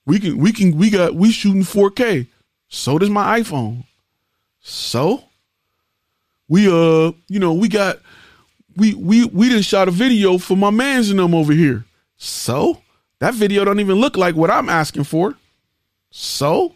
we 0.05 0.19
can 0.19 0.37
we 0.37 0.51
can 0.51 0.77
we 0.77 0.89
got 0.89 1.15
we 1.15 1.31
shooting 1.31 1.63
4K. 1.63 2.27
So 2.67 2.97
does 2.97 3.09
my 3.09 3.39
iPhone. 3.39 3.85
So 4.59 5.23
we 6.47 6.67
uh 6.67 7.11
you 7.27 7.39
know 7.39 7.53
we 7.53 7.67
got 7.67 7.99
we 8.75 8.93
we 8.93 9.25
we 9.25 9.49
didn't 9.49 9.63
shot 9.63 9.87
a 9.87 9.91
video 9.91 10.37
for 10.37 10.57
my 10.57 10.69
man's 10.69 11.09
and 11.09 11.19
them 11.19 11.33
over 11.33 11.53
here. 11.53 11.85
So 12.17 12.81
that 13.19 13.33
video 13.33 13.63
don't 13.63 13.79
even 13.79 13.97
look 13.97 14.17
like 14.17 14.35
what 14.35 14.51
I'm 14.51 14.69
asking 14.69 15.05
for. 15.05 15.35
So 16.11 16.75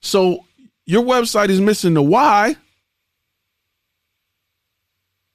so 0.00 0.44
your 0.84 1.02
website 1.02 1.48
is 1.48 1.60
missing 1.60 1.94
the 1.94 2.02
why. 2.02 2.56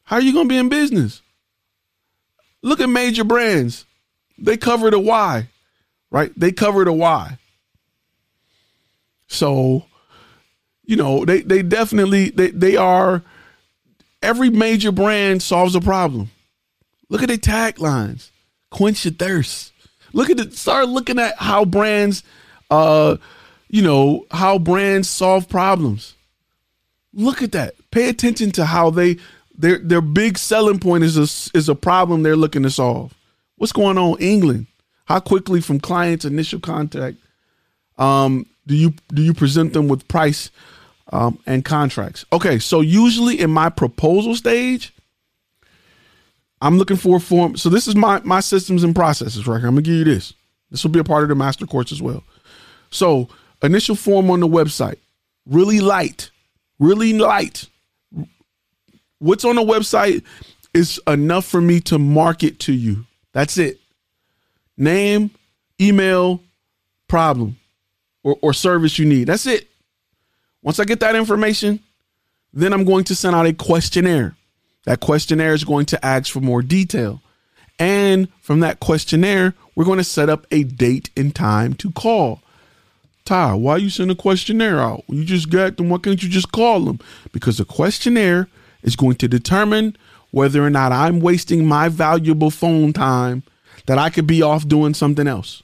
How 0.03 0.17
are 0.17 0.21
you 0.21 0.31
gonna 0.31 0.47
be 0.47 0.57
in 0.57 0.69
business? 0.69 1.21
Look 2.61 2.79
at 2.79 2.87
major 2.87 3.23
brands. 3.23 3.85
They 4.37 4.55
cover 4.55 4.89
the 4.89 4.99
why 4.99 5.49
right? 6.11 6.31
They 6.37 6.51
covered 6.51 6.87
a 6.87 6.93
why. 6.93 7.37
So, 9.27 9.85
you 10.83 10.95
know, 10.95 11.25
they 11.25 11.41
they 11.41 11.61
definitely 11.61 12.29
they 12.29 12.51
they 12.51 12.77
are 12.77 13.23
every 14.21 14.49
major 14.49 14.91
brand 14.91 15.41
solves 15.41 15.75
a 15.75 15.81
problem. 15.81 16.31
Look 17.09 17.23
at 17.23 17.27
their 17.27 17.37
taglines. 17.37 18.29
Quench 18.69 19.05
your 19.05 19.13
thirst. 19.13 19.71
Look 20.13 20.29
at 20.29 20.39
it. 20.39 20.53
Start 20.53 20.87
looking 20.89 21.19
at 21.19 21.37
how 21.37 21.65
brands 21.65 22.23
uh 22.69 23.17
you 23.69 23.81
know, 23.81 24.25
how 24.31 24.57
brands 24.57 25.09
solve 25.09 25.49
problems. 25.49 26.15
Look 27.13 27.41
at 27.41 27.51
that. 27.51 27.75
Pay 27.91 28.09
attention 28.09 28.51
to 28.53 28.65
how 28.65 28.89
they 28.89 29.17
their 29.57 29.79
their 29.79 30.01
big 30.01 30.37
selling 30.37 30.79
point 30.79 31.03
is 31.03 31.17
a, 31.17 31.57
is 31.57 31.67
a 31.67 31.75
problem 31.75 32.23
they're 32.23 32.35
looking 32.35 32.63
to 32.63 32.69
solve. 32.69 33.13
What's 33.57 33.73
going 33.73 33.97
on 33.97 34.19
England? 34.19 34.67
How 35.07 35.19
quickly 35.19 35.61
from 35.61 35.79
client's 35.79 36.25
initial 36.25 36.59
contact 36.59 37.17
um, 37.97 38.45
do 38.65 38.75
you 38.75 38.93
do 39.13 39.21
you 39.21 39.33
present 39.33 39.73
them 39.73 39.87
with 39.87 40.07
price 40.07 40.51
um, 41.11 41.39
and 41.45 41.63
contracts? 41.63 42.25
Okay, 42.31 42.59
so 42.59 42.81
usually 42.81 43.39
in 43.39 43.49
my 43.49 43.69
proposal 43.69 44.35
stage, 44.35 44.93
I'm 46.61 46.77
looking 46.77 46.97
for 46.97 47.17
a 47.17 47.19
form. 47.19 47.57
So 47.57 47.69
this 47.69 47.87
is 47.87 47.95
my 47.95 48.19
my 48.23 48.39
systems 48.39 48.83
and 48.83 48.95
processes 48.95 49.47
right 49.47 49.59
here. 49.59 49.67
I'm 49.67 49.75
gonna 49.75 49.83
give 49.83 49.95
you 49.95 50.03
this. 50.03 50.33
This 50.69 50.83
will 50.83 50.91
be 50.91 50.99
a 50.99 51.03
part 51.03 51.23
of 51.23 51.29
the 51.29 51.35
master 51.35 51.65
course 51.65 51.91
as 51.91 52.01
well. 52.01 52.23
So 52.89 53.29
initial 53.63 53.95
form 53.95 54.29
on 54.29 54.41
the 54.41 54.47
website. 54.47 54.97
Really 55.45 55.79
light, 55.79 56.29
really 56.77 57.13
light. 57.13 57.67
What's 59.19 59.45
on 59.45 59.55
the 59.55 59.63
website 59.63 60.23
is 60.73 61.01
enough 61.07 61.45
for 61.45 61.61
me 61.61 61.79
to 61.81 61.97
market 61.97 62.59
to 62.59 62.73
you. 62.73 63.05
That's 63.31 63.57
it. 63.57 63.79
Name, 64.77 65.31
email, 65.81 66.41
problem, 67.07 67.57
or, 68.23 68.37
or 68.41 68.53
service 68.53 68.99
you 68.99 69.05
need. 69.05 69.25
That's 69.25 69.47
it. 69.47 69.67
Once 70.61 70.79
I 70.79 70.85
get 70.85 70.99
that 70.99 71.15
information, 71.15 71.79
then 72.53 72.73
I'm 72.73 72.83
going 72.83 73.03
to 73.05 73.15
send 73.15 73.35
out 73.35 73.45
a 73.45 73.53
questionnaire. 73.53 74.35
That 74.85 74.99
questionnaire 74.99 75.53
is 75.53 75.63
going 75.63 75.85
to 75.87 76.05
ask 76.05 76.31
for 76.31 76.39
more 76.39 76.61
detail. 76.61 77.21
And 77.79 78.27
from 78.41 78.61
that 78.61 78.79
questionnaire, 78.79 79.53
we're 79.75 79.85
going 79.85 79.99
to 79.99 80.03
set 80.03 80.29
up 80.29 80.47
a 80.49 80.63
date 80.63 81.09
and 81.15 81.35
time 81.35 81.73
to 81.75 81.91
call. 81.91 82.41
Ty, 83.25 83.55
why 83.55 83.77
you 83.77 83.89
send 83.89 84.09
a 84.09 84.15
questionnaire 84.15 84.79
out? 84.79 85.03
You 85.07 85.25
just 85.25 85.49
got 85.49 85.77
them. 85.77 85.89
Why 85.89 85.97
can't 85.97 86.23
you 86.23 86.29
just 86.29 86.51
call 86.51 86.79
them? 86.81 86.99
Because 87.33 87.57
the 87.57 87.65
questionnaire 87.65 88.47
is 88.83 88.95
going 88.95 89.15
to 89.17 89.27
determine 89.27 89.97
whether 90.31 90.63
or 90.63 90.69
not 90.69 90.91
I'm 90.91 91.19
wasting 91.19 91.65
my 91.65 91.89
valuable 91.89 92.49
phone 92.49 92.93
time 92.93 93.43
that 93.87 93.97
I 93.97 94.09
could 94.09 94.27
be 94.27 94.41
off 94.41 94.67
doing 94.67 94.93
something 94.93 95.27
else. 95.27 95.63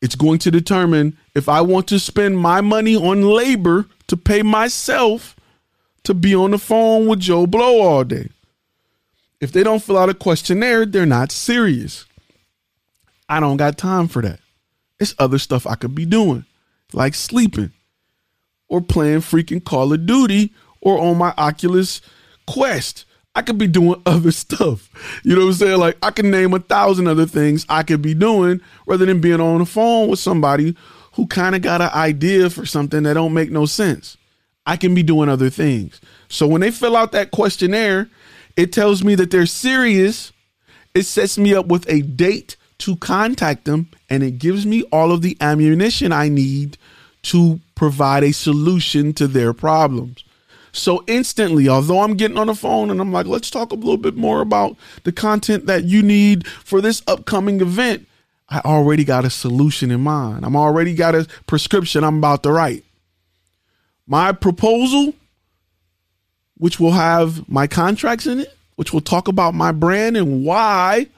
It's 0.00 0.14
going 0.14 0.38
to 0.40 0.50
determine 0.50 1.18
if 1.34 1.48
I 1.48 1.62
want 1.62 1.88
to 1.88 1.98
spend 1.98 2.38
my 2.38 2.60
money 2.60 2.94
on 2.94 3.22
labor 3.22 3.86
to 4.06 4.16
pay 4.16 4.42
myself 4.42 5.34
to 6.04 6.14
be 6.14 6.34
on 6.34 6.52
the 6.52 6.58
phone 6.58 7.08
with 7.08 7.18
Joe 7.18 7.46
Blow 7.46 7.80
all 7.80 8.04
day. 8.04 8.28
If 9.40 9.52
they 9.52 9.62
don't 9.62 9.82
fill 9.82 9.98
out 9.98 10.08
a 10.08 10.14
questionnaire, 10.14 10.86
they're 10.86 11.06
not 11.06 11.32
serious. 11.32 12.04
I 13.28 13.40
don't 13.40 13.56
got 13.56 13.76
time 13.76 14.06
for 14.06 14.22
that. 14.22 14.38
It's 15.00 15.14
other 15.18 15.38
stuff 15.38 15.66
I 15.66 15.74
could 15.74 15.94
be 15.94 16.06
doing, 16.06 16.44
like 16.92 17.14
sleeping 17.14 17.72
or 18.68 18.80
playing 18.80 19.20
freaking 19.20 19.64
Call 19.64 19.92
of 19.92 20.06
Duty 20.06 20.52
or 20.80 20.98
on 20.98 21.18
my 21.18 21.34
Oculus 21.36 22.00
Quest. 22.46 23.05
I 23.36 23.42
could 23.42 23.58
be 23.58 23.68
doing 23.68 24.02
other 24.06 24.32
stuff. 24.32 24.90
You 25.22 25.36
know 25.36 25.42
what 25.42 25.48
I'm 25.48 25.54
saying? 25.54 25.78
Like 25.78 25.98
I 26.02 26.10
can 26.10 26.30
name 26.30 26.54
a 26.54 26.58
thousand 26.58 27.06
other 27.06 27.26
things 27.26 27.64
I 27.68 27.84
could 27.84 28.02
be 28.02 28.14
doing 28.14 28.60
rather 28.86 29.06
than 29.06 29.20
being 29.20 29.40
on 29.40 29.58
the 29.58 29.66
phone 29.66 30.08
with 30.08 30.18
somebody 30.18 30.74
who 31.12 31.26
kind 31.26 31.54
of 31.54 31.62
got 31.62 31.80
an 31.80 31.90
idea 31.94 32.50
for 32.50 32.66
something 32.66 33.04
that 33.04 33.14
don't 33.14 33.34
make 33.34 33.50
no 33.50 33.66
sense. 33.66 34.16
I 34.66 34.76
can 34.76 34.94
be 34.94 35.04
doing 35.04 35.28
other 35.28 35.50
things. 35.50 36.00
So 36.28 36.48
when 36.48 36.60
they 36.60 36.72
fill 36.72 36.96
out 36.96 37.12
that 37.12 37.30
questionnaire, 37.30 38.10
it 38.56 38.72
tells 38.72 39.04
me 39.04 39.14
that 39.14 39.30
they're 39.30 39.46
serious. 39.46 40.32
It 40.94 41.04
sets 41.04 41.38
me 41.38 41.54
up 41.54 41.66
with 41.66 41.88
a 41.88 42.02
date 42.02 42.56
to 42.78 42.96
contact 42.96 43.64
them 43.64 43.88
and 44.10 44.22
it 44.22 44.38
gives 44.38 44.66
me 44.66 44.82
all 44.84 45.12
of 45.12 45.22
the 45.22 45.36
ammunition 45.40 46.10
I 46.10 46.28
need 46.28 46.78
to 47.22 47.60
provide 47.74 48.24
a 48.24 48.32
solution 48.32 49.12
to 49.14 49.26
their 49.26 49.52
problems. 49.52 50.24
So 50.76 51.02
instantly, 51.06 51.68
although 51.68 52.00
I'm 52.00 52.14
getting 52.14 52.36
on 52.36 52.48
the 52.48 52.54
phone 52.54 52.90
and 52.90 53.00
I'm 53.00 53.12
like, 53.12 53.26
let's 53.26 53.50
talk 53.50 53.72
a 53.72 53.76
little 53.76 53.96
bit 53.96 54.14
more 54.14 54.42
about 54.42 54.76
the 55.04 55.12
content 55.12 55.66
that 55.66 55.84
you 55.84 56.02
need 56.02 56.46
for 56.46 56.80
this 56.80 57.02
upcoming 57.06 57.60
event, 57.60 58.06
I 58.48 58.60
already 58.60 59.02
got 59.02 59.24
a 59.24 59.30
solution 59.30 59.90
in 59.90 60.02
mind. 60.02 60.44
I'm 60.44 60.54
already 60.54 60.94
got 60.94 61.14
a 61.14 61.26
prescription 61.46 62.04
I'm 62.04 62.18
about 62.18 62.42
to 62.42 62.52
write. 62.52 62.84
My 64.06 64.32
proposal, 64.32 65.14
which 66.58 66.78
will 66.78 66.92
have 66.92 67.48
my 67.48 67.66
contracts 67.66 68.26
in 68.26 68.40
it, 68.40 68.54
which 68.76 68.92
will 68.92 69.00
talk 69.00 69.28
about 69.28 69.54
my 69.54 69.72
brand 69.72 70.16
and 70.16 70.44
why 70.44 71.08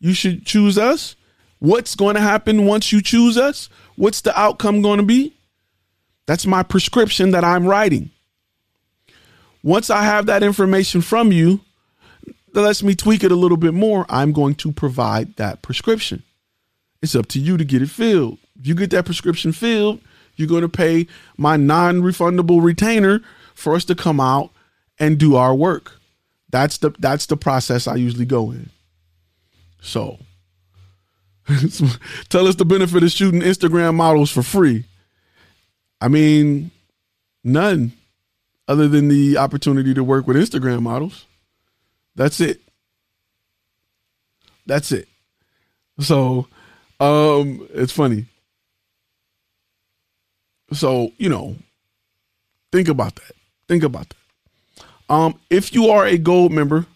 you 0.00 0.14
should 0.14 0.46
choose 0.46 0.78
us, 0.78 1.14
what's 1.58 1.94
going 1.94 2.14
to 2.14 2.20
happen 2.20 2.64
once 2.64 2.90
you 2.90 3.02
choose 3.02 3.36
us, 3.36 3.68
what's 3.96 4.22
the 4.22 4.38
outcome 4.38 4.82
going 4.82 4.98
to 4.98 5.04
be. 5.04 5.34
That's 6.26 6.46
my 6.46 6.62
prescription 6.62 7.32
that 7.32 7.44
I'm 7.44 7.66
writing. 7.66 8.10
Once 9.64 9.88
I 9.88 10.02
have 10.02 10.26
that 10.26 10.42
information 10.42 11.00
from 11.00 11.32
you, 11.32 11.58
that 12.52 12.60
lets 12.60 12.82
me 12.82 12.94
tweak 12.94 13.24
it 13.24 13.32
a 13.32 13.34
little 13.34 13.56
bit 13.56 13.72
more, 13.72 14.04
I'm 14.10 14.30
going 14.30 14.56
to 14.56 14.70
provide 14.70 15.36
that 15.36 15.62
prescription. 15.62 16.22
It's 17.00 17.16
up 17.16 17.28
to 17.28 17.40
you 17.40 17.56
to 17.56 17.64
get 17.64 17.80
it 17.80 17.88
filled. 17.88 18.38
If 18.60 18.66
you 18.66 18.74
get 18.74 18.90
that 18.90 19.06
prescription 19.06 19.52
filled, 19.52 20.00
you're 20.36 20.48
going 20.48 20.60
to 20.60 20.68
pay 20.68 21.06
my 21.38 21.56
non 21.56 22.02
refundable 22.02 22.62
retainer 22.62 23.22
for 23.54 23.74
us 23.74 23.86
to 23.86 23.94
come 23.94 24.20
out 24.20 24.50
and 24.98 25.16
do 25.16 25.34
our 25.34 25.54
work. 25.54 25.98
That's 26.50 26.76
the 26.76 26.90
that's 26.98 27.24
the 27.24 27.36
process 27.36 27.88
I 27.88 27.94
usually 27.94 28.26
go 28.26 28.50
in. 28.50 28.68
So 29.80 30.18
tell 32.28 32.46
us 32.46 32.56
the 32.56 32.66
benefit 32.66 33.02
of 33.02 33.10
shooting 33.10 33.40
Instagram 33.40 33.94
models 33.94 34.30
for 34.30 34.42
free. 34.42 34.84
I 36.02 36.08
mean, 36.08 36.70
none 37.42 37.92
other 38.68 38.88
than 38.88 39.08
the 39.08 39.36
opportunity 39.36 39.94
to 39.94 40.04
work 40.04 40.26
with 40.26 40.36
Instagram 40.36 40.82
models. 40.82 41.26
That's 42.16 42.40
it. 42.40 42.60
That's 44.66 44.92
it. 44.92 45.08
So, 46.00 46.46
um, 47.00 47.68
it's 47.74 47.92
funny. 47.92 48.26
So, 50.72 51.12
you 51.18 51.28
know, 51.28 51.56
think 52.72 52.88
about 52.88 53.16
that. 53.16 53.32
Think 53.68 53.82
about 53.82 54.08
that. 54.08 55.14
Um, 55.14 55.38
if 55.50 55.74
you 55.74 55.88
are 55.90 56.06
a 56.06 56.16
gold 56.16 56.50
member, 56.50 56.86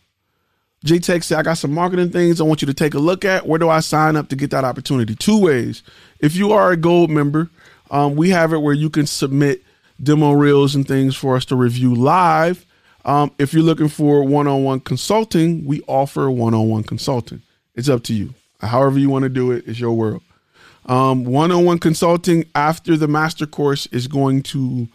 J 0.84 0.98
Tech 0.98 1.22
said, 1.22 1.38
I 1.38 1.42
got 1.42 1.58
some 1.58 1.74
marketing 1.74 2.10
things 2.10 2.40
I 2.40 2.44
want 2.44 2.62
you 2.62 2.66
to 2.66 2.74
take 2.74 2.94
a 2.94 2.98
look 2.98 3.24
at. 3.24 3.46
Where 3.46 3.58
do 3.58 3.68
I 3.68 3.80
sign 3.80 4.16
up 4.16 4.28
to 4.28 4.36
get 4.36 4.50
that 4.52 4.64
opportunity? 4.64 5.14
Two 5.14 5.40
ways. 5.40 5.82
If 6.20 6.36
you 6.36 6.52
are 6.52 6.72
a 6.72 6.76
gold 6.76 7.10
member, 7.10 7.50
um, 7.90 8.16
we 8.16 8.30
have 8.30 8.52
it 8.52 8.58
where 8.58 8.74
you 8.74 8.88
can 8.88 9.06
submit 9.06 9.62
demo 10.02 10.32
reels 10.32 10.74
and 10.74 10.86
things 10.86 11.16
for 11.16 11.36
us 11.36 11.44
to 11.46 11.56
review 11.56 11.94
live. 11.94 12.64
Um, 13.04 13.30
if 13.38 13.52
you're 13.52 13.62
looking 13.62 13.88
for 13.88 14.22
one-on-one 14.22 14.80
consulting, 14.80 15.64
we 15.64 15.82
offer 15.86 16.30
one-on-one 16.30 16.84
consulting. 16.84 17.42
It's 17.74 17.88
up 17.88 18.02
to 18.04 18.14
you. 18.14 18.34
However 18.60 18.98
you 18.98 19.08
want 19.08 19.22
to 19.22 19.28
do 19.28 19.52
it, 19.52 19.64
it's 19.66 19.80
your 19.80 19.92
world. 19.92 20.22
Um, 20.86 21.24
one-on-one 21.24 21.78
consulting 21.78 22.44
after 22.54 22.96
the 22.96 23.08
master 23.08 23.46
course 23.46 23.86
is 23.86 24.08
going 24.08 24.42
to 24.44 24.88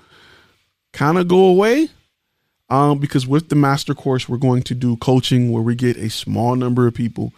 kind 0.91 1.17
of 1.17 1.27
go 1.27 1.45
away. 1.45 1.89
Um, 2.69 2.97
because 2.97 3.27
with 3.27 3.49
the 3.49 3.55
master 3.55 3.93
course, 3.93 4.27
we're 4.27 4.37
going 4.37 4.63
to 4.63 4.73
do 4.73 4.97
coaching 4.97 5.51
where 5.51 5.61
we 5.61 5.75
get 5.75 5.97
a 5.97 6.09
small 6.09 6.55
number 6.55 6.87
of 6.87 6.95
people, 6.95 7.31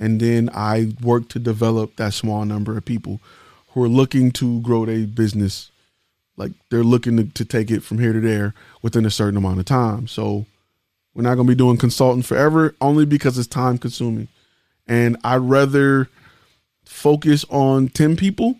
and 0.00 0.20
then 0.20 0.50
I 0.52 0.94
work 1.02 1.28
to 1.28 1.38
develop 1.38 1.96
that 1.96 2.12
small 2.14 2.44
number 2.44 2.76
of 2.76 2.84
people 2.84 3.20
who 3.68 3.84
are 3.84 3.88
looking 3.88 4.32
to 4.32 4.60
grow 4.62 4.86
their 4.86 5.06
business 5.06 5.69
like 6.40 6.52
they're 6.70 6.82
looking 6.82 7.18
to, 7.18 7.24
to 7.24 7.44
take 7.44 7.70
it 7.70 7.82
from 7.82 7.98
here 7.98 8.14
to 8.14 8.20
there 8.20 8.54
within 8.80 9.04
a 9.04 9.10
certain 9.10 9.36
amount 9.36 9.60
of 9.60 9.66
time. 9.66 10.08
So 10.08 10.46
we're 11.14 11.22
not 11.22 11.34
going 11.34 11.46
to 11.46 11.52
be 11.52 11.56
doing 11.56 11.76
consulting 11.76 12.22
forever 12.22 12.74
only 12.80 13.04
because 13.04 13.38
it's 13.38 13.46
time 13.46 13.76
consuming. 13.76 14.26
And 14.88 15.18
I'd 15.22 15.36
rather 15.36 16.08
focus 16.84 17.44
on 17.50 17.88
10 17.88 18.16
people 18.16 18.56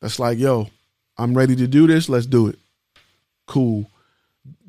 that's 0.00 0.20
like, 0.20 0.38
yo, 0.38 0.70
I'm 1.18 1.36
ready 1.36 1.56
to 1.56 1.66
do 1.66 1.88
this. 1.88 2.08
Let's 2.08 2.24
do 2.24 2.46
it. 2.46 2.58
Cool. 3.46 3.90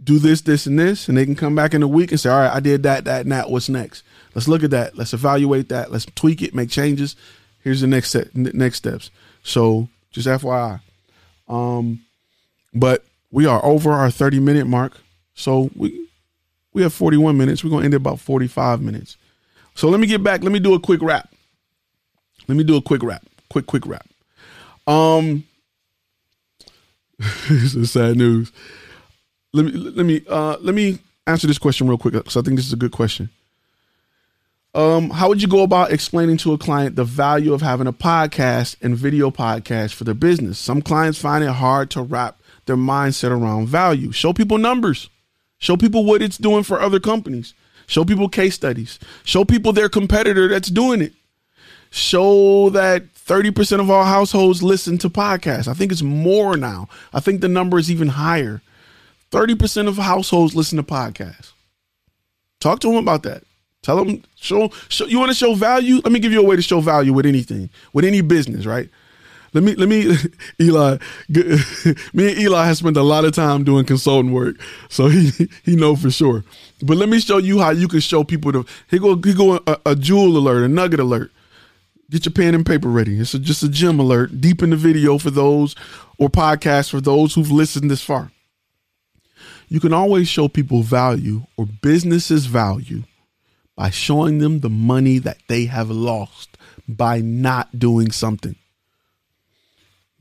Do 0.04 0.18
this, 0.18 0.42
this, 0.42 0.66
and 0.66 0.80
this. 0.80 1.08
And 1.08 1.16
they 1.16 1.26
can 1.26 1.36
come 1.36 1.54
back 1.54 1.76
in 1.76 1.84
a 1.84 1.88
week 1.88 2.10
and 2.10 2.20
say, 2.20 2.32
all 2.32 2.40
right, 2.40 2.54
I 2.54 2.60
did 2.60 2.82
that, 2.82 3.06
that, 3.06 3.22
and 3.22 3.32
that. 3.32 3.52
What's 3.52 3.70
next? 3.70 4.04
Let's 4.34 4.48
look 4.48 4.64
at 4.64 4.72
that. 4.72 4.98
Let's 4.98 5.14
evaluate 5.14 5.70
that. 5.70 5.92
Let's 5.92 6.06
tweak 6.16 6.42
it, 6.42 6.56
make 6.56 6.72
changes. 6.72 7.16
Here's 7.64 7.82
the 7.82 7.88
next 7.88 8.10
set, 8.10 8.36
next 8.36 8.78
steps. 8.78 9.12
So 9.44 9.88
just 10.12 10.28
FYI. 10.28 10.82
Um, 11.48 12.02
but 12.74 13.06
we 13.32 13.46
are 13.46 13.64
over 13.64 13.92
our 13.92 14.12
30 14.12 14.40
minute 14.40 14.68
mark. 14.68 14.98
So 15.34 15.70
we 15.76 16.08
we 16.74 16.82
have 16.82 16.94
41 16.94 17.38
minutes. 17.38 17.64
We're 17.64 17.70
gonna 17.70 17.86
end 17.86 17.94
at 17.94 18.02
about 18.02 18.20
45 18.20 18.82
minutes. 18.82 19.18
So 19.76 19.90
let 19.90 20.00
me 20.00 20.08
get 20.08 20.24
back. 20.24 20.44
Let 20.44 20.52
me 20.52 20.60
do 20.60 20.74
a 20.74 20.80
quick 20.80 21.02
wrap. 21.02 21.34
Let 22.48 22.58
me 22.58 22.64
do 22.64 22.76
a 22.76 22.82
quick 22.82 23.04
wrap. 23.04 23.26
Quick, 23.50 23.66
quick 23.66 23.86
wrap. 23.86 24.08
Um 24.88 25.46
this 27.50 27.76
is 27.76 27.92
sad 27.92 28.18
news. 28.18 28.52
Let 29.54 29.66
me 29.66 29.72
let 29.72 30.06
me 30.06 30.22
uh 30.28 30.58
let 30.62 30.76
me 30.76 31.00
answer 31.28 31.48
this 31.48 31.58
question 31.58 31.88
real 31.88 31.98
quick 31.98 32.14
because 32.14 32.38
I 32.38 32.42
think 32.42 32.58
this 32.58 32.66
is 32.66 32.74
a 32.74 32.78
good 32.78 32.92
question. 32.92 33.30
Um, 34.76 35.10
how 35.10 35.30
would 35.30 35.42
you 35.42 35.48
go 35.48 35.64
about 35.64 35.92
explaining 35.92 36.38
to 36.38 36.54
a 36.54 36.58
client 36.58 36.96
the 36.96 37.04
value 37.04 37.54
of 37.54 37.62
having 37.62 37.88
a 37.88 37.94
podcast 37.94 38.76
and 38.84 38.96
video 38.96 39.32
podcast 39.32 39.94
for 39.94 40.04
their 40.04 40.14
business? 40.14 40.60
Some 40.60 40.84
clients 40.84 41.20
find 41.20 41.44
it 41.44 41.50
hard 41.50 41.90
to 41.92 42.04
wrap 42.04 42.39
their 42.70 42.78
mindset 42.78 43.32
around 43.32 43.68
value. 43.68 44.12
Show 44.12 44.32
people 44.32 44.58
numbers. 44.58 45.10
Show 45.58 45.76
people 45.76 46.06
what 46.06 46.22
it's 46.22 46.38
doing 46.38 46.64
for 46.64 46.80
other 46.80 47.00
companies. 47.00 47.54
Show 47.88 48.06
people 48.06 48.30
case 48.30 48.56
studies. 48.56 49.00
Show 49.26 49.44
people 49.44 49.74
their 49.74 49.90
competitor 49.90 50.48
that's 50.48 50.70
doing 50.70 51.02
it. 51.02 51.14
Show 51.90 52.70
that 52.70 53.12
30% 53.16 53.80
of 53.80 53.90
all 53.90 54.06
households 54.06 54.62
listen 54.62 54.98
to 55.00 55.10
podcasts. 55.10 55.68
I 55.68 55.74
think 55.74 55.92
it's 55.92 56.04
more 56.04 56.56
now. 56.56 56.88
I 57.12 57.20
think 57.20 57.42
the 57.42 57.48
number 57.48 57.80
is 57.80 57.90
even 57.90 58.10
higher. 58.10 58.62
30% 59.32 59.88
of 59.88 59.98
households 59.98 60.56
listen 60.56 60.78
to 60.78 60.84
podcasts. 60.84 61.52
Talk 62.60 62.80
to 62.82 62.88
them 62.88 62.98
about 62.98 63.24
that. 63.24 63.44
Tell 63.82 64.04
them, 64.04 64.24
show, 64.36 64.70
show 64.90 65.06
you 65.06 65.20
want 65.20 65.32
to 65.32 65.36
show 65.36 65.56
value? 65.56 65.96
Let 66.04 66.12
me 66.12 66.20
give 66.20 66.32
you 66.32 66.42
a 66.42 66.46
way 66.46 66.56
to 66.56 66.62
show 66.62 66.82
value 66.82 67.14
with 67.14 67.26
anything, 67.26 67.70
with 67.94 68.06
any 68.06 68.22
business, 68.22 68.66
right? 68.66 68.90
Let 69.54 69.64
me 69.64 69.76
let 69.76 69.90
me 69.90 70.16
Eli 70.62 70.98
me 71.30 72.30
and 72.30 72.40
Eli 72.40 72.66
have 72.66 72.78
spent 72.78 72.98
a 72.98 73.04
lot 73.04 73.26
of 73.26 73.34
time 73.34 73.64
doing 73.64 73.86
consulting 73.86 74.32
work, 74.32 74.56
so 74.90 75.08
he 75.08 75.32
he 75.64 75.76
know 75.76 75.96
for 75.96 76.12
sure. 76.12 76.44
But 76.82 76.98
let 76.98 77.10
me 77.10 77.20
show 77.20 77.38
you 77.38 77.60
how 77.60 77.72
you 77.72 77.88
can 77.88 78.00
show 78.00 78.24
people 78.24 78.52
the 78.52 78.66
he 78.90 79.00
go 79.00 79.16
he 79.16 79.34
go 79.34 79.60
a, 79.68 79.78
a 79.86 79.96
jewel 79.96 80.38
alert, 80.38 80.64
a 80.64 80.68
nugget 80.68 81.00
alert. 81.00 81.32
Get 82.10 82.26
your 82.26 82.34
pen 82.34 82.56
and 82.56 82.66
paper 82.66 82.90
ready. 82.90 83.20
It's 83.20 83.36
a, 83.36 83.40
just 83.40 83.62
a 83.62 83.70
gem 83.70 84.00
alert 84.00 84.42
deep 84.42 84.64
in 84.64 84.72
the 84.72 84.76
video 84.76 85.20
for 85.20 85.30
those 85.30 85.76
or 86.18 86.28
podcast 86.28 86.90
for 86.90 87.00
those 87.00 87.36
who've 87.36 87.52
listened 87.52 87.92
this 87.92 88.02
far. 88.02 88.32
You 89.68 89.80
can 89.80 89.94
always 89.94 90.28
show 90.28 90.48
people 90.48 90.82
value 90.82 91.44
or 91.56 91.68
businesses 91.68 92.48
value 92.48 93.04
by 93.76 93.92
showing 93.92 94.40
them 94.40 94.62
the 94.62 94.70
money 94.70 95.20
that 95.20 95.38
they 95.48 95.66
have 95.66 95.92
lost 95.92 96.58
by 96.88 97.22
not 97.22 97.78
doing 97.78 98.12
something. 98.12 98.56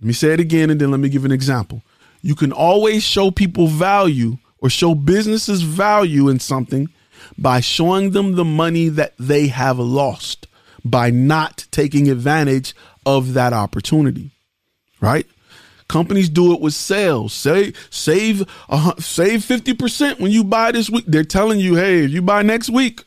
Let 0.01 0.07
me 0.07 0.13
say 0.13 0.33
it 0.33 0.41
again 0.41 0.71
and 0.71 0.81
then 0.81 0.91
let 0.91 1.01
me 1.01 1.09
give 1.09 1.25
an 1.25 1.33
example. 1.33 1.83
You 2.23 2.35
can 2.35 2.53
always 2.53 3.03
show 3.03 3.31
people 3.31 3.67
value 3.67 4.39
or 4.61 4.71
show 4.71 4.95
businesses 4.95 5.63
value 5.63 6.29
in 6.29 6.41
something 6.41 6.89
by 7.37 7.61
showing 7.61 8.11
them 8.11 8.35
the 8.35 8.45
money 8.45 8.89
that 8.89 9.15
they 9.19 9.49
have 9.49 9.79
lost 9.79 10.47
by 10.85 11.11
not 11.11 11.67
taking 11.71 12.09
advantage 12.09 12.75
of 13.05 13.35
that 13.35 13.53
opportunity. 13.53 14.31
Right? 15.01 15.27
Companies 15.89 16.29
do 16.29 16.53
it 16.53 16.61
with 16.61 16.75
sales. 16.75 17.33
Say 17.33 17.73
save 17.91 18.47
uh, 18.69 18.95
save 18.99 19.41
50% 19.41 20.21
when 20.21 20.31
you 20.31 20.45
buy 20.45 20.73
this 20.73 20.91
week. 20.91 21.05
They're 21.07 21.25
telling 21.25 21.61
you, 21.61 21.77
"Hey, 21.77 22.05
if 22.05 22.11
you 22.11 22.21
buy 22.21 22.43
next 22.43 22.69
week, 22.69 23.05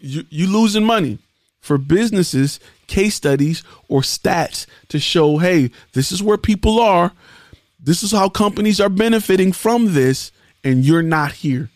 you 0.00 0.24
you 0.30 0.46
losing 0.46 0.84
money." 0.84 1.18
For 1.66 1.78
businesses, 1.78 2.60
case 2.86 3.16
studies 3.16 3.64
or 3.88 4.02
stats 4.02 4.66
to 4.86 5.00
show, 5.00 5.38
"Hey, 5.38 5.72
this 5.94 6.12
is 6.12 6.22
where 6.22 6.38
people 6.38 6.78
are. 6.78 7.10
This 7.82 8.04
is 8.04 8.12
how 8.12 8.28
companies 8.28 8.80
are 8.80 8.88
benefiting 8.88 9.50
from 9.50 9.94
this 9.94 10.30
and 10.62 10.84
you're 10.84 11.02
not 11.02 11.32
here." 11.32 11.70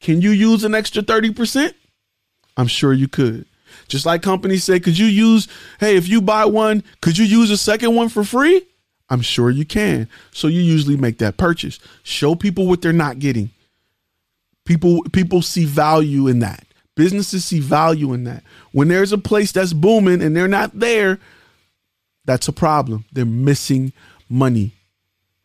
Can 0.00 0.20
you 0.20 0.32
use 0.32 0.64
an 0.64 0.74
extra 0.74 1.02
30%? 1.02 1.76
I'm 2.56 2.66
sure 2.66 2.92
you 2.92 3.06
could. 3.06 3.44
Just 3.86 4.04
like 4.04 4.22
companies 4.22 4.64
say, 4.64 4.80
could 4.80 4.98
you 4.98 5.06
use, 5.06 5.46
hey, 5.78 5.94
if 5.94 6.08
you 6.08 6.20
buy 6.20 6.44
one, 6.44 6.82
could 7.00 7.16
you 7.16 7.24
use 7.24 7.52
a 7.52 7.56
second 7.56 7.94
one 7.94 8.08
for 8.08 8.24
free? 8.24 8.62
I'm 9.08 9.22
sure 9.22 9.50
you 9.50 9.64
can. 9.64 10.08
So 10.32 10.48
you 10.48 10.60
usually 10.60 10.96
make 10.96 11.18
that 11.18 11.36
purchase. 11.36 11.78
Show 12.02 12.34
people 12.34 12.66
what 12.66 12.82
they're 12.82 12.92
not 12.92 13.20
getting. 13.20 13.50
People 14.64 15.04
people 15.12 15.42
see 15.42 15.64
value 15.64 16.26
in 16.26 16.40
that. 16.40 16.67
Businesses 16.98 17.44
see 17.44 17.60
value 17.60 18.12
in 18.12 18.24
that. 18.24 18.42
When 18.72 18.88
there's 18.88 19.12
a 19.12 19.18
place 19.18 19.52
that's 19.52 19.72
booming 19.72 20.20
and 20.20 20.34
they're 20.34 20.48
not 20.48 20.76
there, 20.76 21.20
that's 22.24 22.48
a 22.48 22.52
problem. 22.52 23.04
They're 23.12 23.24
missing 23.24 23.92
money. 24.28 24.72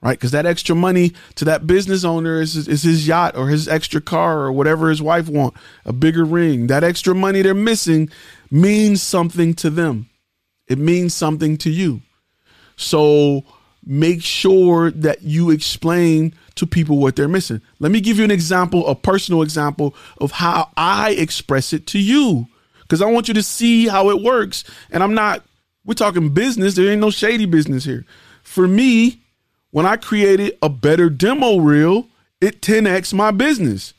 Right? 0.02 0.18
Because 0.18 0.32
that 0.32 0.48
extra 0.48 0.76
money 0.76 1.14
to 1.36 1.46
that 1.46 1.68
business 1.68 2.04
owner 2.04 2.42
is, 2.42 2.68
is 2.68 2.82
his 2.82 3.08
yacht 3.08 3.38
or 3.38 3.50
his 3.50 3.68
extra 3.68 4.02
car 4.02 4.40
or 4.40 4.52
whatever 4.52 4.90
his 4.90 5.00
wife 5.00 5.30
want, 5.30 5.54
a 5.86 5.94
bigger 5.94 6.26
ring. 6.26 6.66
That 6.66 6.84
extra 6.84 7.14
money 7.14 7.44
they're 7.44 7.54
missing 7.54 8.10
means 8.50 9.04
something 9.04 9.54
to 9.54 9.70
them. 9.70 10.10
It 10.68 10.80
means 10.80 11.14
something 11.14 11.58
to 11.60 11.70
you. 11.70 12.02
So 12.78 13.44
make 13.86 14.24
sure 14.24 14.92
that 14.92 15.24
you 15.24 15.50
explain 15.50 16.34
to 16.56 16.66
people 16.66 16.98
what 16.98 17.16
they're 17.16 17.28
missing. 17.28 17.62
Let 17.80 17.92
me 17.92 18.02
give 18.02 18.18
you 18.18 18.24
an 18.24 18.32
example, 18.32 18.88
a 18.88 18.96
personal 18.96 19.42
example 19.42 19.96
of 20.20 20.32
how 20.32 20.70
I 20.78 21.12
express 21.12 21.74
it 21.74 21.88
to 21.88 22.00
you. 22.00 22.48
Because 22.82 23.02
I 23.02 23.10
want 23.10 23.28
you 23.28 23.34
to 23.34 23.44
see 23.44 23.88
how 23.88 24.10
it 24.10 24.22
works. 24.22 24.64
And 24.92 25.02
I'm 25.02 25.14
not, 25.14 25.44
we're 25.86 25.96
talking 25.96 26.34
business. 26.34 26.76
There 26.76 26.90
ain't 26.90 27.02
no 27.02 27.10
shady 27.10 27.46
business 27.46 27.86
here. 27.86 28.06
For 28.44 28.68
me, 28.68 29.22
when 29.72 29.86
I 29.86 29.96
created 29.96 30.58
a 30.62 30.70
better 30.70 31.10
demo 31.10 31.58
reel, 31.58 32.08
it 32.40 32.62
10x 32.62 33.14
my 33.14 33.32
business. 33.32 33.94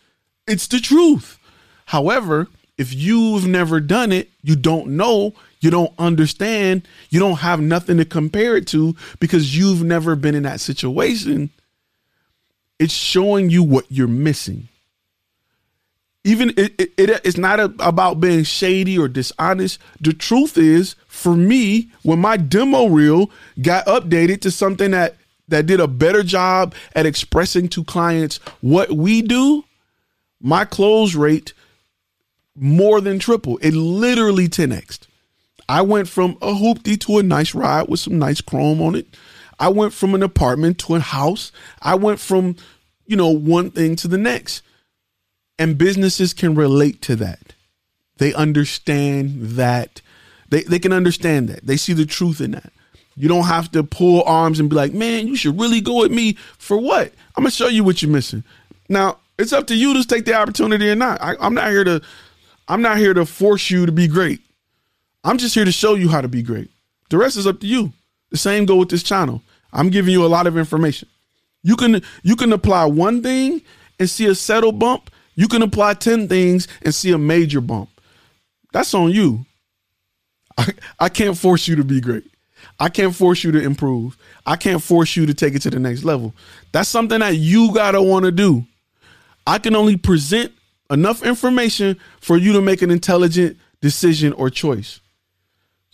It's 0.47 0.69
the 0.69 0.79
truth. 0.79 1.39
However, 1.87 2.49
if 2.79 2.95
you've 2.95 3.47
never 3.47 3.81
done 3.81 4.13
it, 4.13 4.31
you 4.43 4.57
don't 4.57 4.89
know, 4.97 5.35
you 5.65 5.71
don't 5.71 5.93
understand, 5.99 6.87
you 7.09 7.19
don't 7.19 7.39
have 7.39 7.61
nothing 7.61 7.97
to 7.97 8.05
compare 8.05 8.57
it 8.57 8.67
to 8.69 8.95
because 9.19 9.57
you've 9.57 9.83
never 9.83 10.15
been 10.15 10.35
in 10.35 10.43
that 10.43 10.61
situation. 10.61 11.51
It's 12.79 12.93
showing 12.93 13.49
you 13.49 13.63
what 13.63 13.87
you're 13.89 14.07
missing. 14.07 14.69
Even 16.23 16.51
it, 16.51 16.75
it, 16.79 16.93
it 16.99 17.21
it's 17.25 17.37
not 17.39 17.61
a, 17.61 17.65
about 17.81 18.21
being 18.21 18.45
shady 18.45 18.99
or 18.99 19.09
dishonest. 19.09 19.79
The 20.01 20.13
truth 20.13 20.57
is, 20.57 20.97
for 21.07 21.35
me, 21.35 21.91
when 22.03 22.19
my 22.19 22.37
demo 22.37 22.87
reel 22.87 23.31
got 23.61 23.87
updated 23.87 24.41
to 24.43 24.51
something 24.51 24.91
that 24.91 25.17
that 25.49 25.67
did 25.67 25.81
a 25.81 25.89
better 25.89 26.23
job 26.23 26.75
at 26.95 27.05
expressing 27.05 27.69
to 27.69 27.85
clients 27.85 28.39
what 28.63 28.93
we 28.93 29.21
do, 29.21 29.65
my 30.41 30.65
close 30.65 31.15
rate 31.15 31.53
more 32.57 33.01
than 33.01 33.19
triple. 33.19 33.59
It 33.59 33.75
literally 33.75 34.49
10x. 34.49 35.01
I 35.69 35.83
went 35.83 36.09
from 36.09 36.33
a 36.43 36.53
hoopty 36.53 36.99
to 37.01 37.19
a 37.19 37.23
nice 37.23 37.55
ride 37.55 37.89
with 37.89 38.01
some 38.01 38.19
nice 38.19 38.41
chrome 38.41 38.81
on 38.81 38.95
it. 38.95 39.07
I 39.59 39.69
went 39.69 39.93
from 39.93 40.15
an 40.15 40.23
apartment 40.23 40.79
to 40.81 40.97
a 40.97 41.01
house. 41.01 41.53
I 41.81 41.95
went 41.95 42.21
from, 42.21 42.57
you 43.07 43.17
know, 43.17 43.31
one 43.31 43.71
thing 43.71 43.97
to 43.97 44.09
the 44.09 44.19
next. 44.19 44.63
And 45.59 45.79
businesses 45.79 46.35
can 46.35 46.55
relate 46.55 47.01
to 47.03 47.17
that. 47.17 47.55
They 48.19 48.35
understand 48.35 49.41
that. 49.57 50.01
They, 50.49 50.63
they 50.63 50.79
can 50.79 50.93
understand 50.93 51.49
that. 51.49 51.67
They 51.67 51.77
see 51.77 51.93
the 51.93 52.07
truth 52.07 52.41
in 52.41 52.53
that. 52.53 52.73
You 53.17 53.29
don't 53.29 53.45
have 53.45 53.71
to 53.73 53.85
pull 53.85 54.25
arms 54.25 54.59
and 54.59 54.69
be 54.69 54.77
like, 54.77 54.93
man, 54.93 55.29
you 55.29 55.37
should 55.37 55.59
really 55.59 55.81
go 55.81 56.01
with 56.01 56.11
me 56.11 56.35
for 56.59 56.77
what? 56.77 57.13
I'm 57.37 57.45
going 57.45 57.51
to 57.51 57.57
show 57.57 57.69
you 57.69 57.85
what 57.85 58.03
you're 58.03 58.11
missing. 58.11 58.43
Now, 58.89 59.19
it's 59.39 59.53
up 59.53 59.69
to 59.69 59.75
you 59.75 59.95
to 59.95 60.07
take 60.07 60.25
the 60.25 60.35
opportunity 60.35 60.91
or 60.91 60.97
not. 60.97 61.23
I, 61.23 61.37
I'm 61.41 61.55
not 61.55 61.71
here 61.71 61.85
to 61.85 62.03
I'm 62.67 62.83
not 62.83 62.97
here 62.97 63.13
to 63.15 63.27
force 63.27 63.71
you 63.71 63.85
to 63.87 63.93
be 63.93 64.09
great. 64.09 64.41
I'm 65.25 65.39
just 65.39 65.55
here 65.55 65.65
to 65.65 65.73
show 65.73 65.95
you 65.95 66.09
how 66.09 66.21
to 66.21 66.29
be 66.29 66.43
great. 66.43 66.71
The 67.11 67.19
rest 67.19 67.37
is 67.37 67.47
up 67.47 67.61
to 67.61 67.67
you. 67.67 67.93
The 68.31 68.37
same 68.37 68.67
go 68.67 68.77
with 68.77 68.91
this 68.91 69.03
channel. 69.03 69.43
I'm 69.73 69.89
giving 69.89 70.13
you 70.13 70.25
a 70.25 70.29
lot 70.29 70.47
of 70.47 70.57
information. 70.57 71.09
You 71.63 71.77
can 71.77 72.03
you 72.23 72.37
can 72.37 72.53
apply 72.53 72.85
one 72.85 73.23
thing 73.23 73.63
and 73.99 74.09
see 74.09 74.27
a 74.27 74.35
settle 74.35 74.73
bump. 74.73 75.11
You 75.35 75.49
can 75.49 75.63
apply 75.63 75.95
10 75.95 76.29
things 76.29 76.69
and 76.83 76.95
see 76.95 77.11
a 77.11 77.19
major 77.19 77.61
bump. 77.61 77.89
That's 78.73 78.95
on 78.95 79.11
you. 79.11 79.47
I, 80.59 80.73
I 81.01 81.09
can't 81.09 81.37
force 81.37 81.67
you 81.67 81.77
to 81.77 81.85
be 81.85 82.01
great. 82.01 82.25
I 82.79 82.89
can't 82.89 83.15
force 83.15 83.43
you 83.43 83.53
to 83.53 83.61
improve. 83.61 84.17
I 84.47 84.57
can't 84.57 84.83
force 84.83 85.17
you 85.17 85.27
to 85.27 85.35
take 85.35 85.55
it 85.55 85.63
to 85.63 85.71
the 85.71 85.81
next 85.81 86.05
level. 86.05 86.35
That's 86.73 86.89
something 86.89 87.21
that 87.21 87.37
you 87.37 87.73
got 87.73 87.93
to 87.93 88.03
want 88.03 88.25
to 88.27 88.31
do. 88.33 88.65
I 89.47 89.59
can 89.59 89.75
only 89.75 89.97
present 89.97 90.53
enough 90.91 91.23
information 91.23 91.99
for 92.21 92.37
you 92.37 92.53
to 92.53 92.61
make 92.61 92.83
an 92.83 92.91
intelligent 92.91 93.57
decision 93.81 94.33
or 94.35 94.51
choice. 94.51 95.01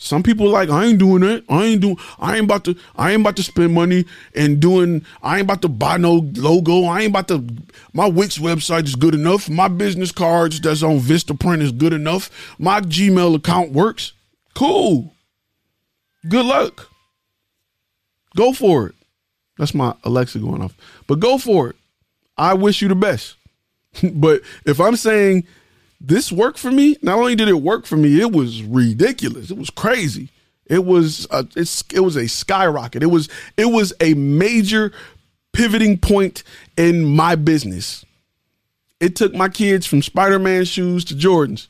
Some 0.02 0.22
people 0.22 0.48
like 0.48 0.70
I 0.70 0.86
ain't 0.86 0.98
doing 0.98 1.20
that. 1.20 1.44
I 1.50 1.64
ain't 1.64 1.82
doing. 1.82 1.98
I 2.18 2.36
ain't 2.36 2.44
about 2.44 2.64
to. 2.64 2.74
I 2.96 3.12
ain't 3.12 3.20
about 3.20 3.36
to 3.36 3.42
spend 3.42 3.74
money 3.74 4.06
and 4.34 4.58
doing. 4.58 5.04
I 5.22 5.36
ain't 5.36 5.44
about 5.44 5.60
to 5.60 5.68
buy 5.68 5.98
no 5.98 6.26
logo. 6.36 6.84
I 6.84 7.02
ain't 7.02 7.10
about 7.10 7.28
to. 7.28 7.44
My 7.92 8.08
Wix 8.08 8.38
website 8.38 8.84
is 8.84 8.94
good 8.94 9.14
enough. 9.14 9.50
My 9.50 9.68
business 9.68 10.10
cards 10.10 10.58
that's 10.58 10.82
on 10.82 11.00
VistaPrint 11.00 11.60
is 11.60 11.70
good 11.70 11.92
enough. 11.92 12.30
My 12.58 12.80
Gmail 12.80 13.36
account 13.36 13.72
works. 13.72 14.14
Cool. 14.54 15.12
Good 16.26 16.46
luck. 16.46 16.88
Go 18.34 18.54
for 18.54 18.86
it. 18.86 18.94
That's 19.58 19.74
my 19.74 19.94
Alexa 20.04 20.38
going 20.38 20.62
off. 20.62 20.74
But 21.08 21.20
go 21.20 21.36
for 21.36 21.68
it. 21.68 21.76
I 22.38 22.54
wish 22.54 22.80
you 22.80 22.88
the 22.88 22.94
best. 22.94 23.36
but 24.14 24.40
if 24.64 24.80
I'm 24.80 24.96
saying 24.96 25.46
this 26.00 26.32
worked 26.32 26.58
for 26.58 26.70
me, 26.70 26.96
not 27.02 27.18
only 27.18 27.34
did 27.34 27.48
it 27.48 27.60
work 27.60 27.84
for 27.84 27.96
me, 27.96 28.20
it 28.20 28.32
was 28.32 28.62
ridiculous. 28.62 29.50
It 29.50 29.58
was 29.58 29.70
crazy. 29.70 30.30
It 30.66 30.84
was 30.84 31.26
a, 31.30 31.46
it's, 31.56 31.84
it 31.92 32.00
was 32.00 32.16
a 32.16 32.28
skyrocket. 32.28 33.02
It 33.02 33.06
was 33.08 33.28
it 33.56 33.66
was 33.66 33.92
a 34.00 34.14
major 34.14 34.92
pivoting 35.52 35.98
point 35.98 36.42
in 36.76 37.04
my 37.04 37.34
business. 37.34 38.04
It 39.00 39.16
took 39.16 39.34
my 39.34 39.48
kids 39.48 39.86
from 39.86 40.00
Spider-Man 40.00 40.64
shoes 40.64 41.04
to 41.06 41.14
Jordans. 41.14 41.68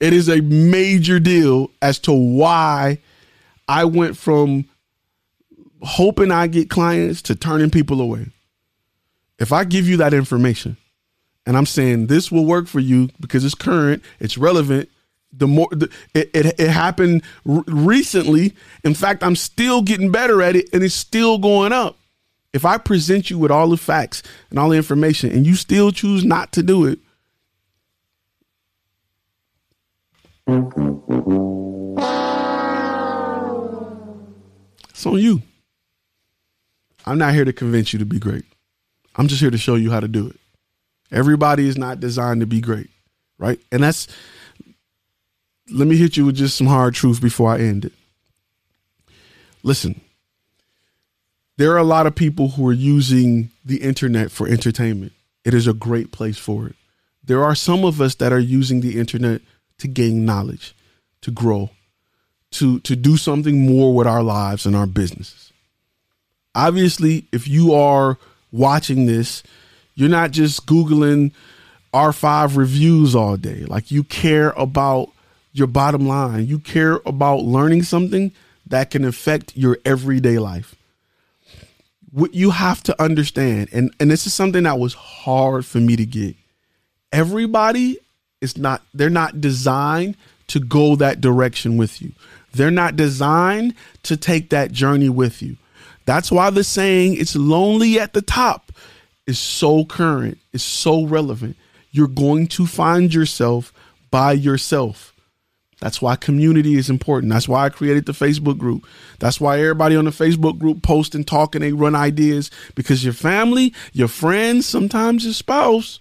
It 0.00 0.12
is 0.12 0.28
a 0.28 0.40
major 0.40 1.20
deal 1.20 1.70
as 1.80 1.98
to 2.00 2.12
why 2.12 2.98
I 3.68 3.84
went 3.84 4.16
from 4.16 4.64
hoping 5.82 6.32
I 6.32 6.46
get 6.48 6.68
clients 6.68 7.22
to 7.22 7.36
turning 7.36 7.70
people 7.70 8.00
away. 8.00 8.26
If 9.38 9.52
I 9.52 9.64
give 9.64 9.86
you 9.86 9.98
that 9.98 10.14
information, 10.14 10.76
and 11.46 11.56
I'm 11.56 11.66
saying 11.66 12.06
this 12.06 12.30
will 12.30 12.44
work 12.44 12.66
for 12.66 12.80
you 12.80 13.10
because 13.20 13.44
it's 13.44 13.54
current, 13.54 14.02
it's 14.20 14.38
relevant. 14.38 14.88
The 15.32 15.46
more 15.46 15.68
the, 15.70 15.90
it, 16.14 16.30
it, 16.34 16.60
it 16.60 16.70
happened 16.70 17.22
r- 17.48 17.64
recently. 17.66 18.54
In 18.84 18.94
fact, 18.94 19.22
I'm 19.22 19.36
still 19.36 19.80
getting 19.80 20.12
better 20.12 20.42
at 20.42 20.56
it, 20.56 20.68
and 20.72 20.82
it's 20.82 20.94
still 20.94 21.38
going 21.38 21.72
up. 21.72 21.96
If 22.52 22.66
I 22.66 22.76
present 22.76 23.30
you 23.30 23.38
with 23.38 23.50
all 23.50 23.70
the 23.70 23.78
facts 23.78 24.22
and 24.50 24.58
all 24.58 24.68
the 24.68 24.76
information, 24.76 25.30
and 25.30 25.46
you 25.46 25.54
still 25.54 25.90
choose 25.90 26.22
not 26.22 26.52
to 26.52 26.62
do 26.62 26.84
it, 26.84 26.98
It's 34.90 35.06
on 35.06 35.18
you. 35.18 35.42
I'm 37.06 37.18
not 37.18 37.34
here 37.34 37.44
to 37.44 37.52
convince 37.52 37.92
you 37.92 37.98
to 37.98 38.04
be 38.04 38.18
great. 38.18 38.44
I'm 39.16 39.26
just 39.26 39.40
here 39.40 39.50
to 39.50 39.58
show 39.58 39.74
you 39.74 39.90
how 39.90 40.00
to 40.00 40.08
do 40.08 40.28
it. 40.28 40.36
Everybody 41.12 41.68
is 41.68 41.76
not 41.76 42.00
designed 42.00 42.40
to 42.40 42.46
be 42.46 42.60
great, 42.60 42.88
right? 43.38 43.60
And 43.70 43.82
that's, 43.82 44.08
let 45.70 45.86
me 45.86 45.96
hit 45.96 46.16
you 46.16 46.24
with 46.26 46.36
just 46.36 46.56
some 46.56 46.66
hard 46.66 46.94
truth 46.94 47.20
before 47.20 47.52
I 47.52 47.58
end 47.58 47.84
it. 47.84 47.92
Listen, 49.62 50.00
there 51.58 51.72
are 51.72 51.78
a 51.78 51.84
lot 51.84 52.06
of 52.06 52.14
people 52.14 52.48
who 52.48 52.66
are 52.66 52.72
using 52.72 53.50
the 53.64 53.82
internet 53.82 54.30
for 54.30 54.48
entertainment. 54.48 55.12
It 55.44 55.54
is 55.54 55.66
a 55.66 55.74
great 55.74 56.10
place 56.10 56.38
for 56.38 56.66
it. 56.66 56.76
There 57.22 57.44
are 57.44 57.54
some 57.54 57.84
of 57.84 58.00
us 58.00 58.14
that 58.16 58.32
are 58.32 58.38
using 58.38 58.80
the 58.80 58.98
internet 58.98 59.42
to 59.78 59.88
gain 59.88 60.24
knowledge, 60.24 60.74
to 61.20 61.30
grow, 61.30 61.70
to 62.52 62.80
to 62.80 62.96
do 62.96 63.16
something 63.16 63.60
more 63.60 63.94
with 63.94 64.06
our 64.06 64.22
lives 64.22 64.66
and 64.66 64.74
our 64.74 64.86
businesses. 64.86 65.52
Obviously, 66.54 67.26
if 67.32 67.46
you 67.48 67.74
are 67.74 68.18
watching 68.50 69.06
this, 69.06 69.42
you're 69.94 70.08
not 70.08 70.30
just 70.30 70.66
googling 70.66 71.32
R5 71.92 72.56
reviews 72.56 73.14
all 73.14 73.36
day. 73.36 73.64
Like 73.64 73.90
you 73.90 74.04
care 74.04 74.50
about 74.50 75.10
your 75.52 75.66
bottom 75.66 76.06
line. 76.06 76.46
You 76.46 76.58
care 76.58 77.00
about 77.04 77.42
learning 77.42 77.82
something 77.82 78.32
that 78.66 78.90
can 78.90 79.04
affect 79.04 79.56
your 79.56 79.78
everyday 79.84 80.38
life. 80.38 80.74
What 82.10 82.34
you 82.34 82.50
have 82.50 82.82
to 82.84 83.02
understand, 83.02 83.68
and, 83.72 83.94
and 83.98 84.10
this 84.10 84.26
is 84.26 84.34
something 84.34 84.64
that 84.64 84.78
was 84.78 84.94
hard 84.94 85.64
for 85.64 85.78
me 85.78 85.96
to 85.96 86.04
get. 86.06 86.36
Everybody 87.10 87.98
is 88.40 88.56
not, 88.56 88.82
they're 88.92 89.10
not 89.10 89.40
designed 89.40 90.16
to 90.48 90.60
go 90.60 90.96
that 90.96 91.20
direction 91.20 91.76
with 91.76 92.02
you. 92.02 92.12
They're 92.52 92.70
not 92.70 92.96
designed 92.96 93.74
to 94.02 94.16
take 94.16 94.50
that 94.50 94.72
journey 94.72 95.08
with 95.08 95.42
you. 95.42 95.56
That's 96.04 96.30
why 96.30 96.50
the 96.50 96.64
saying, 96.64 97.14
it's 97.14 97.36
lonely 97.36 97.98
at 97.98 98.12
the 98.12 98.22
top, 98.22 98.72
is 99.26 99.38
so 99.38 99.84
current, 99.84 100.38
is 100.52 100.62
so 100.62 101.04
relevant. 101.04 101.56
You're 101.90 102.08
going 102.08 102.46
to 102.48 102.66
find 102.66 103.12
yourself 103.12 103.72
by 104.10 104.32
yourself. 104.32 105.12
That's 105.80 106.00
why 106.00 106.14
community 106.14 106.76
is 106.76 106.88
important. 106.88 107.32
That's 107.32 107.48
why 107.48 107.64
I 107.64 107.68
created 107.68 108.06
the 108.06 108.12
Facebook 108.12 108.56
group. 108.56 108.86
That's 109.18 109.40
why 109.40 109.58
everybody 109.58 109.96
on 109.96 110.04
the 110.04 110.12
Facebook 110.12 110.58
group 110.58 110.82
post 110.82 111.16
and 111.16 111.26
talk 111.26 111.56
and 111.56 111.64
they 111.64 111.72
run 111.72 111.96
ideas 111.96 112.52
because 112.76 113.02
your 113.02 113.12
family, 113.12 113.74
your 113.92 114.06
friends, 114.06 114.64
sometimes 114.64 115.24
your 115.24 115.34
spouse 115.34 115.98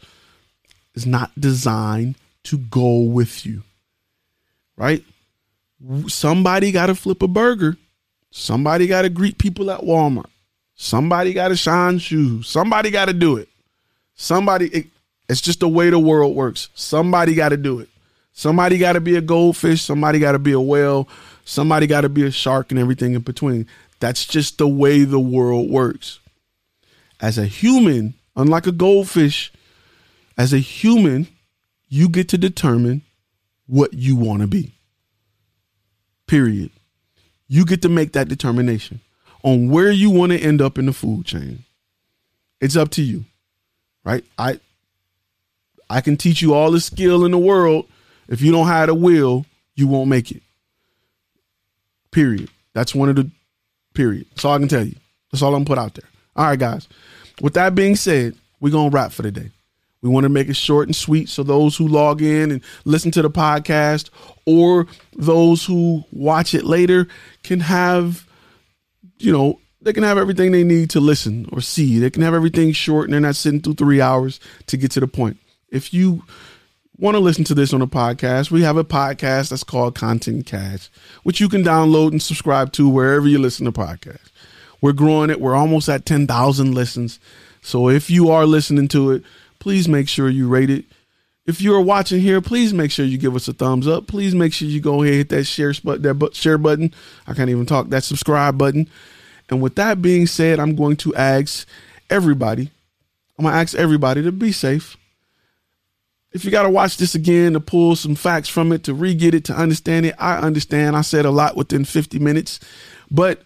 is 0.94 1.08
not 1.08 1.32
designed 1.40 2.16
to 2.44 2.60
go 2.60 3.02
with 3.02 3.44
you. 3.44 3.64
Right? 4.78 5.04
Somebody 6.08 6.72
got 6.72 6.88
to 6.88 6.96
flip 6.96 7.24
a 7.24 7.28
burger. 7.28 7.76
Somebody 8.30 8.86
got 8.88 9.02
to 9.02 9.10
greet 9.10 9.40
people 9.40 9.72
at 9.72 9.82
Walmart. 9.82 10.31
Somebody 10.82 11.34
got 11.34 11.50
to 11.50 11.56
shine 11.56 12.00
shoes. 12.00 12.48
Somebody 12.48 12.90
got 12.90 13.06
to 13.06 13.14
do 13.14 13.38
it. 13.38 13.48
Somebody, 14.16 14.66
it, 14.70 14.88
it's 15.30 15.40
just 15.40 15.60
the 15.60 15.70
way 15.70 15.92
the 15.92 16.00
world 16.00 16.36
works. 16.36 16.70
Somebody 16.74 17.36
got 17.36 17.50
to 17.50 17.58
do 17.58 17.82
it. 17.82 17.90
Somebody 18.34 18.80
got 18.80 18.94
to 18.94 19.00
be 19.00 19.16
a 19.16 19.22
goldfish. 19.22 19.84
Somebody 19.84 20.18
got 20.18 20.32
to 20.32 20.40
be 20.40 20.54
a 20.54 20.60
whale. 20.60 21.08
Somebody 21.46 21.86
got 21.86 22.02
to 22.02 22.10
be 22.10 22.24
a 22.26 22.32
shark 22.32 22.72
and 22.72 22.80
everything 22.80 23.14
in 23.14 23.22
between. 23.22 23.68
That's 24.00 24.26
just 24.26 24.58
the 24.58 24.68
way 24.68 25.04
the 25.04 25.20
world 25.20 25.70
works. 25.70 26.20
As 27.20 27.38
a 27.38 27.46
human, 27.46 28.16
unlike 28.36 28.66
a 28.66 28.72
goldfish, 28.72 29.54
as 30.36 30.52
a 30.52 30.58
human, 30.58 31.28
you 31.90 32.10
get 32.10 32.28
to 32.30 32.40
determine 32.40 33.04
what 33.68 33.94
you 33.94 34.16
want 34.16 34.42
to 34.42 34.48
be. 34.48 34.74
Period. 36.26 36.72
You 37.48 37.66
get 37.66 37.84
to 37.84 37.90
make 37.90 38.14
that 38.14 38.30
determination 38.30 39.00
on 39.44 39.70
where 39.70 39.92
you 39.92 40.10
want 40.10 40.32
to 40.32 40.39
end 40.39 40.62
up 40.62 40.78
in 40.78 40.86
the 40.86 40.94
food 40.94 41.26
chain. 41.26 41.64
It's 42.60 42.76
up 42.76 42.89
to 42.92 43.02
you. 43.02 43.26
Right? 44.04 44.24
I 44.38 44.60
I 45.89 46.02
can 46.02 46.18
teach 46.18 46.42
you 46.42 46.54
all 46.54 46.72
the 46.72 46.80
skill 46.80 47.26
in 47.26 47.32
the 47.32 47.38
world 47.38 47.88
if 48.32 48.42
you 48.42 48.52
don't 48.52 48.68
have 48.68 48.88
the 48.88 48.96
will, 48.96 49.46
you 49.76 49.88
won't 49.88 50.10
make 50.10 50.32
it. 50.32 50.42
Period. 52.12 52.50
That's 52.74 52.96
one 52.96 53.10
of 53.10 53.18
the 53.18 53.30
period. 53.94 54.26
That's 54.30 54.46
all 54.46 54.54
I 54.54 54.60
can 54.60 54.70
tell 54.70 54.86
you. 54.86 54.96
That's 55.32 55.42
all 55.42 55.54
I'm 55.54 55.66
put 55.66 55.78
out 55.78 55.96
there. 55.96 56.08
All 56.38 56.46
right, 56.46 56.58
guys. 56.58 56.88
With 57.42 57.56
that 57.56 57.76
being 57.76 57.98
said, 57.98 58.36
we're 58.62 58.72
gonna 58.72 58.89
wrap 58.89 59.12
for 59.12 59.22
the 59.22 59.32
day. 59.32 59.52
We 60.02 60.10
want 60.10 60.24
to 60.24 60.30
make 60.30 60.48
it 60.48 60.56
short 60.56 60.88
and 60.88 60.96
sweet 60.96 61.30
so 61.30 61.44
those 61.44 61.76
who 61.76 61.88
log 61.88 62.22
in 62.22 62.52
and 62.52 62.62
listen 62.86 63.12
to 63.12 63.22
the 63.22 63.30
podcast 63.30 64.10
or 64.46 64.88
those 65.14 65.66
who 65.66 66.06
watch 66.12 66.56
it 66.56 66.64
later 66.64 67.08
can 67.44 67.60
have, 67.60 68.26
you 69.24 69.32
know, 69.32 69.60
they 69.82 69.94
can 69.94 70.04
have 70.04 70.18
everything 70.18 70.52
they 70.52 70.64
need 70.64 70.90
to 70.92 71.00
listen 71.00 71.48
or 71.52 71.62
see. 71.62 72.00
They 72.00 72.10
can 72.10 72.22
have 72.22 72.34
everything 72.34 72.72
short 72.72 73.06
and 73.06 73.14
they're 73.14 73.22
not 73.22 73.36
sitting 73.36 73.62
through 73.62 73.76
three 73.76 74.02
hours 74.02 74.40
to 74.68 74.78
get 74.78 74.92
to 74.92 75.00
the 75.00 75.08
point. 75.08 75.38
If 75.70 75.94
you 75.94 76.24
want 76.98 77.16
to 77.16 77.20
listen 77.20 77.44
to 77.46 77.56
this 77.56 77.74
on 77.74 77.82
a 77.82 77.88
podcast, 77.88 78.52
we 78.52 78.62
have 78.62 78.78
a 78.78 78.84
podcast 78.84 79.50
that's 79.50 79.64
called 79.64 79.96
Content 79.96 80.46
Cash, 80.46 80.90
which 81.24 81.40
you 81.40 81.50
can 81.50 81.64
download 81.64 82.12
and 82.12 82.22
subscribe 82.22 82.72
to 82.74 82.88
wherever 82.88 83.28
you 83.28 83.40
listen 83.40 83.66
to 83.66 83.72
podcasts. 83.72 84.30
We're 84.82 84.94
growing 84.94 85.30
it. 85.30 85.42
We're 85.42 85.56
almost 85.56 85.90
at 85.90 86.06
10,000 86.06 86.74
listens. 86.74 87.20
So 87.62 87.90
if 87.90 88.10
you 88.10 88.30
are 88.30 88.46
listening 88.46 88.88
to 88.90 89.12
it, 89.12 89.24
please 89.60 89.88
make 89.88 90.10
sure 90.10 90.30
you 90.30 90.48
rate 90.48 90.70
it. 90.70 90.86
If 91.46 91.62
you 91.62 91.74
are 91.74 91.82
watching 91.82 92.22
here, 92.22 92.39
please 92.39 92.74
make 92.74 92.92
sure 92.92 93.06
you 93.06 93.18
give 93.18 93.36
us 93.36 93.48
a 93.48 93.54
thumbs 93.54 93.88
up. 93.88 94.08
Please 94.08 94.36
make 94.36 94.54
sure 94.54 94.68
you 94.68 94.80
go 94.80 95.02
ahead 95.02 95.16
hit 95.16 95.30
that 95.30 95.46
share 95.46 95.74
that 95.74 96.30
share 96.34 96.58
button. 96.58 96.94
I 97.26 97.34
can't 97.34 97.50
even 97.50 97.66
talk 97.66 97.89
that 97.89 98.04
subscribe 98.04 98.58
button. 98.58 98.88
And 99.50 99.62
with 99.62 99.76
that 99.76 100.02
being 100.02 100.28
said, 100.28 100.60
I'm 100.60 100.76
going 100.76 100.98
to 100.98 101.16
ask 101.16 101.68
everybody. 102.10 102.70
I'm 103.38 103.46
gonna 103.46 103.58
ask 103.58 103.76
everybody 103.76 104.22
to 104.24 104.32
be 104.32 104.52
safe 104.52 104.98
if 106.32 106.46
you 106.46 106.52
got 106.52 106.64
to 106.64 106.70
watch 106.70 106.98
this 106.98 107.14
again 107.16 107.54
to 107.54 107.60
pull 107.60 107.96
some 107.96 108.16
facts 108.16 108.48
from 108.48 108.72
it, 108.72 108.84
to 108.86 108.94
re 108.94 109.14
get 109.14 109.34
it, 109.34 109.46
to 109.46 109.54
understand 109.54 110.06
it, 110.06 110.16
I 110.18 110.38
understand. 110.38 110.96
I 110.96 111.02
said 111.02 111.26
a 111.26 111.32
lot 111.32 111.58
within 111.58 111.84
50 111.86 112.20
minutes. 112.20 112.60
But 113.10 113.44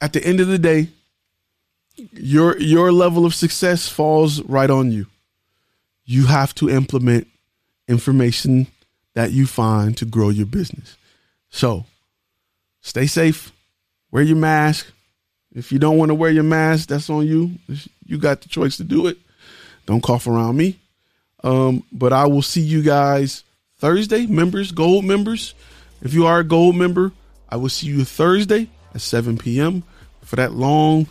at 0.00 0.12
the 0.12 0.24
end 0.24 0.40
of 0.40 0.48
the 0.48 0.58
day, 0.58 0.88
your 2.12 2.58
your 2.58 2.90
level 2.90 3.24
of 3.24 3.34
success 3.34 3.88
falls 3.88 4.42
right 4.42 4.70
on 4.70 4.90
you. 4.90 5.06
You 6.04 6.26
have 6.26 6.54
to 6.56 6.68
implement 6.68 7.28
information 7.88 8.66
that 9.14 9.32
you 9.32 9.46
find 9.46 9.96
to 9.96 10.04
grow 10.04 10.28
your 10.28 10.46
business. 10.46 10.96
So 11.50 11.86
stay 12.80 13.06
safe, 13.06 13.52
wear 14.10 14.22
your 14.22 14.36
mask. 14.36 14.86
If 15.54 15.70
you 15.70 15.78
don't 15.78 15.98
want 15.98 16.10
to 16.10 16.14
wear 16.14 16.30
your 16.30 16.42
mask, 16.42 16.88
that's 16.88 17.08
on 17.08 17.26
you. 17.26 17.52
You 18.04 18.18
got 18.18 18.40
the 18.40 18.48
choice 18.48 18.76
to 18.78 18.84
do 18.84 19.06
it. 19.06 19.18
Don't 19.86 20.02
cough 20.02 20.26
around 20.26 20.56
me. 20.56 20.78
Um, 21.44 21.84
but 21.92 22.12
I 22.12 22.26
will 22.26 22.42
see 22.42 22.60
you 22.60 22.82
guys 22.82 23.44
Thursday, 23.78 24.26
members, 24.26 24.72
gold 24.72 25.04
members. 25.04 25.54
If 26.02 26.14
you 26.14 26.26
are 26.26 26.40
a 26.40 26.44
gold 26.44 26.74
member, 26.74 27.12
I 27.48 27.56
will 27.56 27.68
see 27.68 27.86
you 27.86 28.04
Thursday 28.04 28.68
at 28.94 29.00
7 29.00 29.38
p.m. 29.38 29.84
for 30.22 30.36
that 30.36 30.52
long 30.52 31.06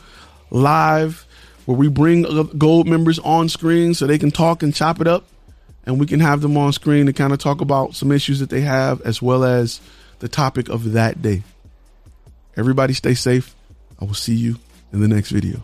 live 0.50 1.23
where 1.66 1.78
we 1.78 1.88
bring 1.88 2.26
uh, 2.26 2.44
gold 2.44 2.88
members 2.88 3.20
on 3.20 3.50
screen 3.50 3.94
so 3.94 4.08
they 4.08 4.18
can 4.18 4.32
talk 4.32 4.64
and 4.64 4.74
chop 4.74 5.02
it 5.02 5.08
up 5.08 5.26
and 5.86 6.00
we 6.00 6.06
can 6.06 6.20
have 6.20 6.42
them 6.42 6.58
on 6.58 6.74
screen 6.74 7.06
to 7.08 7.14
kind 7.14 7.34
of 7.34 7.40
talk 7.40 7.62
about 7.62 7.96
some 7.96 8.12
issues 8.12 8.40
that 8.40 8.50
they 8.50 8.62
have 8.62 9.02
as 9.02 9.22
well 9.22 9.44
as 9.44 9.82
the 10.20 10.28
topic 10.28 10.70
of 10.70 10.94
that 10.94 11.22
day. 11.22 11.44
Everybody 12.56 12.94
stay 12.94 13.14
safe. 13.14 13.56
I 14.00 14.06
will 14.06 14.14
see 14.14 14.36
you 14.36 14.58
in 14.92 15.02
the 15.02 15.08
next 15.08 15.32
video. 15.32 15.62